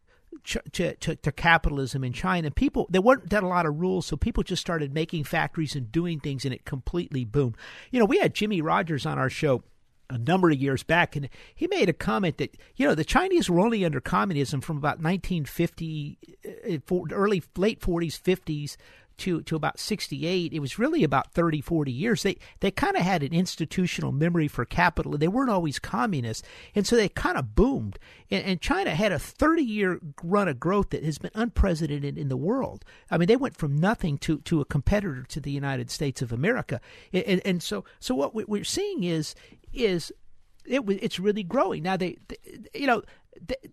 to, 0.74 0.96
to, 0.96 1.16
to 1.16 1.32
capitalism 1.32 2.04
in 2.04 2.14
China. 2.14 2.52
People 2.52 2.88
there 2.90 3.02
weren't 3.02 3.30
that 3.30 3.44
a 3.44 3.48
lot 3.48 3.66
of 3.66 3.80
rules, 3.80 4.06
so 4.06 4.18
people 4.18 4.44
just 4.44 4.62
started 4.62 4.94
making 4.94 5.24
factories 5.24 5.76
and 5.76 5.92
doing 5.92 6.20
things, 6.20 6.46
and 6.46 6.54
it 6.54 6.66
completely 6.66 7.26
boomed. 7.26 7.56
You 7.92 8.00
know, 8.00 8.06
we 8.06 8.20
had 8.20 8.34
Jimmy 8.34 8.62
Rogers 8.62 9.06
on 9.06 9.18
our 9.18 9.30
show 9.30 9.64
a 10.10 10.18
number 10.18 10.50
of 10.50 10.58
years 10.58 10.84
back, 10.84 11.16
and 11.16 11.30
he 11.54 11.68
made 11.68 11.90
a 11.90 11.94
comment 11.94 12.38
that 12.38 12.58
you 12.76 12.88
know 12.88 12.96
the 12.96 13.04
Chinese 13.04 13.50
were 13.50 13.60
only 13.60 13.86
under 13.86 14.00
communism 14.00 14.62
from 14.62 14.78
about 14.78 15.00
1950, 15.00 16.18
uh, 16.46 16.96
early 17.12 17.44
late 17.56 17.80
40s, 17.80 18.20
50s 18.20 18.78
to, 19.20 19.42
to 19.44 19.56
about 19.56 19.80
68, 19.80 20.54
it 20.54 20.60
was 20.60 20.80
really 20.80 21.04
about 21.04 21.34
30, 21.34 21.62
40 21.62 21.92
years. 21.92 22.24
They, 22.24 22.38
they 22.62 22.72
kind 22.72 22.96
of 22.96 23.04
had 23.04 23.22
an 23.22 23.34
institutional 23.34 24.12
memory 24.12 24.48
for 24.48 24.66
capital. 24.66 25.18
They 25.18 25.28
weren't 25.28 25.52
always 25.52 25.78
communists. 25.78 26.48
And 26.74 26.88
so 26.88 26.96
they 26.96 27.10
kind 27.10 27.38
of 27.38 27.54
boomed. 27.54 28.00
And, 28.32 28.44
and 28.44 28.62
China 28.62 28.92
had 28.96 29.12
a 29.12 29.20
30 29.20 29.62
year 29.62 30.00
run 30.24 30.48
of 30.48 30.60
growth 30.60 30.90
that 30.90 31.04
has 31.04 31.18
been 31.18 31.32
unprecedented 31.36 32.18
in 32.18 32.30
the 32.30 32.38
world. 32.38 32.84
I 33.12 33.18
mean, 33.18 33.28
they 33.28 33.36
went 33.36 33.58
from 33.58 33.78
nothing 33.78 34.18
to, 34.20 34.40
to 34.40 34.62
a 34.62 34.66
competitor 34.66 35.24
to 35.24 35.40
the 35.40 35.52
United 35.52 35.92
States 35.92 36.22
of 36.22 36.32
America. 36.32 36.82
And, 37.14 37.42
and 37.46 37.62
so, 37.62 37.84
so 38.00 38.16
what 38.16 38.34
we're 38.34 38.64
seeing 38.64 39.04
is, 39.04 39.36
is 39.74 40.12
it, 40.66 40.86
was 40.86 40.98
it's 41.02 41.20
really 41.20 41.44
growing. 41.44 41.84
Now, 41.84 41.98
they, 41.98 42.18
they 42.28 42.38
you 42.74 42.88
know, 42.88 43.02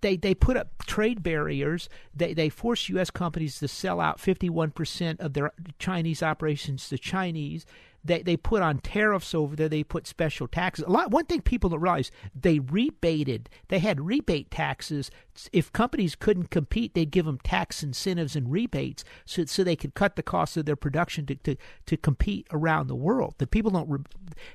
they 0.01 0.17
they 0.17 0.35
put 0.35 0.57
up 0.57 0.85
trade 0.87 1.23
barriers. 1.23 1.89
They 2.15 2.35
they 2.35 2.49
force 2.49 2.89
U.S. 2.91 3.11
companies 3.11 3.59
to 3.59 3.69
sell 3.69 4.01
out 4.01 4.21
51 4.21 4.71
percent 4.71 5.21
of 5.21 5.35
their 5.35 5.53
Chinese 5.79 6.23
operations 6.23 6.89
to 6.89 6.99
Chinese. 6.99 7.67
They 8.07 8.23
they 8.23 8.37
put 8.37 8.63
on 8.63 8.79
tariffs 8.79 9.35
over 9.35 9.57
there. 9.57 9.69
They 9.69 9.83
put 9.83 10.07
special 10.07 10.47
taxes. 10.49 10.85
A 10.87 10.91
lot. 10.91 11.11
One 11.11 11.27
thing 11.27 11.43
people 11.43 11.71
don't 11.71 11.81
realize 11.81 12.11
they 12.35 12.59
rebated. 12.59 13.49
They 13.69 13.79
had 13.79 14.01
rebate 14.01 14.51
taxes. 14.51 15.11
If 15.53 15.73
companies 15.73 16.15
couldn't 16.15 16.51
compete, 16.51 16.95
they'd 16.95 17.11
give 17.11 17.27
them 17.27 17.39
tax 17.43 17.83
incentives 17.83 18.37
and 18.37 18.51
rebates 18.51 19.05
so 19.25 19.45
so 19.45 19.63
they 19.65 19.77
could 19.77 19.95
cut 19.95 20.17
the 20.17 20.23
cost 20.23 20.57
of 20.57 20.67
their 20.67 20.77
production 20.77 21.27
to 21.27 21.35
to, 21.37 21.57
to 21.87 21.97
compete 21.97 22.47
around 22.53 22.87
the 22.87 22.95
world. 22.95 23.35
The 23.39 23.47
people 23.47 23.71
don't. 23.71 24.07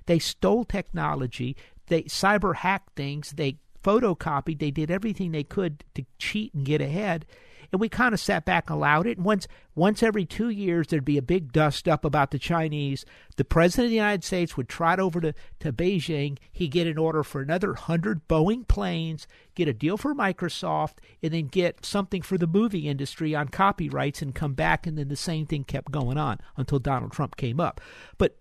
They 0.06 0.20
stole 0.20 0.64
technology. 0.64 1.56
They 1.88 2.04
cyber 2.04 2.56
hacked 2.56 2.96
things. 2.96 3.32
They 3.32 3.58
photocopied. 3.84 4.60
They 4.60 4.72
did 4.72 4.92
everything 4.92 5.32
they 5.32 5.44
could 5.44 5.84
to 5.96 6.06
cheat 6.18 6.54
and 6.54 6.66
get 6.66 6.82
ahead. 6.82 7.26
And 7.72 7.80
we 7.80 7.90
kind 7.90 8.14
of 8.14 8.20
sat 8.20 8.46
back 8.46 8.70
and 8.70 8.78
allowed 8.78 9.08
it. 9.08 9.18
And 9.18 9.26
once 9.26 9.48
once 9.76 10.04
every 10.04 10.26
two 10.26 10.50
years 10.50 10.88
there'd 10.88 11.06
be 11.06 11.18
a 11.18 11.22
big 11.22 11.52
dust 11.54 11.88
up 11.88 12.04
about 12.04 12.32
the 12.32 12.40
Chinese. 12.40 13.06
The 13.38 13.46
president 13.46 13.86
of 13.86 13.90
the 13.92 13.96
United 13.96 14.24
States 14.24 14.58
would 14.58 14.68
trot 14.68 15.00
over 15.00 15.22
to, 15.22 15.34
to 15.60 15.72
Beijing. 15.72 16.38
He'd 16.52 16.70
get 16.70 16.88
an 16.88 16.98
order 16.98 17.24
for 17.24 17.42
another 17.42 17.76
hundred 17.76 18.28
Boeing 18.28 18.68
planes, 18.68 19.28
get 19.56 19.68
a 19.68 19.74
deal 19.74 19.98
for 19.98 20.14
Microsoft, 20.14 20.96
and 21.24 21.34
then 21.34 21.48
get 21.48 21.86
something 21.86 22.22
for 22.22 22.38
the 22.38 22.48
movie 22.48 22.90
industry 22.90 23.34
on 23.34 23.48
copyrights 23.48 24.22
and 24.22 24.36
come 24.36 24.54
back 24.54 24.86
and 24.86 24.98
then 24.98 25.08
the 25.08 25.16
same 25.16 25.46
thing 25.46 25.64
kept 25.64 25.92
going 25.92 26.18
on 26.18 26.40
until 26.58 26.80
Donald 26.80 27.12
Trump 27.12 27.38
came 27.38 27.60
up. 27.60 27.80
But 28.18 28.38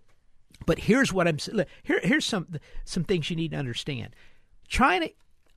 but 0.67 0.81
here's 0.81 1.13
what 1.13 1.27
I'm 1.29 1.39
here 1.83 2.01
here's 2.03 2.25
some 2.25 2.49
some 2.85 3.05
things 3.05 3.31
you 3.31 3.37
need 3.37 3.53
to 3.53 3.57
understand. 3.57 4.15
China 4.69 5.09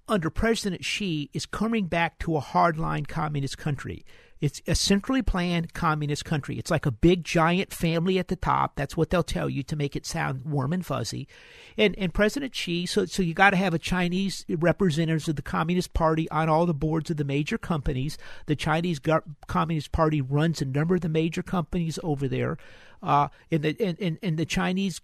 under 0.08 0.30
President 0.30 0.84
Xi 0.84 1.30
is 1.34 1.46
coming 1.46 1.88
back 1.88 2.20
to 2.20 2.36
a 2.36 2.42
hardline 2.42 3.08
communist 3.08 3.58
country. 3.58 4.06
It's 4.44 4.62
a 4.68 4.76
centrally 4.76 5.22
planned 5.22 5.74
communist 5.74 6.26
country. 6.26 6.60
It's 6.60 6.70
like 6.70 6.86
a 6.86 6.92
big 6.92 7.24
giant 7.24 7.72
family 7.72 8.20
at 8.20 8.28
the 8.28 8.36
top. 8.36 8.76
That's 8.76 8.98
what 8.98 9.10
they'll 9.10 9.24
tell 9.24 9.50
you 9.50 9.64
to 9.64 9.78
make 9.78 9.96
it 9.96 10.06
sound 10.06 10.44
warm 10.44 10.74
and 10.74 10.86
fuzzy. 10.86 11.30
And 11.78 11.96
and 11.98 12.14
President 12.14 12.54
Xi, 12.54 12.86
so 12.86 13.06
so 13.06 13.24
you 13.24 13.34
got 13.34 13.52
to 13.52 13.56
have 13.56 13.74
a 13.74 13.80
Chinese 13.80 14.46
representatives 14.50 15.30
of 15.30 15.38
the 15.38 15.42
Communist 15.42 15.94
Party 15.94 16.30
on 16.30 16.50
all 16.50 16.66
the 16.66 16.74
boards 16.74 17.10
of 17.10 17.16
the 17.16 17.24
major 17.24 17.58
companies. 17.58 18.18
The 18.48 18.58
Chinese 18.58 19.00
Communist 19.48 19.94
Party 19.94 20.20
runs 20.20 20.62
a 20.62 20.66
number 20.66 20.96
of 20.96 21.02
the 21.02 21.08
major 21.08 21.42
companies 21.42 21.98
over 22.04 22.28
there. 22.28 22.58
Uh, 23.02 23.30
and 23.50 23.64
the 23.64 23.78
and, 23.80 23.98
and, 24.02 24.20
and 24.22 24.38
the 24.38 24.46
Chinese 24.46 25.00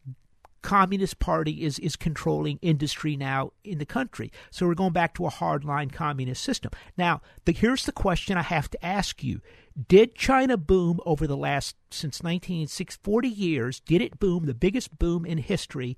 Communist 0.62 1.20
Party 1.20 1.64
is 1.64 1.80
is 1.80 1.96
controlling 1.96 2.60
industry 2.62 3.16
now 3.16 3.52
in 3.64 3.78
the 3.78 3.86
country. 3.86 4.32
So 4.52 4.68
we're 4.68 4.76
going 4.76 4.94
back 4.94 5.14
to 5.16 5.26
a 5.26 5.32
hardline 5.32 5.92
communist 5.92 6.44
system. 6.44 6.72
Now, 6.98 7.22
the, 7.46 7.52
here's 7.52 7.86
the 7.86 7.92
question 7.92 8.38
I 8.38 8.44
have 8.44 8.70
to 8.72 8.86
ask 8.86 9.24
you: 9.24 9.42
Did 9.88 10.16
China 10.16 10.58
boom 10.58 11.00
over 11.06 11.28
the 11.28 11.38
last 11.38 11.76
since 11.92 12.22
1960, 12.22 13.28
years? 13.28 13.80
Did 13.80 14.02
it 14.02 14.20
boom, 14.20 14.46
the 14.46 14.54
biggest 14.54 14.98
boom 15.00 15.26
in 15.26 15.38
history, 15.38 15.98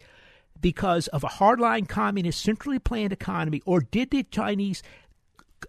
because 0.59 1.07
of 1.07 1.23
a 1.23 1.27
hardline 1.27 1.87
communist, 1.87 2.41
centrally 2.41 2.79
planned 2.79 3.13
economy, 3.13 3.61
or 3.65 3.81
did 3.81 4.11
the 4.11 4.23
Chinese 4.23 4.83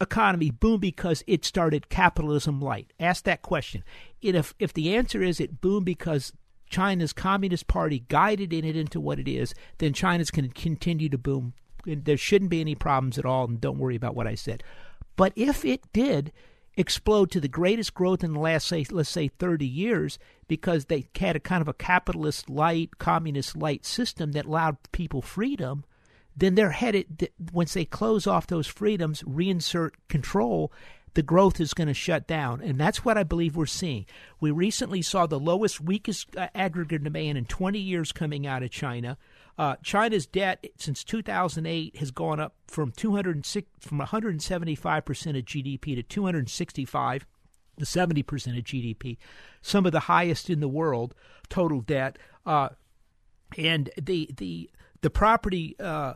economy 0.01 0.51
boom 0.51 0.81
because 0.81 1.23
it 1.27 1.45
started 1.45 1.89
capitalism 1.89 2.61
light? 2.61 2.93
Ask 3.01 3.25
that 3.25 3.43
question. 3.43 3.85
If 4.21 4.55
if 4.59 4.73
the 4.73 4.95
answer 4.95 5.23
is 5.23 5.41
it 5.41 5.61
boomed 5.61 5.87
because 5.87 6.33
China's 6.73 7.13
Communist 7.13 7.69
Party 7.69 8.05
guided 8.09 8.53
in 8.53 8.65
it 8.65 8.75
into 8.75 8.99
what 8.99 9.21
it 9.21 9.29
is, 9.29 9.55
then 9.79 9.93
China's 9.93 10.31
going 10.31 10.49
to 10.49 10.61
continue 10.61 11.09
to 11.11 11.19
boom. 11.19 11.53
There 11.85 12.17
shouldn't 12.17 12.51
be 12.51 12.61
any 12.61 12.75
problems 12.75 13.19
at 13.19 13.27
all, 13.27 13.45
and 13.45 13.61
don't 13.61 13.79
worry 13.79 13.95
about 13.95 14.17
what 14.17 14.27
I 14.27 14.35
said. 14.35 14.65
But 15.15 15.33
if 15.37 15.65
it 15.65 15.83
did 15.93 16.33
explode 16.77 17.31
to 17.31 17.41
the 17.41 17.49
greatest 17.49 17.93
growth 17.93 18.25
in 18.25 18.33
the 18.33 18.41
last, 18.41 18.67
say, 18.67 18.87
let's 18.91 19.11
say, 19.11 19.29
30 19.29 19.67
years, 19.67 20.19
because 20.49 20.87
they 20.87 21.07
had 21.19 21.37
a 21.37 21.41
kind 21.41 21.61
of 21.61 21.69
a 21.69 21.75
capitalist 21.75 22.49
light, 22.49 22.99
communist 22.99 23.55
light 23.55 23.85
system 23.85 24.33
that 24.33 24.47
allowed 24.47 24.79
people 24.93 25.21
freedom, 25.21 25.85
then 26.35 26.55
they're 26.55 26.71
headed, 26.71 27.29
once 27.53 27.75
they 27.75 27.85
close 27.85 28.27
off 28.27 28.47
those 28.47 28.67
freedoms, 28.67 29.23
reinsert 29.25 29.91
control, 30.09 30.73
the 31.15 31.23
growth 31.23 31.61
is 31.61 31.75
going 31.75 31.89
to 31.89 31.95
shut 31.95 32.27
down. 32.27 32.61
And 32.61 32.79
that's 32.79 33.05
what 33.05 33.19
I 33.19 33.23
believe 33.23 33.57
we're 33.57 33.67
seeing. 33.67 34.07
We 34.41 34.51
recently 34.51 35.03
saw 35.03 35.27
the 35.27 35.39
lowest, 35.39 35.81
weakest 35.81 36.37
uh, 36.37 36.49
aggregate 36.55 37.05
demand 37.05 37.39
in 37.39 37.45
20 37.45 37.79
years 37.79 38.13
coming 38.13 38.47
out 38.47 38.63
of 38.63 38.71
China. 38.71 39.19
Uh, 39.59 39.77
China's 39.83 40.27
debt 40.27 40.65
since 40.79 41.05
2008 41.05 41.97
has 41.97 42.11
gone 42.11 42.41
up 42.41 42.55
from 42.67 42.91
206 42.93 43.69
from 43.81 43.99
175 43.99 45.05
percent 45.05 45.37
of 45.37 45.45
GDP 45.45 45.95
to 45.95 46.03
265 46.03 47.27
to 47.79 47.85
70 47.85 48.23
percent 48.23 48.57
of 48.57 48.65
GDP, 48.65 49.19
some 49.61 49.85
of 49.85 49.93
the 49.93 50.01
highest 50.01 50.49
in 50.49 50.61
the 50.61 50.69
world 50.69 51.15
total 51.51 51.83
debt. 51.83 52.19
Uh, 52.47 52.71
and 53.59 53.91
the 54.01 54.31
the 54.35 54.71
the 55.03 55.11
property 55.11 55.77
uh, 55.79 56.15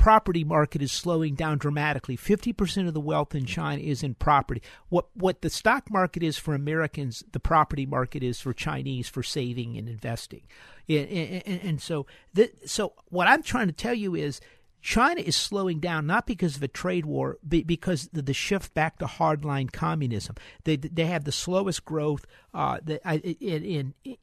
property 0.00 0.44
market 0.44 0.80
is 0.80 0.90
slowing 0.90 1.34
down 1.34 1.58
dramatically. 1.58 2.16
50% 2.16 2.88
of 2.88 2.94
the 2.94 3.00
wealth 3.00 3.34
in 3.34 3.44
China 3.44 3.82
is 3.82 4.02
in 4.02 4.14
property. 4.14 4.62
What 4.88 5.08
what 5.14 5.42
the 5.42 5.50
stock 5.50 5.90
market 5.90 6.22
is 6.22 6.38
for 6.38 6.54
Americans, 6.54 7.22
the 7.32 7.38
property 7.38 7.84
market 7.84 8.22
is 8.22 8.40
for 8.40 8.54
Chinese 8.54 9.10
for 9.10 9.22
saving 9.22 9.76
and 9.76 9.90
investing. 9.90 10.40
And, 10.88 11.06
and, 11.06 11.60
and 11.62 11.82
so 11.82 12.06
the, 12.32 12.50
so 12.64 12.94
what 13.10 13.28
I'm 13.28 13.42
trying 13.42 13.66
to 13.66 13.74
tell 13.74 13.92
you 13.92 14.14
is 14.14 14.40
China 14.80 15.20
is 15.20 15.36
slowing 15.36 15.80
down 15.80 16.06
not 16.06 16.26
because 16.26 16.56
of 16.56 16.62
a 16.62 16.68
trade 16.68 17.04
war, 17.04 17.36
but 17.42 17.66
because 17.66 18.08
of 18.14 18.24
the 18.24 18.32
shift 18.32 18.72
back 18.72 18.98
to 19.00 19.04
hardline 19.04 19.70
communism. 19.70 20.34
They 20.64 20.76
they 20.76 21.06
have 21.06 21.24
the 21.24 21.32
slowest 21.32 21.84
growth 21.84 22.24
uh, 22.54 22.78
in, 22.86 23.94
in 24.02 24.16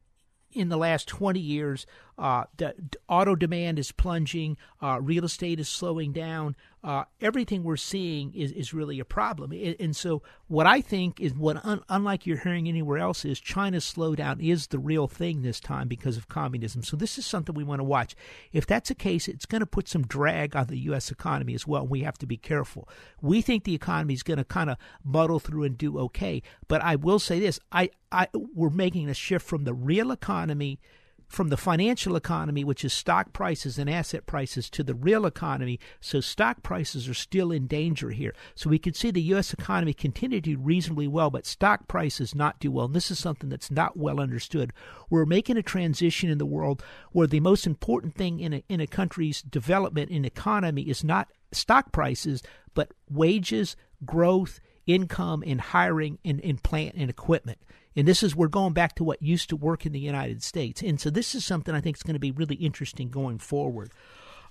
in 0.54 0.70
the 0.70 0.78
last 0.78 1.08
20 1.08 1.40
years. 1.40 1.86
Uh, 2.18 2.46
the, 2.58 2.74
auto 3.08 3.36
demand 3.36 3.78
is 3.78 3.92
plunging, 3.92 4.58
uh, 4.82 5.00
real 5.02 5.24
estate 5.24 5.60
is 5.60 5.70
slowing 5.70 6.12
down. 6.12 6.56
Uh, 6.84 7.04
everything 7.22 7.64
we're 7.64 7.76
seeing 7.76 8.34
is, 8.34 8.52
is 8.54 8.74
really 8.74 9.00
a 9.00 9.06
problem. 9.06 9.52
And, 9.52 9.76
and 9.80 9.96
so, 9.96 10.24
what 10.48 10.66
I 10.66 10.80
think 10.80 11.20
is 11.20 11.34
what, 11.34 11.64
un, 11.66 11.82
unlike 11.90 12.26
you're 12.26 12.38
hearing 12.38 12.68
anywhere 12.68 12.98
else, 12.98 13.26
is 13.26 13.40
China's 13.40 13.84
slowdown 13.84 14.42
is 14.42 14.68
the 14.68 14.80
real 14.80 15.08
thing 15.08 15.42
this 15.42 15.60
time 15.60 15.88
because 15.88 16.18
of 16.18 16.30
communism. 16.30 16.84
So, 16.84 16.96
this 16.96 17.18
is 17.18 17.26
something 17.26 17.54
we 17.54 17.64
want 17.64 17.80
to 17.80 17.84
watch. 17.84 18.16
If 18.54 18.66
that's 18.66 18.90
the 18.90 18.96
case, 18.96 19.28
it's 19.28 19.46
going 19.46 19.60
to 19.60 19.66
put 19.66 19.88
some 19.88 20.04
drag 20.04 20.56
on 20.56 20.68
the 20.68 20.80
U.S. 20.80 21.12
economy 21.12 21.54
as 21.54 21.68
well. 21.68 21.86
We 21.86 22.02
have 22.02 22.18
to 22.20 22.26
be 22.26 22.38
careful. 22.38 22.88
We 23.22 23.42
think 23.42 23.64
the 23.64 23.76
economy 23.76 24.14
is 24.14 24.24
going 24.24 24.38
to 24.38 24.46
kind 24.46 24.70
of 24.70 24.78
muddle 25.04 25.40
through 25.40 25.64
and 25.64 25.78
do 25.78 26.00
okay. 26.00 26.42
But 26.68 26.82
I 26.82 26.96
will 26.96 27.20
say 27.20 27.40
this 27.40 27.60
I, 27.72 27.90
I, 28.12 28.28
we're 28.34 28.70
making 28.70 29.10
a 29.10 29.14
shift 29.14 29.46
from 29.46 29.66
the 29.66 29.74
real 29.74 30.12
economy 30.12 30.80
from 31.28 31.50
the 31.50 31.58
financial 31.58 32.16
economy, 32.16 32.64
which 32.64 32.86
is 32.86 32.94
stock 32.94 33.34
prices 33.34 33.78
and 33.78 33.90
asset 33.90 34.26
prices, 34.26 34.70
to 34.70 34.84
the 34.84 34.96
real 34.96 35.26
economy. 35.26 35.80
So 36.00 36.22
stock 36.22 36.64
prices 36.64 37.10
are 37.10 37.14
still 37.14 37.52
in 37.52 37.68
danger 37.68 38.12
here. 38.12 38.34
So 38.56 38.70
we 38.70 38.80
can 38.80 38.94
see 38.94 39.12
the 39.12 39.22
U.S. 39.22 39.54
economy 39.54 39.94
continue 39.94 40.40
to 40.40 40.56
do 40.56 40.58
reasonably 40.58 41.08
well, 41.08 41.30
but 41.30 41.46
stock 41.46 41.88
prices 41.88 42.34
not 42.34 42.60
do 42.60 42.72
well. 42.72 42.86
And 42.86 42.96
this 42.96 43.12
is 43.12 43.20
something 43.20 43.50
that's 43.50 43.70
not 43.70 43.98
well 43.98 44.20
understood. 44.20 44.72
We're 45.10 45.26
making 45.26 45.58
a 45.58 45.64
transition 45.64 46.30
in 46.30 46.38
the 46.38 46.46
world 46.46 46.82
where 47.12 47.28
the 47.28 47.42
most 47.42 47.68
important 47.68 48.16
thing 48.16 48.40
in 48.40 48.54
a, 48.54 48.64
in 48.70 48.80
a 48.80 48.88
country's 48.88 49.42
development 49.42 50.12
and 50.12 50.26
economy 50.26 50.84
is 50.84 51.04
not 51.04 51.30
stock 51.52 51.92
prices, 51.92 52.42
but 52.74 52.92
wages, 53.10 53.76
growth, 54.06 54.60
income, 54.86 55.44
and 55.46 55.60
hiring 55.60 56.18
and, 56.24 56.40
in 56.40 56.58
plant 56.58 56.96
and 56.96 57.10
equipment. 57.10 57.60
And 57.98 58.08
this 58.08 58.22
is 58.22 58.36
we're 58.36 58.48
going 58.48 58.74
back 58.74 58.94
to 58.96 59.04
what 59.04 59.22
used 59.22 59.50
to 59.50 59.56
work 59.56 59.86
in 59.86 59.92
the 59.92 60.00
United 60.00 60.44
States. 60.44 60.84
And 60.84 61.02
so 61.02 61.10
this 61.10 61.34
is 61.34 61.44
something 61.44 61.74
I 61.74 61.82
think 61.82 61.98
is 61.98 62.04
going 62.04 62.14
to 62.14 62.20
be 62.20 62.32
really 62.32 62.56
interesting 62.56 63.10
going 63.10 63.40
forward. 63.40 63.92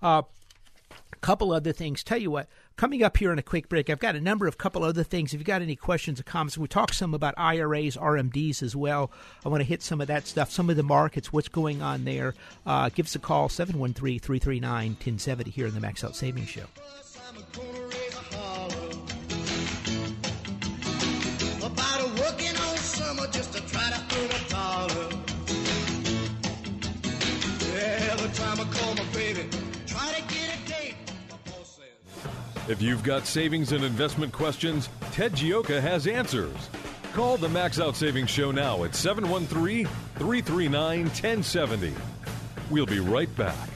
Uh, 0.03 0.23
a 1.13 1.17
couple 1.21 1.53
other 1.53 1.73
things. 1.73 2.03
Tell 2.03 2.19
you 2.19 2.31
what, 2.31 2.49
coming 2.77 3.05
up 3.05 3.17
here 3.17 3.33
in 3.33 3.39
a 3.39 3.43
quick 3.43 3.69
break, 3.69 3.89
I've 3.89 4.01
got 4.01 4.17
a 4.17 4.21
number 4.21 4.49
of 4.49 4.59
couple 4.59 4.83
other 4.83 5.05
things. 5.05 5.33
If 5.33 5.39
you've 5.39 5.47
got 5.47 5.63
any 5.63 5.77
questions 5.77 6.19
or 6.19 6.25
comments, 6.25 6.59
we 6.59 6.67
talk 6.67 6.93
some 6.93 7.15
about 7.15 7.35
IRAs, 7.37 7.97
RMDs 7.97 8.63
as 8.63 8.75
well. 8.75 9.13
I 9.45 9.49
want 9.49 9.61
to 9.61 9.65
hit 9.67 9.83
some 9.83 10.01
of 10.01 10.09
that 10.09 10.27
stuff, 10.27 10.51
some 10.51 10.69
of 10.69 10.77
the 10.77 10.83
markets, 10.83 11.33
what's 11.33 11.49
going 11.49 11.83
on 11.83 12.05
there. 12.05 12.35
Uh, 12.67 12.89
give 12.89 13.07
us 13.07 13.15
a 13.15 13.21
call, 13.21 13.49
713 13.49 14.19
339 14.19 14.91
1070 14.91 15.51
here 15.51 15.67
in 15.67 15.75
the 15.75 15.81
Max 15.81 16.03
Out 16.03 16.17
Savings 16.17 16.49
Show. 16.49 16.67
If 32.69 32.83
you've 32.83 33.05
got 33.05 33.27
savings 33.27 33.71
and 33.71 33.85
investment 33.85 34.33
questions, 34.33 34.89
Ted 35.13 35.33
Gioka 35.33 35.81
has 35.81 36.09
answers. 36.09 36.69
Call 37.13 37.37
the 37.37 37.49
Max 37.49 37.79
Out 37.79 37.95
Savings 37.95 38.29
Show 38.29 38.51
now 38.51 38.83
at 38.83 38.97
713 38.97 39.87
339 39.87 41.05
1070. 41.05 41.95
We'll 42.69 42.85
be 42.85 42.99
right 42.99 43.35
back. 43.37 43.76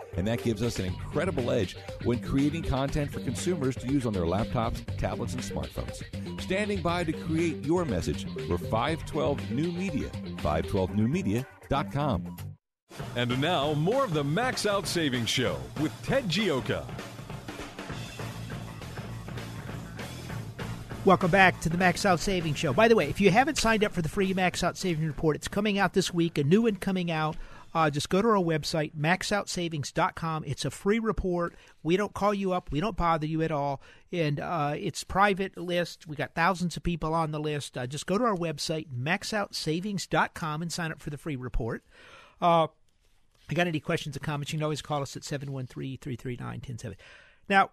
And 0.17 0.27
that 0.27 0.43
gives 0.43 0.61
us 0.61 0.79
an 0.79 0.85
incredible 0.85 1.51
edge 1.51 1.77
when 2.03 2.19
creating 2.19 2.63
content 2.63 3.11
for 3.11 3.19
consumers 3.21 3.75
to 3.77 3.87
use 3.87 4.05
on 4.05 4.13
their 4.13 4.23
laptops, 4.23 4.81
tablets, 4.97 5.33
and 5.33 5.41
smartphones. 5.41 6.01
Standing 6.41 6.81
by 6.81 7.03
to 7.03 7.13
create 7.13 7.63
your 7.65 7.85
message, 7.85 8.25
we're 8.49 8.57
512 8.57 9.51
New 9.51 9.71
Media, 9.71 10.09
512newmedia.com. 10.37 12.37
And 13.15 13.41
now, 13.41 13.73
more 13.73 14.03
of 14.03 14.13
the 14.13 14.23
Max 14.23 14.65
Out 14.65 14.85
Savings 14.85 15.29
Show 15.29 15.57
with 15.79 15.93
Ted 16.03 16.25
Gioka. 16.25 16.85
Welcome 21.03 21.31
back 21.31 21.59
to 21.61 21.69
the 21.69 21.79
Max 21.79 22.05
Out 22.05 22.19
Savings 22.19 22.59
Show. 22.59 22.73
By 22.73 22.87
the 22.87 22.95
way, 22.95 23.09
if 23.09 23.19
you 23.19 23.31
haven't 23.31 23.57
signed 23.57 23.83
up 23.83 23.91
for 23.91 24.03
the 24.03 24.09
free 24.09 24.35
Max 24.35 24.63
Out 24.63 24.77
Savings 24.77 25.07
Report, 25.07 25.35
it's 25.35 25.47
coming 25.47 25.79
out 25.79 25.93
this 25.93 26.13
week, 26.13 26.37
a 26.37 26.43
new 26.43 26.63
one 26.63 26.75
coming 26.75 27.09
out. 27.09 27.35
Uh, 27.73 27.89
just 27.89 28.09
go 28.09 28.21
to 28.21 28.27
our 28.27 28.35
website, 28.35 28.95
maxoutsavings.com. 28.95 30.43
It's 30.45 30.65
a 30.65 30.71
free 30.71 30.99
report. 30.99 31.55
We 31.83 31.97
don't 31.97 32.13
call 32.13 32.33
you 32.33 32.53
up, 32.53 32.71
we 32.71 32.79
don't 32.79 32.97
bother 32.97 33.25
you 33.25 33.41
at 33.41 33.51
all. 33.51 33.81
And 34.11 34.39
uh, 34.39 34.75
it's 34.77 35.03
private 35.03 35.57
list. 35.57 36.07
We 36.07 36.15
got 36.15 36.35
thousands 36.35 36.75
of 36.75 36.83
people 36.83 37.13
on 37.13 37.31
the 37.31 37.39
list. 37.39 37.77
Uh, 37.77 37.87
just 37.87 38.05
go 38.05 38.17
to 38.17 38.25
our 38.25 38.35
website, 38.35 38.87
maxoutsavings.com, 38.89 40.61
and 40.61 40.71
sign 40.71 40.91
up 40.91 41.01
for 41.01 41.09
the 41.09 41.17
free 41.17 41.35
report. 41.35 41.83
Uh, 42.41 42.67
I 43.49 43.53
got 43.53 43.67
any 43.67 43.79
questions 43.79 44.15
or 44.15 44.19
comments, 44.19 44.53
you 44.53 44.59
can 44.59 44.63
always 44.63 44.81
call 44.81 45.01
us 45.01 45.15
at 45.15 45.23
713 45.23 45.97
339 45.97 46.47
1070. 46.47 46.97
Now, 47.49 47.71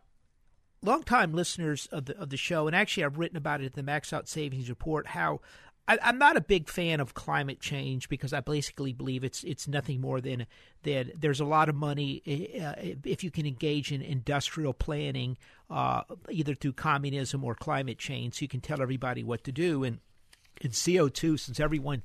longtime 0.83 1.33
listeners 1.33 1.87
of 1.93 2.07
the 2.07 2.19
of 2.19 2.31
the 2.31 2.37
show, 2.37 2.67
and 2.67 2.75
actually 2.75 3.05
I've 3.05 3.19
written 3.19 3.37
about 3.37 3.61
it 3.61 3.67
in 3.67 3.73
the 3.75 3.83
Max 3.83 4.13
Out 4.13 4.29
Savings 4.29 4.69
Report, 4.69 5.09
how 5.09 5.41
I, 5.89 5.99
am 6.03 6.19
not 6.19 6.37
a 6.37 6.43
big 6.43 6.69
fan 6.69 7.01
of 7.01 7.15
climate 7.15 7.61
change 7.61 8.11
because 8.11 8.35
I 8.35 8.41
basically 8.41 8.93
believe 8.93 9.25
it's 9.25 9.43
it's 9.43 9.67
nothing 9.67 10.01
more 10.01 10.21
than 10.21 10.47
that. 10.83 11.21
There's 11.21 11.41
a 11.41 11.47
lot 11.47 11.71
of 11.71 11.75
money 11.75 12.23
uh, 12.63 12.75
if 13.05 13.25
you 13.25 13.31
can 13.31 13.47
engage 13.47 13.91
in 13.91 14.03
industrial 14.03 14.75
planning, 14.75 15.39
uh, 15.71 16.03
either 16.31 16.55
through 16.55 16.75
communism 16.75 17.43
or 17.43 17.55
climate 17.55 17.99
change. 17.99 18.35
So 18.35 18.43
you 18.43 18.49
can 18.49 18.61
tell 18.61 18.83
everybody 18.83 19.25
what 19.25 19.45
to 19.45 19.53
do, 19.53 19.83
and 19.83 19.99
in 20.61 20.73
CO2, 20.73 21.41
since 21.41 21.59
everyone 21.59 22.03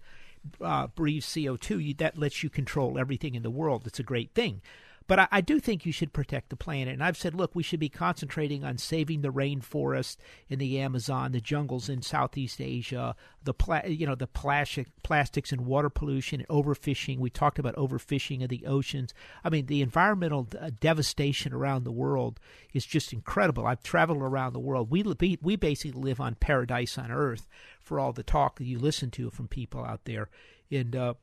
uh, 0.62 0.88
breathes 0.88 1.26
CO2, 1.26 1.84
you, 1.84 1.94
that 1.96 2.18
lets 2.18 2.42
you 2.42 2.50
control 2.50 2.98
everything 2.98 3.36
in 3.36 3.44
the 3.44 3.52
world. 3.52 3.86
It's 3.86 4.00
a 4.00 4.04
great 4.04 4.34
thing. 4.34 4.62
But 5.08 5.20
I, 5.20 5.28
I, 5.32 5.41
do 5.41 5.60
think 5.60 5.86
you 5.86 5.91
should 5.91 6.14
protect 6.14 6.49
the 6.49 6.56
planet. 6.56 6.93
And 6.93 7.04
I've 7.04 7.18
said, 7.18 7.36
look, 7.36 7.54
we 7.54 7.64
should 7.64 7.80
be 7.80 7.89
concentrating 7.89 8.64
on 8.64 8.78
saving 8.78 9.22
the 9.22 9.32
rainforest 9.32 10.18
in 10.49 10.60
the 10.60 10.80
Amazon, 10.80 11.32
the 11.32 11.41
jungles 11.41 11.89
in 11.89 12.01
Southeast 12.01 12.62
Asia, 12.62 13.16
the 13.43 13.54
pla- 13.54 13.86
you 13.86 14.06
know 14.06 14.16
the 14.16 14.28
plastic 14.28 14.88
plastics 15.04 15.51
and 15.51 15.66
water 15.66 15.89
pollution 15.89 16.39
and 16.39 16.47
overfishing. 16.49 17.20
We 17.20 17.30
talked 17.30 17.60
about 17.60 17.76
overfishing 17.76 18.43
of 18.43 18.49
the 18.49 18.66
oceans. 18.66 19.14
I 19.43 19.49
mean, 19.49 19.66
the 19.66 19.82
environmental 19.82 20.47
uh, 20.60 20.72
devastation 20.80 21.54
around 21.54 21.84
the 21.84 21.91
world 21.91 22.39
is 22.74 22.86
just 22.86 23.14
incredible. 23.14 23.68
I've 23.68 23.84
traveled 23.84 24.22
around 24.22 24.54
the 24.54 24.60
world. 24.60 24.89
We 24.89 25.04
we 25.41 25.56
basically 25.56 25.99
live 25.99 26.20
on 26.20 26.36
paradise 26.36 26.97
on 26.97 27.12
earth 27.12 27.47
for 27.82 27.99
all 27.99 28.14
the 28.14 28.24
talk 28.24 28.58
that 28.58 28.66
you 28.66 28.80
listen 28.80 29.12
to 29.12 29.30
from 29.30 29.47
people 29.47 29.84
out 29.84 30.06
there. 30.06 30.30
And 30.72 30.95
uh, 30.95 31.14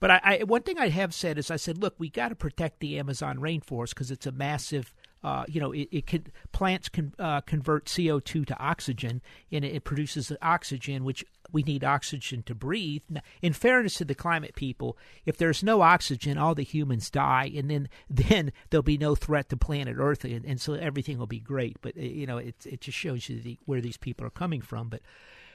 but 0.00 0.10
I, 0.10 0.20
I, 0.24 0.44
one 0.44 0.62
thing 0.62 0.78
I 0.78 0.88
have 0.88 1.14
said 1.14 1.38
is 1.38 1.50
I 1.50 1.56
said, 1.56 1.78
look, 1.78 1.94
we 1.98 2.08
got 2.08 2.30
to 2.30 2.34
protect 2.34 2.80
the 2.80 2.98
Amazon 2.98 3.38
rainforest 3.38 3.90
because 3.90 4.10
it's 4.10 4.26
a 4.26 4.32
massive. 4.32 4.92
Uh, 5.22 5.44
you 5.46 5.60
know, 5.60 5.70
it, 5.72 5.86
it 5.92 6.06
can 6.06 6.24
plants 6.50 6.88
can 6.88 7.12
uh, 7.18 7.42
convert 7.42 7.92
CO 7.94 8.18
two 8.20 8.46
to 8.46 8.58
oxygen, 8.58 9.20
and 9.52 9.66
it, 9.66 9.74
it 9.74 9.84
produces 9.84 10.32
oxygen, 10.40 11.04
which 11.04 11.22
we 11.52 11.62
need 11.62 11.84
oxygen 11.84 12.42
to 12.44 12.54
breathe. 12.54 13.02
In 13.42 13.52
fairness 13.52 13.96
to 13.96 14.06
the 14.06 14.14
climate 14.14 14.54
people, 14.54 14.96
if 15.26 15.36
there's 15.36 15.62
no 15.62 15.82
oxygen, 15.82 16.38
all 16.38 16.54
the 16.54 16.62
humans 16.62 17.10
die, 17.10 17.52
and 17.54 17.70
then 17.70 17.90
then 18.10 18.50
there'll 18.70 18.82
be 18.82 18.96
no 18.96 19.14
threat 19.14 19.50
to 19.50 19.58
planet 19.58 19.96
Earth, 19.98 20.24
and, 20.24 20.46
and 20.46 20.58
so 20.58 20.72
everything 20.72 21.18
will 21.18 21.26
be 21.26 21.40
great. 21.40 21.76
But 21.82 21.98
you 21.98 22.26
know, 22.26 22.38
it 22.38 22.54
it 22.64 22.80
just 22.80 22.96
shows 22.96 23.28
you 23.28 23.42
the, 23.42 23.58
where 23.66 23.82
these 23.82 23.98
people 23.98 24.26
are 24.26 24.30
coming 24.30 24.62
from. 24.62 24.88
But 24.88 25.02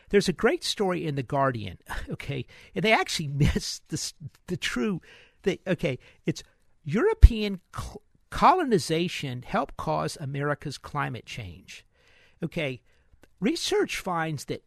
there's 0.10 0.30
a 0.30 0.34
great 0.34 0.64
story 0.64 1.06
in 1.06 1.16
The 1.16 1.24
Guardian, 1.24 1.78
okay, 2.10 2.46
and 2.74 2.84
they 2.84 2.92
actually 2.92 3.28
miss 3.34 3.82
the, 3.88 4.14
the 4.48 4.58
true, 4.58 5.02
the, 5.44 5.60
okay, 5.68 6.00
it's 6.26 6.44
European 6.84 7.62
colonization 8.30 9.42
helped 9.44 9.78
cause 9.78 10.18
America's 10.20 10.78
climate 10.78 11.26
change. 11.26 11.86
Okay, 12.44 12.82
research 13.40 13.98
finds 13.98 14.46
that 14.46 14.64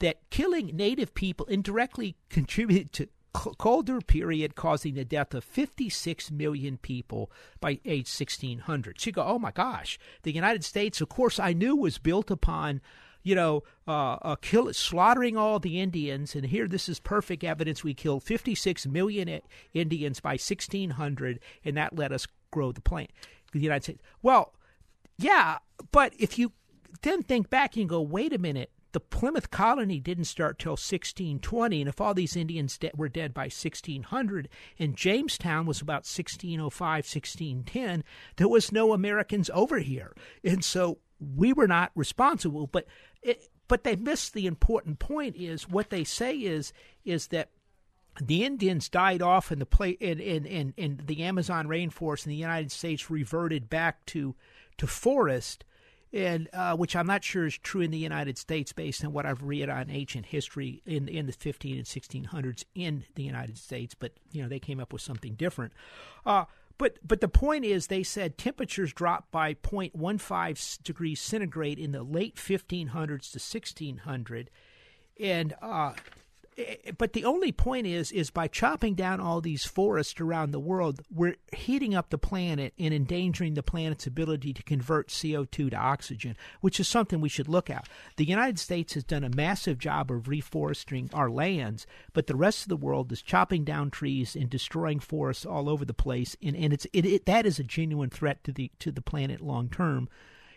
that 0.00 0.18
killing 0.30 0.66
native 0.74 1.14
people 1.14 1.46
indirectly 1.46 2.16
contributed 2.28 2.92
to 2.92 3.08
colder 3.34 4.00
period 4.00 4.54
causing 4.54 4.94
the 4.94 5.04
death 5.04 5.34
of 5.34 5.44
56 5.44 6.30
million 6.30 6.78
people 6.78 7.30
by 7.60 7.80
age 7.84 8.08
1600. 8.08 9.00
So 9.00 9.08
you 9.08 9.12
go, 9.12 9.24
oh 9.24 9.38
my 9.38 9.50
gosh, 9.50 9.98
the 10.22 10.32
United 10.32 10.64
States, 10.64 11.00
of 11.00 11.08
course, 11.08 11.38
I 11.38 11.52
knew 11.52 11.76
was 11.76 11.98
built 11.98 12.30
upon 12.30 12.80
you 13.24 13.34
know, 13.34 13.64
uh, 13.88 14.16
uh, 14.22 14.36
kill, 14.36 14.72
slaughtering 14.72 15.36
all 15.36 15.58
the 15.58 15.80
Indians. 15.80 16.36
And 16.36 16.46
here, 16.46 16.68
this 16.68 16.88
is 16.88 17.00
perfect 17.00 17.42
evidence. 17.42 17.82
We 17.82 17.94
killed 17.94 18.22
56 18.22 18.86
million 18.86 19.40
Indians 19.72 20.20
by 20.20 20.32
1600, 20.32 21.40
and 21.64 21.76
that 21.76 21.96
let 21.96 22.12
us 22.12 22.28
grow 22.52 22.70
the 22.70 22.82
plant. 22.82 23.10
The 23.52 23.60
United 23.60 23.84
States. 23.84 24.02
Well, 24.22 24.52
yeah, 25.16 25.58
but 25.90 26.12
if 26.18 26.38
you 26.38 26.52
then 27.02 27.22
think 27.22 27.50
back 27.50 27.76
and 27.76 27.88
go, 27.88 28.00
wait 28.00 28.32
a 28.32 28.38
minute, 28.38 28.70
the 28.92 29.00
Plymouth 29.00 29.50
colony 29.50 29.98
didn't 29.98 30.26
start 30.26 30.58
till 30.58 30.72
1620, 30.72 31.80
and 31.80 31.88
if 31.88 32.00
all 32.00 32.14
these 32.14 32.36
Indians 32.36 32.78
de- 32.78 32.92
were 32.94 33.08
dead 33.08 33.34
by 33.34 33.44
1600, 33.44 34.48
and 34.78 34.96
Jamestown 34.96 35.66
was 35.66 35.80
about 35.80 36.06
1605, 36.06 36.80
1610, 36.80 38.04
there 38.36 38.48
was 38.48 38.70
no 38.70 38.92
Americans 38.92 39.50
over 39.52 39.80
here, 39.80 40.14
and 40.44 40.64
so 40.64 40.98
we 41.36 41.52
were 41.52 41.68
not 41.68 41.92
responsible. 41.94 42.66
But 42.66 42.86
it, 43.22 43.48
but 43.68 43.84
they 43.84 43.96
missed 43.96 44.34
the 44.34 44.46
important 44.46 44.98
point. 44.98 45.36
Is 45.36 45.68
what 45.68 45.90
they 45.90 46.04
say 46.04 46.36
is 46.36 46.72
is 47.04 47.28
that 47.28 47.50
the 48.20 48.44
Indians 48.44 48.88
died 48.88 49.22
off 49.22 49.50
in 49.50 49.58
the 49.58 49.66
play 49.66 49.90
in, 49.90 50.20
in, 50.20 50.46
in, 50.46 50.74
in 50.76 51.00
the 51.04 51.22
Amazon 51.22 51.66
rainforest, 51.66 52.24
and 52.24 52.32
the 52.32 52.36
United 52.36 52.70
States 52.70 53.10
reverted 53.10 53.68
back 53.68 54.04
to 54.06 54.34
to 54.78 54.86
forest 54.86 55.64
and 56.14 56.48
uh, 56.52 56.76
which 56.76 56.94
I'm 56.94 57.08
not 57.08 57.24
sure 57.24 57.44
is 57.44 57.58
true 57.58 57.80
in 57.80 57.90
the 57.90 57.98
United 57.98 58.38
States 58.38 58.72
based 58.72 59.04
on 59.04 59.12
what 59.12 59.26
I've 59.26 59.42
read 59.42 59.68
on 59.68 59.90
ancient 59.90 60.26
history 60.26 60.80
in 60.86 61.08
in 61.08 61.26
the 61.26 61.32
15 61.32 61.76
and 61.76 61.84
1600s 61.84 62.64
in 62.74 63.04
the 63.16 63.24
United 63.24 63.58
States. 63.58 63.94
But 63.94 64.12
you 64.30 64.40
know 64.40 64.48
they 64.48 64.60
came 64.60 64.78
up 64.78 64.92
with 64.92 65.02
something 65.02 65.34
different. 65.34 65.72
Uh, 66.24 66.44
but 66.78 66.98
but 67.06 67.20
the 67.20 67.28
point 67.28 67.64
is, 67.64 67.86
they 67.86 68.02
said 68.02 68.36
temperatures 68.36 68.92
dropped 68.92 69.30
by 69.30 69.54
0.15 69.54 70.82
degrees 70.82 71.20
centigrade 71.20 71.78
in 71.78 71.92
the 71.92 72.02
late 72.02 72.36
1500s 72.36 73.30
to 73.32 73.38
1600, 73.38 74.50
and 75.20 75.54
uh, 75.62 75.92
but 76.98 77.12
the 77.12 77.24
only 77.24 77.52
point 77.52 77.86
is 77.86 78.12
is 78.12 78.30
by 78.30 78.46
chopping 78.46 78.94
down 78.94 79.20
all 79.20 79.40
these 79.40 79.64
forests 79.64 80.20
around 80.20 80.50
the 80.50 80.60
world 80.60 81.00
we're 81.12 81.36
heating 81.54 81.94
up 81.94 82.10
the 82.10 82.18
planet 82.18 82.72
and 82.78 82.94
endangering 82.94 83.54
the 83.54 83.62
planet's 83.62 84.06
ability 84.06 84.52
to 84.52 84.62
convert 84.62 85.08
CO2 85.08 85.70
to 85.70 85.76
oxygen 85.76 86.36
which 86.60 86.78
is 86.78 86.88
something 86.88 87.20
we 87.20 87.28
should 87.28 87.48
look 87.48 87.68
at. 87.70 87.88
The 88.16 88.24
United 88.24 88.58
States 88.58 88.94
has 88.94 89.04
done 89.04 89.24
a 89.24 89.30
massive 89.30 89.78
job 89.78 90.10
of 90.10 90.24
reforesting 90.24 91.10
our 91.12 91.30
lands 91.30 91.86
but 92.12 92.26
the 92.26 92.36
rest 92.36 92.62
of 92.62 92.68
the 92.68 92.76
world 92.76 93.10
is 93.12 93.22
chopping 93.22 93.64
down 93.64 93.90
trees 93.90 94.36
and 94.36 94.48
destroying 94.48 95.00
forests 95.00 95.44
all 95.44 95.68
over 95.68 95.84
the 95.84 95.94
place 95.94 96.36
and, 96.42 96.56
and 96.56 96.72
it's 96.72 96.86
it, 96.92 97.04
it 97.04 97.26
that 97.26 97.46
is 97.46 97.58
a 97.58 97.64
genuine 97.64 98.10
threat 98.10 98.44
to 98.44 98.52
the 98.52 98.70
to 98.78 98.92
the 98.92 99.02
planet 99.02 99.40
long 99.40 99.68
term. 99.68 100.08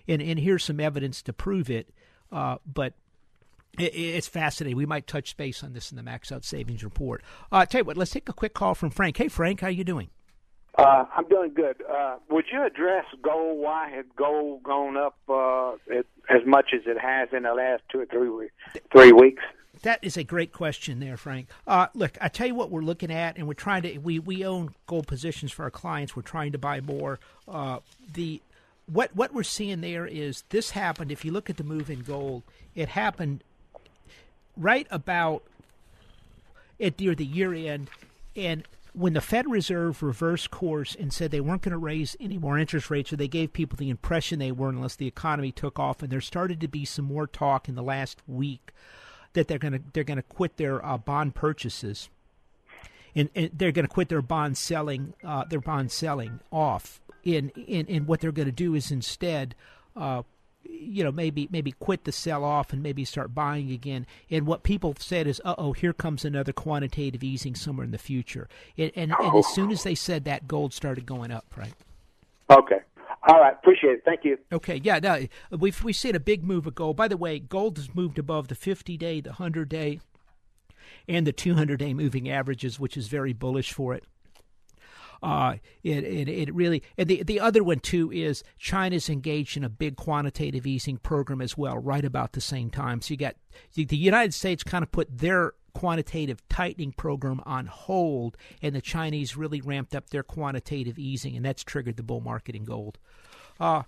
And 0.08 0.22
and 0.22 0.40
here's 0.40 0.64
some 0.64 0.80
evidence 0.80 1.22
to 1.24 1.34
prove 1.34 1.70
it 1.70 1.92
uh, 2.32 2.58
but 2.66 2.94
it's 3.78 4.28
fascinating. 4.28 4.78
We 4.78 4.86
might 4.86 5.08
touch 5.08 5.38
base 5.38 5.64
on 5.64 5.74
this 5.74 5.92
in 5.92 5.98
the 5.98 6.04
Max 6.04 6.32
Out 6.32 6.44
Savings 6.44 6.84
Report. 6.84 7.24
Uh, 7.52 7.66
tell 7.66 7.82
you 7.82 7.86
what, 7.86 7.98
let's 7.98 8.12
take 8.12 8.30
a 8.30 8.34
quick 8.34 8.54
call 8.54 8.76
from 8.76 8.90
Frank. 8.90 9.18
Hey, 9.18 9.28
Frank, 9.28 9.62
how 9.62 9.68
you 9.68 9.84
doing? 9.84 10.10
Uh, 10.78 11.06
I'm 11.16 11.28
doing 11.28 11.54
good. 11.56 11.78
Uh, 11.90 12.18
would 12.30 12.46
you 12.52 12.64
address 12.64 13.06
gold? 13.24 13.60
Why 13.60 13.90
has 13.90 14.06
gold 14.16 14.62
gone 14.62 14.96
up 14.96 15.18
uh, 15.28 15.74
as 16.30 16.46
much 16.46 16.68
as 16.74 16.82
it 16.86 17.00
has 17.00 17.30
in 17.34 17.44
the 17.44 17.54
last 17.54 17.82
two 17.92 18.02
or 18.02 18.06
three 18.06 18.30
weeks? 18.30 18.54
Three 18.92 19.12
weeks. 19.12 19.42
That 19.82 20.00
is 20.04 20.18
a 20.18 20.24
great 20.24 20.54
question 20.54 21.00
there, 21.00 21.18
Frank. 21.18 21.50
Uh, 21.66 21.88
look, 21.94 22.18
I 22.22 22.30
tell 22.30 22.48
you 22.48 22.56
what 22.56 22.70
we're 22.70 22.82
looking 22.82 23.12
at, 23.12 23.38
and 23.38 23.48
we're 23.48 23.54
trying 23.54 23.84
to. 23.84 23.98
We 23.98 24.20
we 24.20 24.46
own 24.46 24.74
gold 24.86 25.08
positions 25.08 25.52
for 25.52 25.64
our 25.64 25.72
clients. 25.72 26.16
We're 26.16 26.24
trying 26.24 26.52
to 26.52 26.58
buy 26.58 26.82
more. 26.82 27.20
Uh, 27.48 27.80
the 28.14 28.42
what 28.92 29.16
what 29.16 29.34
we're 29.34 29.44
seeing 29.44 29.82
there 29.82 30.06
is 30.06 30.44
this 30.50 30.72
happened. 30.72 31.12
If 31.12 31.26
you 31.26 31.32
look 31.32 31.50
at 31.50 31.58
the 31.58 31.64
move 31.64 31.90
in 31.90 32.02
gold, 32.02 32.44
it 32.76 32.90
happened 32.90 33.44
right 34.58 34.88
about 34.90 35.44
at 36.80 37.00
near 37.00 37.16
the 37.16 37.26
year 37.26 37.54
end, 37.54 37.90
and 38.36 38.64
when 38.94 39.14
the 39.14 39.22
Fed 39.22 39.50
Reserve 39.50 40.02
reversed 40.02 40.50
course 40.50 40.96
and 40.96 41.14
said 41.14 41.30
they 41.30 41.42
weren't 41.42 41.62
going 41.62 41.72
to 41.72 41.78
raise 41.78 42.16
any 42.20 42.38
more 42.38 42.58
interest 42.58 42.90
rates, 42.90 43.14
or 43.14 43.16
they 43.16 43.28
gave 43.28 43.54
people 43.54 43.78
the 43.78 43.90
impression 43.90 44.40
they 44.40 44.52
were 44.52 44.70
unless 44.70 44.96
the 44.96 45.08
economy 45.08 45.52
took 45.52 45.78
off, 45.78 46.02
and 46.02 46.12
there 46.12 46.22
started 46.22 46.60
to 46.62 46.68
be 46.68 46.84
some 46.84 47.06
more 47.06 47.28
talk 47.28 47.70
in 47.70 47.76
the 47.76 47.84
last 47.84 48.22
week 48.28 48.72
that 49.34 49.48
they're 49.48 49.60
going 49.60 49.74
to 49.74 49.82
they're 49.94 50.04
going 50.04 50.18
to 50.18 50.24
quit 50.24 50.58
their 50.58 50.84
uh, 50.84 50.98
bond 50.98 51.36
purchases, 51.36 52.10
and, 53.16 53.30
and 53.36 53.52
they're 53.54 53.72
going 53.72 53.88
to 53.88 53.94
quit 53.94 54.10
their 54.10 54.22
bond 54.22 54.58
selling 54.58 55.14
uh, 55.24 55.44
their 55.46 55.62
bond 55.62 55.92
selling 55.92 56.40
off. 56.52 57.00
In 57.24 57.50
in 57.50 57.86
and 57.88 58.08
what 58.08 58.20
they're 58.20 58.32
going 58.32 58.48
to 58.48 58.52
do 58.52 58.74
is 58.74 58.90
instead 58.90 59.54
uh, 59.96 60.24
you 60.70 61.04
know 61.04 61.12
maybe 61.12 61.48
maybe 61.52 61.72
quit 61.72 62.04
the 62.04 62.12
sell 62.12 62.44
off 62.44 62.74
and 62.74 62.82
maybe 62.82 63.06
start 63.06 63.34
buying 63.34 63.72
again. 63.72 64.06
And 64.30 64.46
what 64.46 64.64
people 64.64 64.96
said 65.00 65.28
is 65.28 65.42
uh-oh 65.44 65.74
here 65.74 65.94
comes 65.94 66.26
another 66.26 66.54
quantitative 66.54 67.24
easing 67.24 67.56
somewhere 67.56 67.86
in 67.86 67.92
the 67.92 67.98
future. 67.98 68.48
And, 68.78 68.92
and, 68.96 69.14
oh. 69.20 69.28
and 69.28 69.36
as 69.38 69.48
soon 69.48 69.72
as 69.72 69.84
they 69.84 69.96
said 69.96 70.26
that 70.26 70.48
gold 70.48 70.74
started 70.74 71.06
going 71.06 71.32
up 71.32 71.46
right? 71.56 71.74
Okay. 72.50 72.80
All 73.30 73.42
right. 73.42 73.54
Appreciate 73.54 73.94
it. 73.94 74.02
Thank 74.06 74.24
you. 74.24 74.38
Okay. 74.52 74.80
Yeah 74.84 75.00
now 75.00 75.20
we've 75.52 75.84
we've 75.84 75.96
seen 75.96 76.16
a 76.16 76.20
big 76.20 76.44
move 76.44 76.68
of 76.68 76.76
gold. 76.76 76.96
By 76.96 77.08
the 77.08 77.18
way 77.18 77.40
gold 77.40 77.78
has 77.78 77.94
moved 77.94 78.20
above 78.20 78.48
the 78.48 78.56
50 78.56 78.98
day 78.98 79.22
the 79.22 79.32
100 79.32 79.70
day 79.70 80.00
and 81.08 81.26
the 81.26 81.32
200 81.32 81.80
day 81.80 81.94
moving 81.94 82.30
averages 82.30 82.80
which 82.80 82.98
is 82.98 83.08
very 83.08 83.34
bullish 83.34 83.72
for 83.74 83.94
it 83.94 84.04
uh, 85.24 85.56
it, 85.84 86.04
it, 86.04 86.28
it 86.28 86.54
really 86.54 86.84
and 86.98 87.08
the 87.08 87.24
the 87.24 87.40
other 87.40 87.64
one 87.64 87.80
too 87.80 88.12
is 88.12 88.44
China's 88.58 89.10
engaged 89.10 89.58
in 89.58 89.64
a 89.64 89.70
big 89.70 89.96
quantitative 89.96 90.68
easing 90.68 90.98
program 90.98 91.42
as 91.42 91.58
well, 91.58 91.78
right 91.78 92.06
about 92.06 92.34
the 92.34 92.42
same 92.42 92.70
time. 92.70 93.02
So 93.02 93.14
you 93.14 93.18
got 93.18 93.36
the 93.74 93.86
United 93.98 94.34
States 94.34 94.64
kind 94.64 94.84
of 94.84 94.92
put 94.92 95.18
their 95.18 95.54
quantitative 95.74 96.42
tightening 96.50 96.92
program 96.92 97.40
on 97.46 97.68
hold, 97.68 98.36
and 98.62 98.76
the 98.76 98.82
Chinese 98.82 99.38
really 99.38 99.62
ramped 99.62 99.96
up 99.96 100.10
their 100.10 100.24
quantitative 100.24 100.98
easing, 100.98 101.36
and 101.36 101.46
that's 101.46 101.64
triggered 101.64 101.98
the 101.98 102.04
bull 102.04 102.22
market 102.22 102.56
in 102.56 102.66
gold. 102.66 102.98
Uh, 103.60 103.84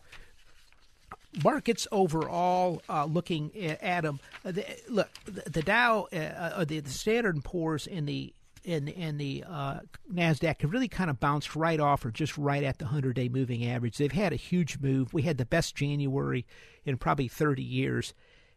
markets 1.43 1.87
overall 1.91 2.81
uh, 2.89 3.05
looking 3.05 3.55
at 3.57 4.03
them. 4.03 4.19
Uh, 4.45 4.51
the, 4.51 4.65
look, 4.87 5.09
the, 5.25 5.49
the 5.49 5.61
Dow, 5.61 6.07
uh, 6.13 6.15
uh 6.15 6.65
the, 6.65 6.79
the 6.79 6.89
Standard 6.89 7.35
and 7.35 7.43
Poor's, 7.43 7.87
and 7.87 8.07
the 8.07 8.33
and 8.69 8.89
and 8.89 9.19
the 9.19 9.43
uh, 9.47 9.79
Nasdaq 10.11 10.61
have 10.61 10.71
really 10.71 10.87
kind 10.87 11.09
of 11.09 11.19
bounced 11.19 11.55
right 11.55 11.79
off 11.79 12.05
or 12.05 12.11
just 12.11 12.37
right 12.37 12.63
at 12.63 12.77
the 12.77 12.85
100-day 12.85 13.29
moving 13.29 13.65
average. 13.65 13.97
They've 13.97 14.11
had 14.11 14.33
a 14.33 14.37
huge 14.37 14.79
move. 14.79 15.13
We 15.13 15.23
had 15.23 15.37
the 15.37 15.45
best 15.45 15.75
January 15.75 16.45
in 16.85 16.97
probably 16.97 17.27
30 17.27 17.63
years 17.63 18.13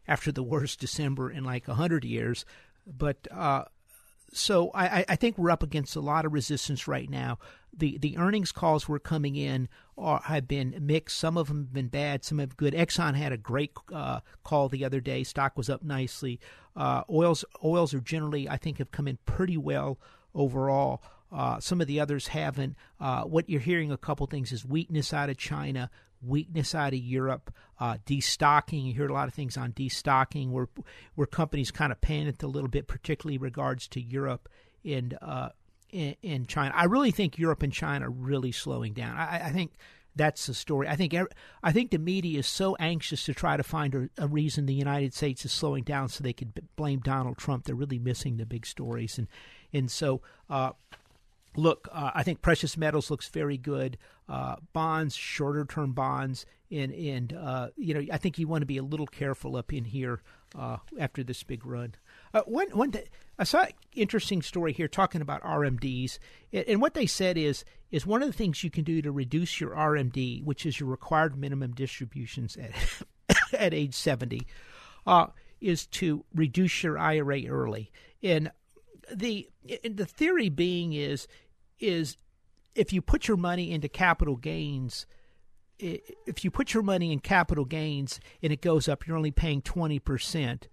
after 0.07 0.31
the 0.31 0.43
worst 0.43 0.79
December 0.79 1.29
in 1.31 1.43
like 1.43 1.67
100 1.67 2.05
years. 2.05 2.45
But 2.85 3.27
uh, 3.31 3.65
so 4.33 4.71
I, 4.73 5.05
I 5.07 5.15
think 5.15 5.37
we're 5.37 5.51
up 5.51 5.63
against 5.63 5.95
a 5.95 6.01
lot 6.01 6.25
of 6.25 6.33
resistance 6.33 6.87
right 6.87 7.09
now. 7.09 7.39
The 7.75 7.97
the 7.97 8.17
earnings 8.17 8.51
calls 8.51 8.87
were 8.87 8.99
coming 8.99 9.35
in 9.35 9.69
are, 9.97 10.21
have 10.25 10.47
been 10.47 10.75
mixed. 10.81 11.17
Some 11.17 11.37
of 11.37 11.47
them 11.47 11.63
have 11.63 11.73
been 11.73 11.87
bad. 11.87 12.23
Some 12.23 12.39
have 12.39 12.57
good. 12.57 12.73
Exxon 12.73 13.15
had 13.15 13.31
a 13.31 13.37
great 13.37 13.71
uh, 13.91 14.19
call 14.43 14.69
the 14.69 14.85
other 14.85 14.99
day. 14.99 15.23
Stock 15.23 15.57
was 15.57 15.69
up 15.69 15.83
nicely. 15.83 16.39
Uh, 16.75 17.03
oils 17.09 17.45
oils 17.63 17.93
are 17.93 17.99
generally 17.99 18.49
I 18.49 18.57
think 18.57 18.77
have 18.77 18.91
come 18.91 19.07
in 19.07 19.17
pretty 19.25 19.57
well 19.57 19.99
overall. 20.35 21.01
Uh, 21.31 21.59
some 21.59 21.81
of 21.81 21.87
the 21.87 21.99
others 21.99 22.27
haven't. 22.27 22.75
Uh, 22.99 23.23
what 23.23 23.49
you're 23.49 23.59
hearing 23.59 23.91
a 23.91 23.97
couple 23.97 24.27
things 24.27 24.51
is 24.51 24.63
weakness 24.63 25.13
out 25.13 25.29
of 25.31 25.37
China, 25.37 25.89
weakness 26.25 26.73
out 26.73 26.93
of 26.93 26.99
Europe, 26.99 27.53
uh, 27.79 27.97
destocking. 28.05 28.85
You 28.85 28.93
hear 28.93 29.07
a 29.07 29.13
lot 29.13 29.27
of 29.27 29.33
things 29.33 29.57
on 29.57 29.73
destocking, 29.73 30.51
where 30.51 30.67
where 31.15 31.27
companies 31.27 31.71
kind 31.71 31.91
of 31.91 32.01
panicked 32.01 32.43
a 32.43 32.47
little 32.47 32.69
bit, 32.69 32.87
particularly 32.87 33.37
regards 33.37 33.87
to 33.89 34.01
Europe 34.01 34.49
and 34.85 35.17
uh, 35.21 35.49
in, 35.89 36.15
in, 36.21 36.45
China. 36.45 36.73
I 36.75 36.85
really 36.85 37.11
think 37.11 37.37
Europe 37.37 37.63
and 37.63 37.71
China 37.71 38.07
are 38.07 38.11
really 38.11 38.51
slowing 38.51 38.93
down. 38.93 39.15
I, 39.15 39.47
I 39.47 39.51
think 39.51 39.73
that's 40.15 40.45
the 40.45 40.53
story. 40.53 40.87
I 40.87 40.95
think 40.95 41.15
I 41.63 41.71
think 41.71 41.91
the 41.91 41.99
media 41.99 42.39
is 42.39 42.47
so 42.47 42.75
anxious 42.79 43.25
to 43.25 43.33
try 43.33 43.57
to 43.57 43.63
find 43.63 43.95
a, 43.95 44.23
a, 44.23 44.27
reason 44.27 44.65
the 44.65 44.73
United 44.73 45.13
States 45.13 45.45
is 45.45 45.51
slowing 45.51 45.83
down 45.83 46.09
so 46.09 46.23
they 46.23 46.33
could 46.33 46.53
blame 46.75 46.99
Donald 46.99 47.37
Trump. 47.37 47.65
They're 47.65 47.75
really 47.75 47.99
missing 47.99 48.37
the 48.37 48.45
big 48.45 48.65
stories, 48.65 49.17
and 49.17 49.27
and 49.71 49.89
so. 49.89 50.21
Uh, 50.49 50.71
look, 51.55 51.87
uh, 51.91 52.11
I 52.13 52.23
think 52.23 52.41
precious 52.41 52.77
metals 52.77 53.11
looks 53.11 53.27
very 53.29 53.57
good. 53.57 53.97
Uh, 54.27 54.55
bonds, 54.71 55.15
shorter 55.15 55.65
term 55.65 55.93
bonds, 55.93 56.45
and 56.71 56.93
and 56.93 57.33
uh, 57.33 57.69
you 57.75 57.93
know 57.93 58.03
I 58.11 58.17
think 58.17 58.37
you 58.37 58.47
want 58.47 58.61
to 58.61 58.67
be 58.67 58.77
a 58.77 58.83
little 58.83 59.07
careful 59.07 59.55
up 59.55 59.73
in 59.73 59.85
here 59.85 60.21
uh, 60.57 60.77
after 60.99 61.23
this 61.23 61.43
big 61.43 61.65
run. 61.65 61.95
Uh, 62.33 62.41
one 62.45 62.69
one 62.69 62.93
I 63.37 63.43
saw 63.43 63.63
an 63.63 63.69
interesting 63.95 64.41
story 64.41 64.73
here 64.73 64.87
talking 64.87 65.21
about 65.21 65.41
RMDs, 65.43 66.19
and 66.51 66.81
what 66.81 66.93
they 66.93 67.05
said 67.05 67.37
is 67.37 67.63
is 67.91 68.05
one 68.05 68.23
of 68.23 68.27
the 68.27 68.33
things 68.33 68.63
you 68.63 68.71
can 68.71 68.83
do 68.83 69.01
to 69.01 69.11
reduce 69.11 69.59
your 69.61 69.71
RMD, 69.71 70.43
which 70.43 70.65
is 70.65 70.79
your 70.79 70.89
required 70.89 71.37
minimum 71.37 71.73
distributions 71.73 72.57
at 72.57 73.37
at 73.53 73.73
age 73.73 73.93
seventy, 73.93 74.47
uh, 75.05 75.27
is 75.61 75.85
to 75.87 76.25
reduce 76.33 76.83
your 76.83 76.97
IRA 76.97 77.43
early. 77.45 77.91
And 78.21 78.51
the 79.13 79.49
the 79.83 80.05
theory 80.05 80.49
being 80.49 80.93
is 80.93 81.27
is 81.83 82.17
if 82.75 82.91
you 82.91 83.01
put 83.01 83.27
your 83.27 83.37
money 83.37 83.71
into 83.71 83.87
capital 83.87 84.35
gains 84.35 85.05
if 85.79 86.45
you 86.45 86.51
put 86.51 86.73
your 86.73 86.83
money 86.83 87.11
in 87.11 87.19
capital 87.19 87.65
gains 87.65 88.19
and 88.41 88.53
it 88.53 88.61
goes 88.61 88.87
up 88.87 89.05
you're 89.05 89.17
only 89.17 89.31
paying 89.31 89.61
20% 89.61 90.63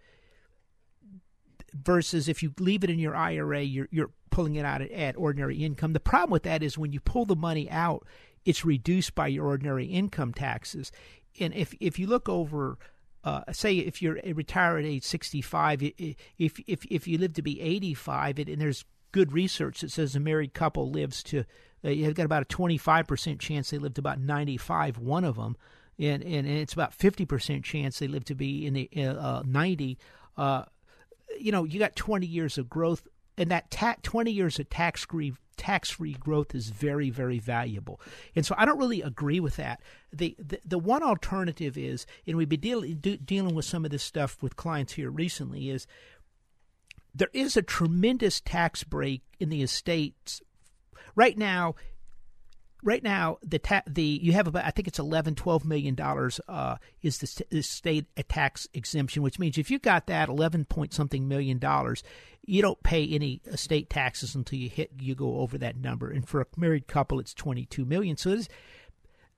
versus 1.75 2.29
if 2.29 2.43
you 2.43 2.53
leave 2.59 2.85
it 2.85 2.91
in 2.91 2.99
your 2.99 3.17
IRA 3.17 3.63
you're 3.63 3.89
you're 3.91 4.11
pulling 4.31 4.55
it 4.55 4.65
out 4.65 4.81
at, 4.81 5.17
ordinary 5.17 5.57
income. 5.57 5.93
The 5.93 6.01
problem 6.01 6.31
with 6.31 6.45
that 6.45 6.63
is 6.63 6.79
when 6.79 6.93
you 6.93 7.01
pull 7.01 7.27
the 7.27 7.37
money 7.37 7.71
out 7.71 8.07
it's 8.45 8.65
reduced 8.65 9.15
by 9.15 9.27
your 9.27 9.47
ordinary 9.47 9.85
income 9.85 10.33
taxes. 10.33 10.91
And 11.39 11.53
if 11.55 11.75
if 11.79 11.99
you 11.99 12.07
look 12.07 12.29
over 12.29 12.79
uh, 13.23 13.43
say 13.53 13.77
if 13.77 14.01
you're 14.01 14.19
retired 14.33 14.79
at 14.79 14.87
age 14.87 15.05
65, 15.05 15.83
if 15.83 16.17
if 16.39 16.87
if 16.87 17.07
you 17.07 17.19
live 17.19 17.35
to 17.35 17.43
be 17.43 17.61
85, 17.61 18.39
and 18.39 18.61
there's 18.61 18.85
good 19.13 19.33
research 19.33 19.81
that 19.81 19.91
says 19.91 20.17
a 20.17 20.21
married 20.21 20.55
couple 20.55 20.91
lives 20.91 21.23
to, 21.25 21.45
uh, 21.85 21.89
you've 21.89 22.15
got 22.15 22.27
about 22.27 22.43
a 22.43 22.47
25% 22.47 23.39
chance 23.39 23.71
they 23.71 23.79
live 23.79 23.95
to 23.95 24.01
about 24.01 24.21
95, 24.21 24.99
one 24.99 25.25
of 25.25 25.37
them, 25.37 25.57
and 25.99 26.23
and, 26.23 26.47
and 26.47 26.59
it's 26.59 26.73
about 26.73 26.97
50% 26.97 27.63
chance 27.63 27.99
they 27.99 28.09
live 28.09 28.25
to 28.25 28.35
be 28.35 28.67
in 28.67 28.75
the 28.75 28.89
uh, 28.97 29.43
90. 29.45 29.99
Uh, 30.37 30.65
you 31.39 31.53
know, 31.53 31.65
you 31.65 31.79
got 31.79 31.95
20 31.97 32.27
years 32.27 32.59
of 32.59 32.69
growth, 32.69 33.07
and 33.37 33.51
that 33.51 33.71
ta- 33.71 33.97
20 34.03 34.31
years 34.31 34.59
of 34.59 34.69
tax 34.71 35.05
free 35.05 35.35
tax 35.57 35.91
free 35.91 36.15
growth 36.15 36.55
is 36.55 36.71
very 36.71 37.11
very 37.11 37.39
valuable. 37.39 38.01
And 38.35 38.47
so 38.47 38.55
I 38.57 38.65
don't 38.65 38.79
really 38.79 39.03
agree 39.03 39.41
with 39.41 39.57
that. 39.57 39.83
The 40.11 40.35
the, 40.39 40.59
the 40.65 40.79
one 40.79 41.03
alternative 41.03 41.77
is, 41.77 42.07
and 42.27 42.37
we've 42.39 42.49
been 42.49 42.61
deal, 42.61 42.81
dealing 42.81 43.55
with 43.55 43.67
some 43.67 43.85
of 43.85 43.91
this 43.91 44.03
stuff 44.03 44.43
with 44.43 44.57
clients 44.57 44.95
here 44.95 45.11
recently, 45.11 45.69
is 45.69 45.87
there 47.15 47.31
is 47.33 47.57
a 47.57 47.63
tremendous 47.63 48.41
tax 48.41 48.85
break 48.85 49.23
in 49.39 49.49
the 49.49 49.63
estates. 49.63 50.41
Right 51.15 51.37
now 51.37 51.75
right 52.83 53.03
now 53.03 53.39
the 53.43 53.59
ta- 53.59 53.83
the 53.87 54.03
you 54.03 54.33
have 54.33 54.47
about 54.47 54.65
I 54.65 54.71
think 54.71 54.89
it's 54.89 54.99
11 54.99 55.35
12 55.35 55.65
million 55.65 55.95
dollars 55.95 56.41
uh, 56.49 56.77
is 57.03 57.19
the, 57.19 57.45
the 57.51 57.63
state 57.63 58.07
tax 58.29 58.67
exemption 58.75 59.23
which 59.23 59.39
means 59.39 59.59
if 59.59 59.71
you 59.71 59.79
got 59.79 60.07
that 60.07 60.29
11 60.29 60.65
point 60.67 60.95
something 60.95 61.29
million 61.29 61.59
dollars 61.59 62.03
you 62.45 62.63
don't 62.63 62.83
pay 62.83 63.07
any 63.07 63.43
estate 63.47 63.91
taxes 63.91 64.35
until 64.35 64.59
you 64.59 64.69
hit 64.69 64.91
you 64.99 65.15
go 65.15 65.39
over 65.39 65.59
that 65.59 65.77
number. 65.77 66.11
And 66.11 66.27
for 66.27 66.41
a 66.41 66.47
married 66.57 66.87
couple 66.87 67.21
it's 67.21 67.35
22 67.35 67.85
million. 67.85 68.17
So 68.17 68.39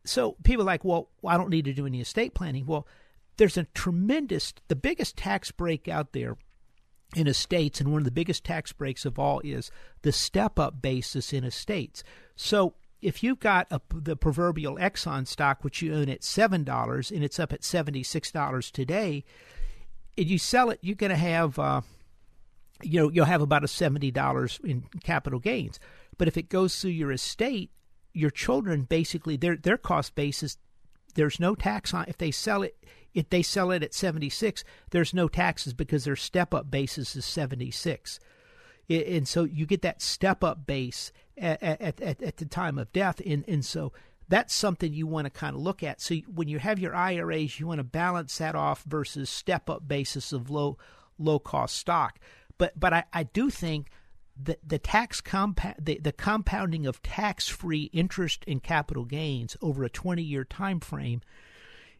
so 0.05 0.37
people 0.45 0.63
are 0.63 0.67
like 0.67 0.85
well 0.85 1.09
I 1.27 1.37
don't 1.37 1.51
need 1.51 1.65
to 1.67 1.75
do 1.75 1.87
any 1.87 2.01
estate 2.01 2.35
planning. 2.35 2.67
Well 2.67 2.87
there's 3.39 3.57
a 3.57 3.65
tremendous 3.65 4.55
the 4.69 4.77
biggest 4.77 5.17
tax 5.17 5.51
break 5.51 5.89
out 5.89 6.13
there 6.13 6.37
in 7.15 7.27
estates 7.27 7.81
and 7.81 7.93
one 7.93 8.01
of 8.01 8.05
the 8.05 8.11
biggest 8.11 8.45
tax 8.45 8.73
breaks 8.73 9.05
of 9.05 9.19
all 9.19 9.41
is 9.45 9.71
the 10.03 10.13
step 10.13 10.59
up 10.59 10.81
basis 10.81 11.33
in 11.33 11.45
estates 11.45 12.03
so 12.37 12.75
if 13.03 13.23
you've 13.23 13.41
got 13.41 13.67
a, 13.71 13.81
the 13.93 14.17
proverbial 14.17 14.77
Exxon 14.77 15.27
stock, 15.27 15.65
which 15.65 15.83
you 15.83 15.93
own 15.93 16.09
at 16.09 16.23
seven 16.23 16.63
dollars 16.63 17.11
and 17.11 17.25
it's 17.25 17.41
up 17.41 17.53
at 17.53 17.65
seventy 17.65 18.05
six 18.05 18.31
dollars 18.31 18.71
today, 18.71 19.25
and 20.17 20.29
you 20.29 20.39
sell 20.39 20.71
it, 20.71 20.79
you're 20.83 20.95
going 20.95 21.11
to 21.11 21.17
have, 21.17 21.59
uh, 21.59 21.81
you 22.83 23.01
know, 23.01 23.11
you'll 23.11 23.25
have 23.25 23.43
about 23.43 23.65
a 23.65 23.69
seventy 23.69 24.13
dollars 24.13 24.61
in 24.65 24.85
capital 25.03 25.41
gains. 25.41 25.81
But 26.17 26.29
if 26.29 26.37
it 26.37 26.49
goes 26.49 26.81
through 26.81 26.93
your 26.93 27.11
estate, 27.11 27.71
your 28.13 28.31
children 28.31 28.83
basically 28.83 29.37
their 29.37 29.57
their 29.57 29.79
cost 29.79 30.15
basis, 30.15 30.57
there's 31.15 31.41
no 31.41 31.55
tax 31.55 31.93
on 31.95 32.07
if 32.09 32.19
they 32.19 32.31
sell 32.31 32.63
it. 32.63 32.77
If 33.15 33.29
they 33.29 33.43
sell 33.43 33.71
it 33.71 33.83
at 33.83 33.93
76, 33.93 34.65
there's 34.91 35.13
no 35.13 35.29
taxes 35.29 35.75
because 35.75 36.05
their 36.05 36.17
step 36.17 36.55
up 36.55 36.71
basis 36.71 37.15
is 37.15 37.27
76 37.27 38.19
and 38.89 39.27
so 39.27 39.45
you 39.45 39.67
get 39.67 39.83
that 39.83 40.03
step 40.03 40.43
up 40.43 40.67
base 40.67 41.13
at, 41.39 41.63
at, 41.63 42.01
at, 42.01 42.23
at 42.23 42.37
the 42.37 42.45
time 42.45 42.79
of 42.79 42.93
death. 42.93 43.21
And, 43.25 43.45
and 43.49 43.65
so 43.65 43.93
that's 44.29 44.55
something 44.55 44.93
you 44.93 45.07
want 45.07 45.27
to 45.27 45.31
kind 45.31 45.55
of 45.55 45.63
look 45.63 45.83
at. 45.83 46.01
So 46.01 46.17
when 46.35 46.49
you 46.49 46.59
have 46.59 46.79
your 46.79 46.95
IRAs, 46.95 47.59
you 47.59 47.67
want 47.67 47.79
to 47.79 47.85
balance 47.85 48.39
that 48.39 48.55
off 48.55 48.83
versus 48.85 49.31
step 49.31 49.71
up 49.71 49.87
basis 49.87 50.33
of 50.33 50.51
low 50.51 50.79
low 51.19 51.39
cost 51.39 51.77
stock. 51.77 52.19
But 52.59 52.79
but 52.79 52.93
I, 52.93 53.05
I 53.13 53.23
do 53.25 53.51
think 53.51 53.89
that 54.41 54.67
the 54.67 54.79
tax 54.79 55.21
compa- 55.21 55.75
the, 55.79 55.99
the 55.99 56.13
compounding 56.13 56.87
of 56.87 57.03
tax 57.03 57.49
free 57.49 57.91
interest 57.93 58.45
and 58.47 58.63
capital 58.63 59.05
gains 59.05 59.57
over 59.61 59.85
a 59.85 59.91
20 59.91 60.23
year 60.23 60.45
time 60.45 60.81
frame 60.81 61.21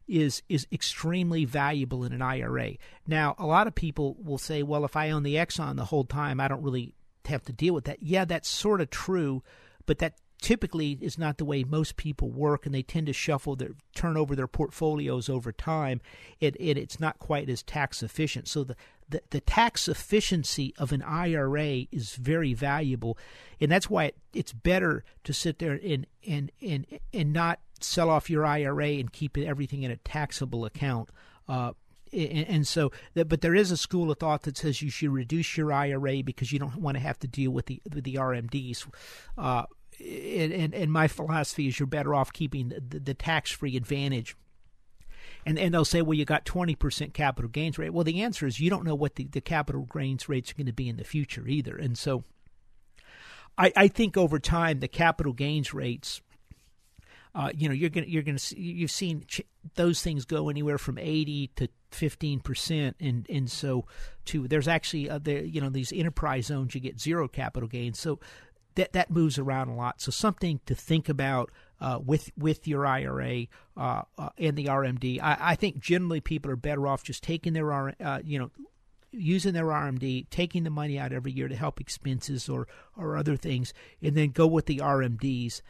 is 0.09 0.43
is 0.49 0.67
extremely 0.73 1.45
valuable 1.45 2.05
in 2.05 2.13
an 2.13 2.23
IRA. 2.23 2.73
Now, 3.07 3.35
a 3.39 3.47
lot 3.47 3.67
of 3.67 3.75
people 3.75 4.17
will 4.23 4.39
say, 4.39 4.63
well, 4.63 4.85
if 4.85 4.97
I 4.97 5.11
own 5.11 5.23
the 5.23 5.37
Exxon 5.37 5.77
the 5.77 5.87
whole 5.87 6.05
time, 6.05 6.41
I 6.41 6.49
don't 6.49 6.63
really 6.63 6.95
have 7.27 7.45
to 7.45 7.53
deal 7.53 7.75
with 7.75 7.85
that. 7.85 8.03
Yeah, 8.03 8.25
that's 8.25 8.49
sort 8.49 8.81
of 8.81 8.91
true, 8.91 9.43
but 9.87 9.99
that 9.99 10.15
typically 10.43 10.99
is 11.01 11.17
not 11.17 11.39
the 11.39 11.45
way 11.45 11.63
most 11.63 11.97
people 11.97 12.29
work 12.29 12.67
and 12.67 12.75
they 12.75 12.83
tend 12.83 13.07
to 13.07 13.13
shuffle 13.13 13.55
their 13.55 13.71
turn 13.95 14.17
over 14.17 14.35
their 14.35 14.49
portfolios 14.49 15.29
over 15.29 15.53
time 15.53 16.01
it 16.41 16.57
it's 16.59 16.99
not 16.99 17.17
quite 17.21 17.49
as 17.49 17.63
tax 17.63 18.03
efficient 18.03 18.49
so 18.49 18.65
the, 18.65 18.75
the, 19.13 19.23
the 19.31 19.41
tax 19.41 19.89
efficiency 19.89 20.75
of 20.79 20.93
an 20.93 21.03
IRA 21.03 21.87
is 21.93 22.17
very 22.17 22.55
valuable 22.55 23.17
and 23.61 23.71
that's 23.71 23.89
why 23.89 24.05
it, 24.05 24.17
it's 24.35 24.53
better 24.53 25.05
to 25.25 25.33
sit 25.33 25.59
there 25.59 25.79
and 25.85 26.07
and 26.27 26.51
and 26.61 26.87
and 27.13 27.33
not 27.33 27.61
sell 27.81 28.11
off 28.11 28.29
your 28.29 28.45
IRA 28.45 28.89
and 28.89 29.13
keep 29.13 29.39
everything 29.39 29.83
in 29.83 29.91
a 29.91 29.97
taxable 29.97 30.65
account 30.65 31.09
uh, 31.49 31.73
and, 32.13 32.67
so 32.69 32.93
but 33.15 33.41
there 33.41 33.55
is 33.55 33.71
a 33.71 33.77
school 33.77 34.11
of 34.11 34.19
thought 34.19 34.43
that 34.43 34.59
says 34.59 34.83
you 34.83 34.91
should 34.91 35.11
reduce 35.11 35.57
your 35.57 35.73
IRA 35.73 36.23
because 36.23 36.53
you 36.53 36.59
don't 36.59 36.77
want 36.77 36.97
to 36.97 37.03
have 37.03 37.19
to 37.21 37.27
deal 37.27 37.51
with 37.51 37.67
the 37.67 37.81
with 37.93 38.05
the 38.05 38.17
RMDs. 38.17 38.87
Uh, 39.39 39.65
and, 39.99 40.53
and, 40.53 40.75
and 40.75 40.93
my 40.93 41.09
philosophy 41.09 41.69
is 41.69 41.79
you're 41.79 41.87
better 41.87 42.15
off 42.15 42.33
keeping 42.33 42.69
the, 42.69 42.99
the 42.99 43.15
tax 43.15 43.51
free 43.51 43.77
advantage. 43.77 44.37
And 45.45 45.59
and 45.59 45.75
they'll 45.75 45.85
say, 45.85 46.03
well, 46.03 46.17
you 46.17 46.25
got 46.25 46.45
20% 46.45 47.13
capital 47.13 47.51
gains 47.51 47.79
rate. 47.79 47.91
Well, 47.91 48.05
the 48.05 48.23
answer 48.23 48.47
is 48.47 48.61
you 48.61 48.71
don't 48.71 48.85
know 48.85 48.95
what 48.95 49.17
the, 49.17 49.25
the 49.25 49.41
capital 49.41 49.89
gains 49.93 50.29
rates 50.29 50.53
are 50.53 50.55
going 50.55 50.67
to 50.67 50.73
be 50.73 50.89
in 50.89 50.97
the 50.97 51.05
future 51.05 51.47
either. 51.49 51.77
And 51.77 51.99
so 51.99 52.23
I, 53.59 53.73
I 53.75 53.89
think 53.89 54.17
over 54.17 54.39
time 54.39 54.81
the 54.81 54.89
capital 54.89 55.33
gains 55.33 55.75
rates 55.75 56.21
uh, 57.35 57.51
you 57.57 57.69
know, 57.69 57.75
you're 57.75 57.91
gonna 57.91 58.07
you're 58.07 58.23
gonna 58.23 58.39
see, 58.39 58.61
you've 58.61 58.91
seen 58.91 59.25
ch- 59.27 59.41
those 59.75 60.03
things 60.03 60.25
go 60.25 60.51
anywhere 60.51 60.77
from 60.77 60.99
eighty 60.99 61.49
to 61.57 61.69
fifteen 61.91 62.41
percent, 62.41 62.95
and 63.01 63.27
and 63.31 63.51
so 63.51 63.87
to 64.27 64.47
there's 64.47 64.69
actually 64.69 65.09
uh, 65.09 65.19
you 65.27 65.61
know 65.61 65.71
these 65.71 65.93
enterprise 65.93 66.47
zones 66.47 66.75
you 66.75 66.81
get 66.81 67.01
zero 67.01 67.29
capital 67.29 67.69
gains, 67.69 67.99
so 67.99 68.21
that 68.75 68.93
that 68.93 69.11
moves 69.11 69.39
around 69.39 69.69
a 69.69 69.75
lot. 69.75 70.03
So 70.03 70.11
something 70.11 70.61
to 70.67 70.75
think 70.75 71.09
about 71.09 71.51
uh, 71.83 71.99
with 71.99 72.31
with 72.39 72.69
your 72.69 72.87
IRA 72.87 73.47
uh, 73.77 74.03
uh, 74.17 74.29
and 74.39 74.57
the 74.57 74.67
RMD. 74.67 75.21
I, 75.21 75.37
I, 75.41 75.55
think 75.57 75.81
generally 75.81 76.21
people 76.21 76.51
are 76.53 76.57
better 76.57 76.87
off 76.87 77.03
just 77.03 77.25
taking 77.25 77.55
their 77.55 77.73
uh, 77.73 78.21
you 78.25 78.39
know 78.39 78.51
using 79.11 79.53
their 79.53 79.67
RMD, 79.67 80.31
taking 80.31 80.63
the 80.63 80.71
money 80.71 80.97
out 80.97 81.13
every 81.13 81.33
year 81.33 81.49
to 81.49 81.57
help 81.57 81.81
expenses 81.81 82.49
or 82.49 82.69
or 82.97 83.17
other 83.17 83.37
things, 83.37 83.75
and 84.01 84.17
then 84.17 84.31
go 84.31 84.47
with 84.47 84.67
the 84.67 84.79
RMDs 84.79 85.61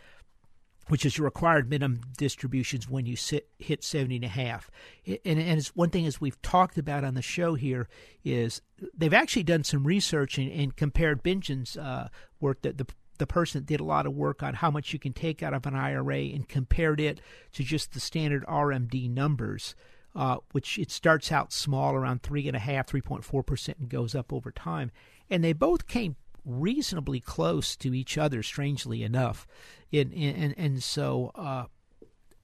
which 0.88 1.06
is 1.06 1.16
your 1.16 1.24
required 1.24 1.70
minimum 1.70 2.00
distributions 2.18 2.90
when 2.90 3.06
you 3.06 3.14
sit, 3.14 3.48
hit 3.58 3.84
70 3.84 4.16
and 4.16 4.24
a 4.24 4.28
half. 4.28 4.68
And, 5.06 5.38
and 5.38 5.58
it's 5.58 5.74
one 5.76 5.90
thing 5.90 6.06
as 6.06 6.20
we've 6.20 6.42
talked 6.42 6.76
about 6.76 7.04
on 7.04 7.14
the 7.14 7.22
show 7.22 7.54
here 7.54 7.88
is 8.24 8.60
they've 8.92 9.14
actually 9.14 9.44
done 9.44 9.62
some 9.62 9.84
research 9.84 10.38
and, 10.38 10.50
and 10.50 10.76
compared 10.76 11.22
Bengen's 11.22 11.76
uh, 11.76 12.08
work, 12.40 12.62
that 12.62 12.78
the, 12.78 12.86
the 13.22 13.26
person 13.26 13.62
did 13.62 13.78
a 13.78 13.84
lot 13.84 14.04
of 14.04 14.12
work 14.12 14.42
on 14.42 14.54
how 14.54 14.68
much 14.68 14.92
you 14.92 14.98
can 14.98 15.12
take 15.12 15.44
out 15.44 15.54
of 15.54 15.64
an 15.64 15.76
IRA 15.76 16.18
and 16.18 16.48
compared 16.48 16.98
it 16.98 17.20
to 17.52 17.62
just 17.62 17.92
the 17.92 18.00
standard 18.00 18.44
RMD 18.46 19.08
numbers. 19.08 19.76
Uh, 20.14 20.36
which 20.50 20.78
it 20.78 20.90
starts 20.90 21.32
out 21.32 21.54
small, 21.54 21.94
around 21.94 22.22
three 22.22 22.46
and 22.46 22.54
a 22.54 22.60
half, 22.60 22.86
three 22.86 23.00
point 23.00 23.24
four 23.24 23.42
percent, 23.42 23.78
and 23.78 23.88
goes 23.88 24.14
up 24.14 24.30
over 24.30 24.50
time. 24.50 24.90
And 25.30 25.42
they 25.42 25.54
both 25.54 25.86
came 25.86 26.16
reasonably 26.44 27.18
close 27.18 27.76
to 27.76 27.94
each 27.94 28.18
other, 28.18 28.42
strangely 28.42 29.02
enough. 29.02 29.46
And, 29.90 30.12
and, 30.12 30.54
and 30.58 30.82
so 30.82 31.32
uh, 31.34 31.64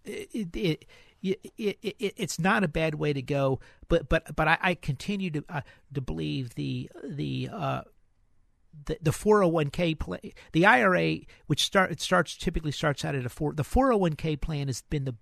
it, 0.07 0.57
it, 0.57 0.87
it, 1.23 1.53
it, 1.59 2.15
it's 2.17 2.39
not 2.39 2.65
a 2.65 2.69
bad 2.69 2.95
way 2.95 3.13
to 3.13 3.21
go, 3.21 3.61
but 3.89 4.09
but 4.09 4.35
but 4.35 4.49
I, 4.49 4.59
I 4.63 4.75
continue 4.75 5.31
to 5.33 5.45
uh, 5.51 5.61
to 5.93 6.01
believe 6.01 6.55
the 6.55 6.91
the 7.05 7.51
uh, 7.53 7.83
the, 8.87 8.99
the 9.01 9.11
401k 9.11 9.99
plan, 9.99 10.21
the 10.53 10.67
IRA, 10.67 11.19
which 11.47 11.65
start 11.65 11.91
it 11.91 12.01
starts 12.01 12.37
typically 12.37 12.73
starts 12.73 13.05
out 13.05 13.15
at 13.15 13.27
a 13.27 13.29
four. 13.29 13.53
The 13.53 13.63
401k 13.63 14.41
plan 14.41 14.67
has 14.69 14.83
been 14.83 15.05
the 15.05 15.15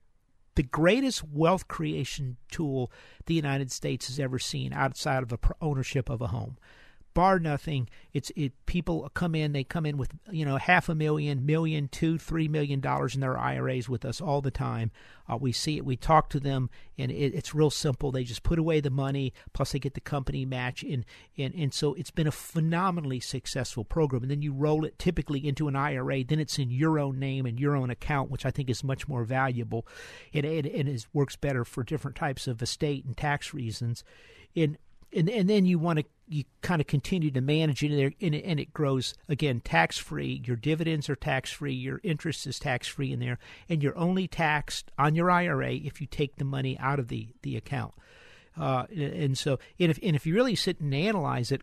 the 0.56 0.62
greatest 0.62 1.22
wealth 1.22 1.68
creation 1.68 2.38
tool 2.50 2.90
the 3.26 3.34
United 3.34 3.70
States 3.70 4.08
has 4.08 4.18
ever 4.18 4.38
seen 4.38 4.72
outside 4.72 5.22
of 5.22 5.32
a 5.32 5.38
ownership 5.60 6.08
of 6.08 6.22
a 6.22 6.28
home 6.28 6.56
bar 7.16 7.38
nothing. 7.38 7.88
It's 8.12 8.30
it 8.36 8.52
people 8.66 9.10
come 9.14 9.34
in, 9.34 9.52
they 9.52 9.64
come 9.64 9.86
in 9.86 9.96
with 9.96 10.10
you 10.30 10.44
know 10.44 10.58
half 10.58 10.90
a 10.90 10.94
million, 10.94 11.46
million, 11.46 11.88
two, 11.88 12.18
three 12.18 12.46
million 12.46 12.80
dollars 12.80 13.14
in 13.14 13.22
their 13.22 13.38
IRAs 13.38 13.88
with 13.88 14.04
us 14.04 14.20
all 14.20 14.42
the 14.42 14.50
time. 14.50 14.90
Uh, 15.26 15.38
we 15.38 15.50
see 15.50 15.78
it, 15.78 15.86
we 15.86 15.96
talk 15.96 16.28
to 16.28 16.38
them, 16.38 16.68
and 16.98 17.10
it, 17.10 17.34
it's 17.34 17.54
real 17.54 17.70
simple. 17.70 18.12
They 18.12 18.22
just 18.22 18.42
put 18.42 18.58
away 18.58 18.80
the 18.80 18.90
money, 18.90 19.32
plus 19.54 19.72
they 19.72 19.78
get 19.78 19.94
the 19.94 20.00
company 20.02 20.44
match, 20.44 20.82
and 20.82 21.06
and 21.38 21.54
and 21.54 21.72
so 21.72 21.94
it's 21.94 22.10
been 22.10 22.26
a 22.26 22.32
phenomenally 22.32 23.20
successful 23.20 23.82
program. 23.82 24.20
And 24.20 24.30
then 24.30 24.42
you 24.42 24.52
roll 24.52 24.84
it 24.84 24.98
typically 24.98 25.48
into 25.48 25.68
an 25.68 25.74
IRA, 25.74 26.22
then 26.22 26.38
it's 26.38 26.58
in 26.58 26.70
your 26.70 26.98
own 26.98 27.18
name 27.18 27.46
and 27.46 27.58
your 27.58 27.74
own 27.74 27.88
account, 27.88 28.30
which 28.30 28.44
I 28.44 28.50
think 28.50 28.68
is 28.68 28.84
much 28.84 29.08
more 29.08 29.24
valuable, 29.24 29.86
and, 30.34 30.44
and 30.44 30.66
it 30.66 31.06
works 31.14 31.34
better 31.34 31.64
for 31.64 31.82
different 31.82 32.18
types 32.18 32.46
of 32.46 32.60
estate 32.60 33.06
and 33.06 33.16
tax 33.16 33.54
reasons. 33.54 34.04
And 34.54 34.76
and 35.14 35.30
and 35.30 35.48
then 35.48 35.64
you 35.64 35.78
want 35.78 35.98
to 35.98 36.04
you 36.28 36.44
kind 36.60 36.80
of 36.80 36.86
continue 36.86 37.30
to 37.30 37.40
manage 37.40 37.84
it 37.84 37.92
and 38.20 38.34
it, 38.34 38.44
and 38.44 38.58
it 38.60 38.72
grows 38.72 39.14
again 39.28 39.60
tax 39.60 39.96
free 39.96 40.42
your 40.44 40.56
dividends 40.56 41.08
are 41.08 41.16
tax 41.16 41.52
free 41.52 41.72
your 41.72 42.00
interest 42.02 42.46
is 42.46 42.58
tax 42.58 42.88
free 42.88 43.12
in 43.12 43.20
there 43.20 43.38
and 43.68 43.82
you're 43.82 43.96
only 43.96 44.26
taxed 44.26 44.90
on 44.98 45.14
your 45.14 45.30
IRA 45.30 45.74
if 45.74 46.00
you 46.00 46.06
take 46.06 46.36
the 46.36 46.44
money 46.44 46.76
out 46.78 46.98
of 46.98 47.08
the 47.08 47.28
the 47.42 47.56
account 47.56 47.94
Uh, 48.58 48.84
and 48.94 49.36
so, 49.36 49.58
and 49.78 49.90
if, 49.90 49.98
and 50.02 50.16
if 50.16 50.26
you 50.26 50.34
really 50.34 50.54
sit 50.54 50.80
and 50.80 50.94
analyze 50.94 51.52
it, 51.52 51.62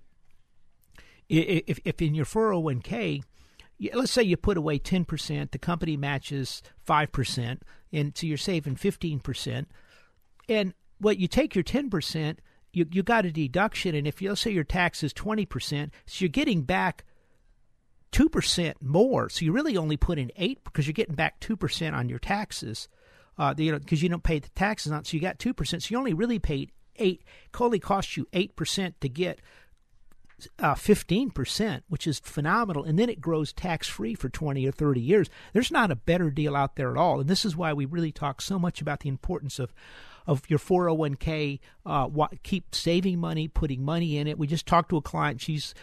if, 1.27 1.79
if 1.83 2.01
in 2.01 2.13
your 2.13 2.25
401k, 2.25 3.23
let's 3.93 4.11
say 4.11 4.21
you 4.21 4.37
put 4.37 4.57
away 4.57 4.77
10%, 4.77 5.51
the 5.51 5.57
company 5.57 5.97
matches 5.97 6.61
5%, 6.87 7.59
and 7.91 8.17
so 8.17 8.27
you're 8.27 8.37
saving 8.37 8.75
15%. 8.75 9.65
And 10.47 10.73
what 10.99 11.17
you 11.17 11.27
take 11.27 11.55
your 11.55 11.63
10%, 11.63 12.37
you, 12.73 12.85
you 12.91 13.03
got 13.03 13.25
a 13.25 13.31
deduction, 13.31 13.95
and 13.95 14.07
if 14.07 14.21
you, 14.21 14.29
let's 14.29 14.41
say 14.41 14.51
your 14.51 14.63
tax 14.63 15.03
is 15.03 15.13
20%, 15.13 15.91
so 16.05 16.23
you're 16.23 16.29
getting 16.29 16.63
back 16.63 17.05
2% 18.11 18.73
more. 18.81 19.29
So 19.29 19.45
you 19.45 19.51
really 19.51 19.77
only 19.77 19.97
put 19.97 20.19
in 20.19 20.31
8 20.35 20.63
because 20.63 20.87
you're 20.87 20.93
getting 20.93 21.15
back 21.15 21.39
2% 21.39 21.93
on 21.93 22.09
your 22.09 22.19
taxes. 22.19 22.87
Uh, 23.37 23.53
you 23.57 23.71
know, 23.71 23.79
because 23.79 24.03
you 24.03 24.09
don't 24.09 24.23
pay 24.23 24.37
the 24.37 24.49
taxes 24.49 24.91
on, 24.91 25.03
so 25.03 25.15
you 25.15 25.21
got 25.21 25.39
2%. 25.39 25.81
So 25.81 25.87
you 25.89 25.97
only 25.97 26.13
really 26.13 26.39
paid 26.39 26.71
8 26.97 27.23
only 27.59 27.79
cost 27.79 28.17
you 28.17 28.27
8% 28.33 28.93
to 29.01 29.09
get 29.09 29.39
uh, 30.59 30.75
15%, 30.75 31.81
which 31.87 32.07
is 32.07 32.19
phenomenal, 32.19 32.83
and 32.83 32.99
then 32.99 33.09
it 33.09 33.21
grows 33.21 33.53
tax 33.53 33.87
free 33.87 34.13
for 34.13 34.29
20 34.29 34.67
or 34.67 34.71
30 34.71 34.99
years. 34.99 35.29
There's 35.53 35.71
not 35.71 35.91
a 35.91 35.95
better 35.95 36.29
deal 36.29 36.55
out 36.55 36.75
there 36.75 36.91
at 36.91 36.97
all. 36.97 37.19
And 37.19 37.29
this 37.29 37.45
is 37.45 37.55
why 37.55 37.73
we 37.73 37.85
really 37.85 38.11
talk 38.11 38.41
so 38.41 38.59
much 38.59 38.81
about 38.81 39.01
the 39.01 39.09
importance 39.09 39.59
of 39.59 39.73
of 40.25 40.49
your 40.49 40.59
401k. 40.59 41.59
Uh, 41.85 42.09
keep 42.43 42.73
saving 42.73 43.19
money, 43.19 43.47
putting 43.47 43.83
money 43.83 44.17
in 44.17 44.27
it. 44.27 44.37
We 44.37 44.47
just 44.47 44.65
talked 44.65 44.89
to 44.89 44.97
a 44.97 45.01
client. 45.01 45.41
She's 45.41 45.73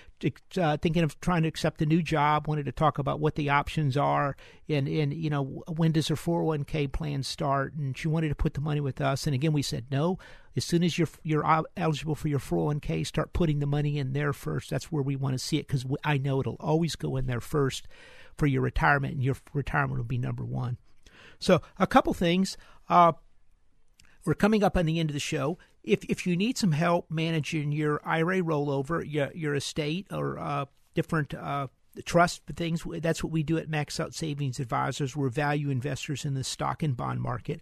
uh, 0.57 0.76
thinking 0.78 1.03
of 1.03 1.20
trying 1.20 1.43
to 1.43 1.49
accept 1.49 1.82
a 1.82 1.86
new 1.86 2.03
job. 2.03 2.49
Wanted 2.49 2.66
to 2.66 2.72
talk 2.72 2.99
about 2.99 3.20
what 3.20 3.34
the 3.34 3.51
options 3.51 3.97
are, 3.97 4.36
and 4.68 4.88
and 4.88 5.12
you 5.12 5.30
know 5.30 5.62
when 5.68 5.93
does 5.93 6.09
her 6.09 6.14
401k 6.14 6.93
plan 6.93 7.22
start? 7.22 7.74
And 7.74 7.97
she 7.97 8.09
wanted 8.09 8.28
to 8.30 8.34
put 8.34 8.55
the 8.55 8.61
money 8.61 8.80
with 8.80 9.01
us. 9.01 9.26
And 9.26 9.34
again, 9.34 9.53
we 9.53 9.62
said 9.62 9.86
no. 9.91 10.18
As 10.57 10.64
soon 10.64 10.82
as 10.82 10.99
you're 10.99 11.09
you're 11.22 11.64
eligible 11.76 12.14
for 12.14 12.28
your 12.28 12.41
401k, 12.41 13.07
start 13.07 13.32
putting 13.32 13.61
the 13.61 13.66
money 13.66 13.99
in 13.99 14.12
there 14.12 14.32
first. 14.32 14.70
That's 14.70 14.91
where 14.91 15.03
we 15.03 15.16
want 15.16 15.34
to 15.34 15.38
see 15.38 15.59
it 15.59 15.66
because 15.66 15.84
I 16.05 16.18
know 16.18 16.41
it'll 16.41 16.57
always 16.61 16.97
go 16.97 17.16
in 17.16 17.26
there 17.26 17.41
first 17.41 17.86
for 18.36 18.47
your 18.47 18.62
retirement, 18.62 19.14
and 19.14 19.22
your 19.22 19.36
retirement 19.53 19.99
will 19.99 20.05
be 20.05 20.18
number 20.18 20.45
one. 20.45 20.78
So 21.38 21.61
a 21.78 21.86
couple 21.86 22.14
things. 22.14 22.57
Uh, 22.88 23.12
we're 24.24 24.34
coming 24.34 24.62
up 24.62 24.76
on 24.76 24.86
the 24.86 24.98
end 24.98 25.10
of 25.10 25.14
the 25.14 25.20
show. 25.20 25.58
If 25.82 26.04
if 26.04 26.26
you 26.26 26.36
need 26.36 26.58
some 26.58 26.72
help 26.72 27.10
managing 27.10 27.72
your 27.72 28.00
IRA 28.04 28.40
rollover, 28.40 29.04
your 29.06 29.30
your 29.34 29.54
estate, 29.54 30.06
or 30.10 30.38
uh, 30.38 30.66
different 30.94 31.34
uh, 31.34 31.68
trust 32.04 32.42
things, 32.54 32.84
that's 33.00 33.24
what 33.24 33.32
we 33.32 33.42
do 33.42 33.58
at 33.58 33.68
Max 33.68 33.98
Out 33.98 34.14
Savings 34.14 34.60
Advisors. 34.60 35.16
We're 35.16 35.30
value 35.30 35.70
investors 35.70 36.24
in 36.24 36.34
the 36.34 36.44
stock 36.44 36.82
and 36.82 36.96
bond 36.96 37.20
market. 37.20 37.60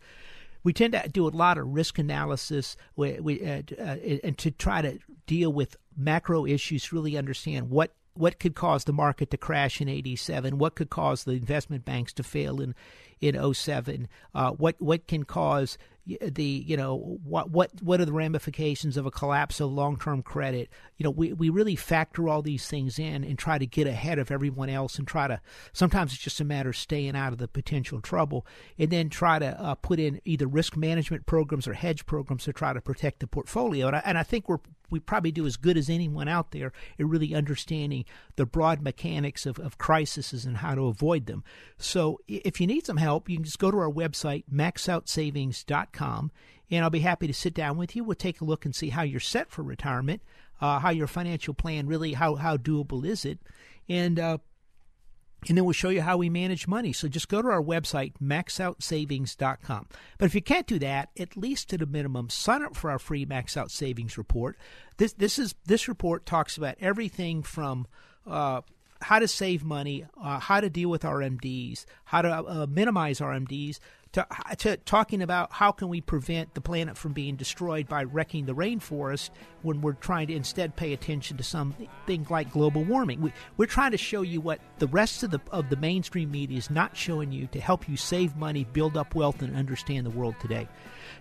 We 0.64 0.72
tend 0.72 0.92
to 0.94 1.08
do 1.08 1.26
a 1.26 1.30
lot 1.30 1.56
of 1.56 1.68
risk 1.68 1.98
analysis 1.98 2.76
we, 2.96 3.20
we, 3.20 3.46
uh, 3.46 3.62
uh, 3.78 3.96
and 4.24 4.36
to 4.38 4.50
try 4.50 4.82
to 4.82 4.98
deal 5.26 5.52
with 5.52 5.76
macro 5.96 6.44
issues, 6.44 6.92
really 6.92 7.16
understand 7.16 7.70
what 7.70 7.94
what 8.14 8.40
could 8.40 8.56
cause 8.56 8.82
the 8.84 8.92
market 8.92 9.30
to 9.30 9.36
crash 9.36 9.80
in 9.80 9.88
87 9.88 10.58
what 10.58 10.74
could 10.74 10.90
cause 10.90 11.22
the 11.22 11.32
investment 11.32 11.84
banks 11.84 12.12
to 12.14 12.24
fail 12.24 12.60
in 12.60 12.74
in 13.20 13.54
07 13.54 14.08
uh, 14.34 14.50
what 14.50 14.74
what 14.80 15.06
can 15.06 15.22
cause 15.22 15.78
the 16.20 16.64
you 16.66 16.76
know 16.76 17.18
what 17.22 17.50
what 17.50 17.70
what 17.82 18.00
are 18.00 18.04
the 18.04 18.12
ramifications 18.12 18.96
of 18.96 19.06
a 19.06 19.10
collapse 19.10 19.60
of 19.60 19.70
long-term 19.70 20.22
credit? 20.22 20.70
You 20.96 21.04
know 21.04 21.10
we 21.10 21.32
we 21.32 21.50
really 21.50 21.76
factor 21.76 22.28
all 22.28 22.42
these 22.42 22.66
things 22.66 22.98
in 22.98 23.24
and 23.24 23.38
try 23.38 23.58
to 23.58 23.66
get 23.66 23.86
ahead 23.86 24.18
of 24.18 24.30
everyone 24.30 24.68
else 24.68 24.98
and 24.98 25.06
try 25.06 25.28
to 25.28 25.40
sometimes 25.72 26.12
it's 26.12 26.22
just 26.22 26.40
a 26.40 26.44
matter 26.44 26.70
of 26.70 26.76
staying 26.76 27.16
out 27.16 27.32
of 27.32 27.38
the 27.38 27.48
potential 27.48 28.00
trouble 28.00 28.46
and 28.78 28.90
then 28.90 29.08
try 29.08 29.38
to 29.38 29.60
uh, 29.60 29.74
put 29.74 29.98
in 29.98 30.20
either 30.24 30.46
risk 30.46 30.76
management 30.76 31.26
programs 31.26 31.68
or 31.68 31.74
hedge 31.74 32.06
programs 32.06 32.44
to 32.44 32.52
try 32.52 32.72
to 32.72 32.80
protect 32.80 33.20
the 33.20 33.26
portfolio. 33.26 33.88
And 33.88 33.96
I, 33.96 34.02
and 34.04 34.18
I 34.18 34.22
think 34.22 34.48
we're 34.48 34.58
we 34.90 35.00
probably 35.00 35.32
do 35.32 35.46
as 35.46 35.56
good 35.56 35.76
as 35.76 35.90
anyone 35.90 36.28
out 36.28 36.50
there 36.50 36.72
at 36.98 37.06
really 37.06 37.34
understanding 37.34 38.04
the 38.36 38.46
broad 38.46 38.82
mechanics 38.82 39.46
of, 39.46 39.58
of 39.58 39.78
crises 39.78 40.44
and 40.44 40.58
how 40.58 40.74
to 40.74 40.86
avoid 40.86 41.26
them. 41.26 41.44
So 41.76 42.20
if 42.26 42.60
you 42.60 42.66
need 42.66 42.86
some 42.86 42.96
help, 42.96 43.28
you 43.28 43.36
can 43.36 43.44
just 43.44 43.58
go 43.58 43.70
to 43.70 43.78
our 43.78 43.90
website, 43.90 44.44
maxoutsavings.com 44.52 46.30
and 46.70 46.84
I'll 46.84 46.90
be 46.90 47.00
happy 47.00 47.26
to 47.26 47.34
sit 47.34 47.54
down 47.54 47.76
with 47.76 47.96
you. 47.96 48.04
We'll 48.04 48.14
take 48.14 48.40
a 48.40 48.44
look 48.44 48.64
and 48.64 48.74
see 48.74 48.90
how 48.90 49.02
you're 49.02 49.20
set 49.20 49.50
for 49.50 49.62
retirement, 49.62 50.22
uh, 50.60 50.78
how 50.78 50.90
your 50.90 51.06
financial 51.06 51.54
plan 51.54 51.86
really, 51.86 52.12
how, 52.12 52.34
how 52.34 52.56
doable 52.56 53.04
is 53.06 53.24
it, 53.24 53.38
and 53.88 54.18
uh, 54.18 54.38
and 55.46 55.56
then 55.56 55.64
we'll 55.64 55.72
show 55.72 55.88
you 55.88 56.02
how 56.02 56.16
we 56.16 56.28
manage 56.28 56.66
money. 56.66 56.92
So 56.92 57.06
just 57.06 57.28
go 57.28 57.40
to 57.40 57.48
our 57.48 57.62
website, 57.62 58.14
maxoutsavings.com. 58.22 59.86
But 60.18 60.26
if 60.26 60.34
you 60.34 60.42
can't 60.42 60.66
do 60.66 60.78
that, 60.80 61.10
at 61.18 61.36
least 61.36 61.72
at 61.72 61.82
a 61.82 61.86
minimum, 61.86 62.28
sign 62.28 62.62
up 62.62 62.74
for 62.74 62.90
our 62.90 62.98
free 62.98 63.24
Max 63.24 63.56
Out 63.56 63.70
Savings 63.70 64.18
report. 64.18 64.56
This 64.96 65.12
this 65.12 65.38
is 65.38 65.54
this 65.64 65.86
report 65.86 66.26
talks 66.26 66.56
about 66.56 66.74
everything 66.80 67.42
from 67.42 67.86
uh, 68.26 68.62
how 69.00 69.20
to 69.20 69.28
save 69.28 69.62
money, 69.62 70.06
uh, 70.20 70.40
how 70.40 70.60
to 70.60 70.68
deal 70.68 70.90
with 70.90 71.02
RMDs, 71.02 71.84
how 72.04 72.22
to 72.22 72.30
uh, 72.30 72.66
minimize 72.68 73.20
RMDs, 73.20 73.78
to, 74.12 74.26
to 74.58 74.76
talking 74.78 75.22
about 75.22 75.52
how 75.52 75.72
can 75.72 75.88
we 75.88 76.00
prevent 76.00 76.54
the 76.54 76.60
planet 76.60 76.96
from 76.96 77.12
being 77.12 77.36
destroyed 77.36 77.88
by 77.88 78.04
wrecking 78.04 78.46
the 78.46 78.54
rainforest 78.54 79.30
when 79.62 79.80
we're 79.80 79.92
trying 79.92 80.28
to 80.28 80.34
instead 80.34 80.76
pay 80.76 80.92
attention 80.92 81.36
to 81.36 81.42
something 81.42 82.26
like 82.30 82.52
global 82.52 82.84
warming. 82.84 83.20
We, 83.20 83.32
we're 83.56 83.66
trying 83.66 83.90
to 83.92 83.98
show 83.98 84.22
you 84.22 84.40
what 84.40 84.60
the 84.78 84.86
rest 84.86 85.22
of 85.22 85.30
the 85.30 85.40
of 85.50 85.68
the 85.70 85.76
mainstream 85.76 86.30
media 86.30 86.58
is 86.58 86.70
not 86.70 86.96
showing 86.96 87.32
you 87.32 87.46
to 87.48 87.60
help 87.60 87.88
you 87.88 87.96
save 87.96 88.36
money, 88.36 88.64
build 88.72 88.96
up 88.96 89.14
wealth, 89.14 89.42
and 89.42 89.54
understand 89.56 90.06
the 90.06 90.10
world 90.10 90.36
today. 90.40 90.68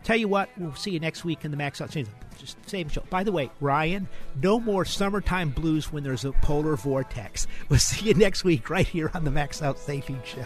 Tell 0.04 0.18
you 0.18 0.28
what, 0.28 0.50
we'll 0.58 0.76
see 0.76 0.92
you 0.92 1.00
next 1.00 1.26
week 1.26 1.44
in 1.44 1.52
the 1.52 1.58
Max 1.58 1.82
Out 1.82 1.92
Savings 1.92 2.94
show. 2.94 3.04
By 3.10 3.24
the 3.24 3.32
way, 3.32 3.50
Ryan, 3.60 4.08
no 4.42 4.60
more 4.60 4.86
summertime 4.86 5.50
blues 5.50 5.92
when 5.92 6.04
there's 6.04 6.26
a 6.26 6.32
polar 6.34 6.76
vortex. 6.76 7.48
We'll 7.70 7.80
see 7.80 8.08
you 8.08 8.14
next 8.14 8.44
week 8.44 8.70
right 8.70 8.88
here 8.88 9.12
on 9.14 9.24
the 9.24 9.32
Max 9.32 9.62
Out 9.62 9.80
Savings 9.80 10.26
Show. 10.26 10.46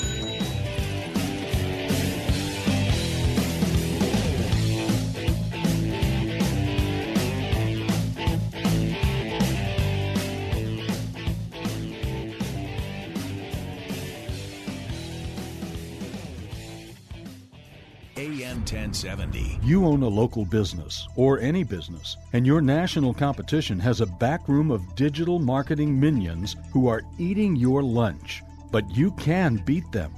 AM 19.05 19.19
1070. 19.19 19.59
You 19.63 19.85
own 19.85 20.03
a 20.03 20.07
local 20.07 20.45
business 20.45 21.07
or 21.15 21.39
any 21.39 21.63
business, 21.63 22.17
and 22.33 22.45
your 22.45 22.61
national 22.61 23.13
competition 23.13 23.79
has 23.79 24.01
a 24.01 24.05
backroom 24.05 24.71
of 24.71 24.95
digital 24.95 25.39
marketing 25.39 25.99
minions 25.99 26.55
who 26.71 26.87
are 26.87 27.03
eating 27.17 27.55
your 27.55 27.83
lunch. 27.83 28.43
But 28.71 28.89
you 28.95 29.11
can 29.11 29.57
beat 29.57 29.91
them. 29.91 30.13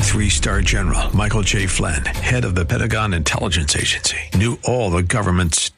Three 0.00 0.28
star 0.28 0.60
general 0.60 1.14
Michael 1.14 1.42
J. 1.42 1.66
Flynn, 1.66 2.04
head 2.04 2.44
of 2.44 2.54
the 2.54 2.64
Pentagon 2.64 3.14
Intelligence 3.14 3.76
Agency, 3.76 4.18
knew 4.34 4.58
all 4.64 4.90
the 4.90 5.02
government's 5.04 5.70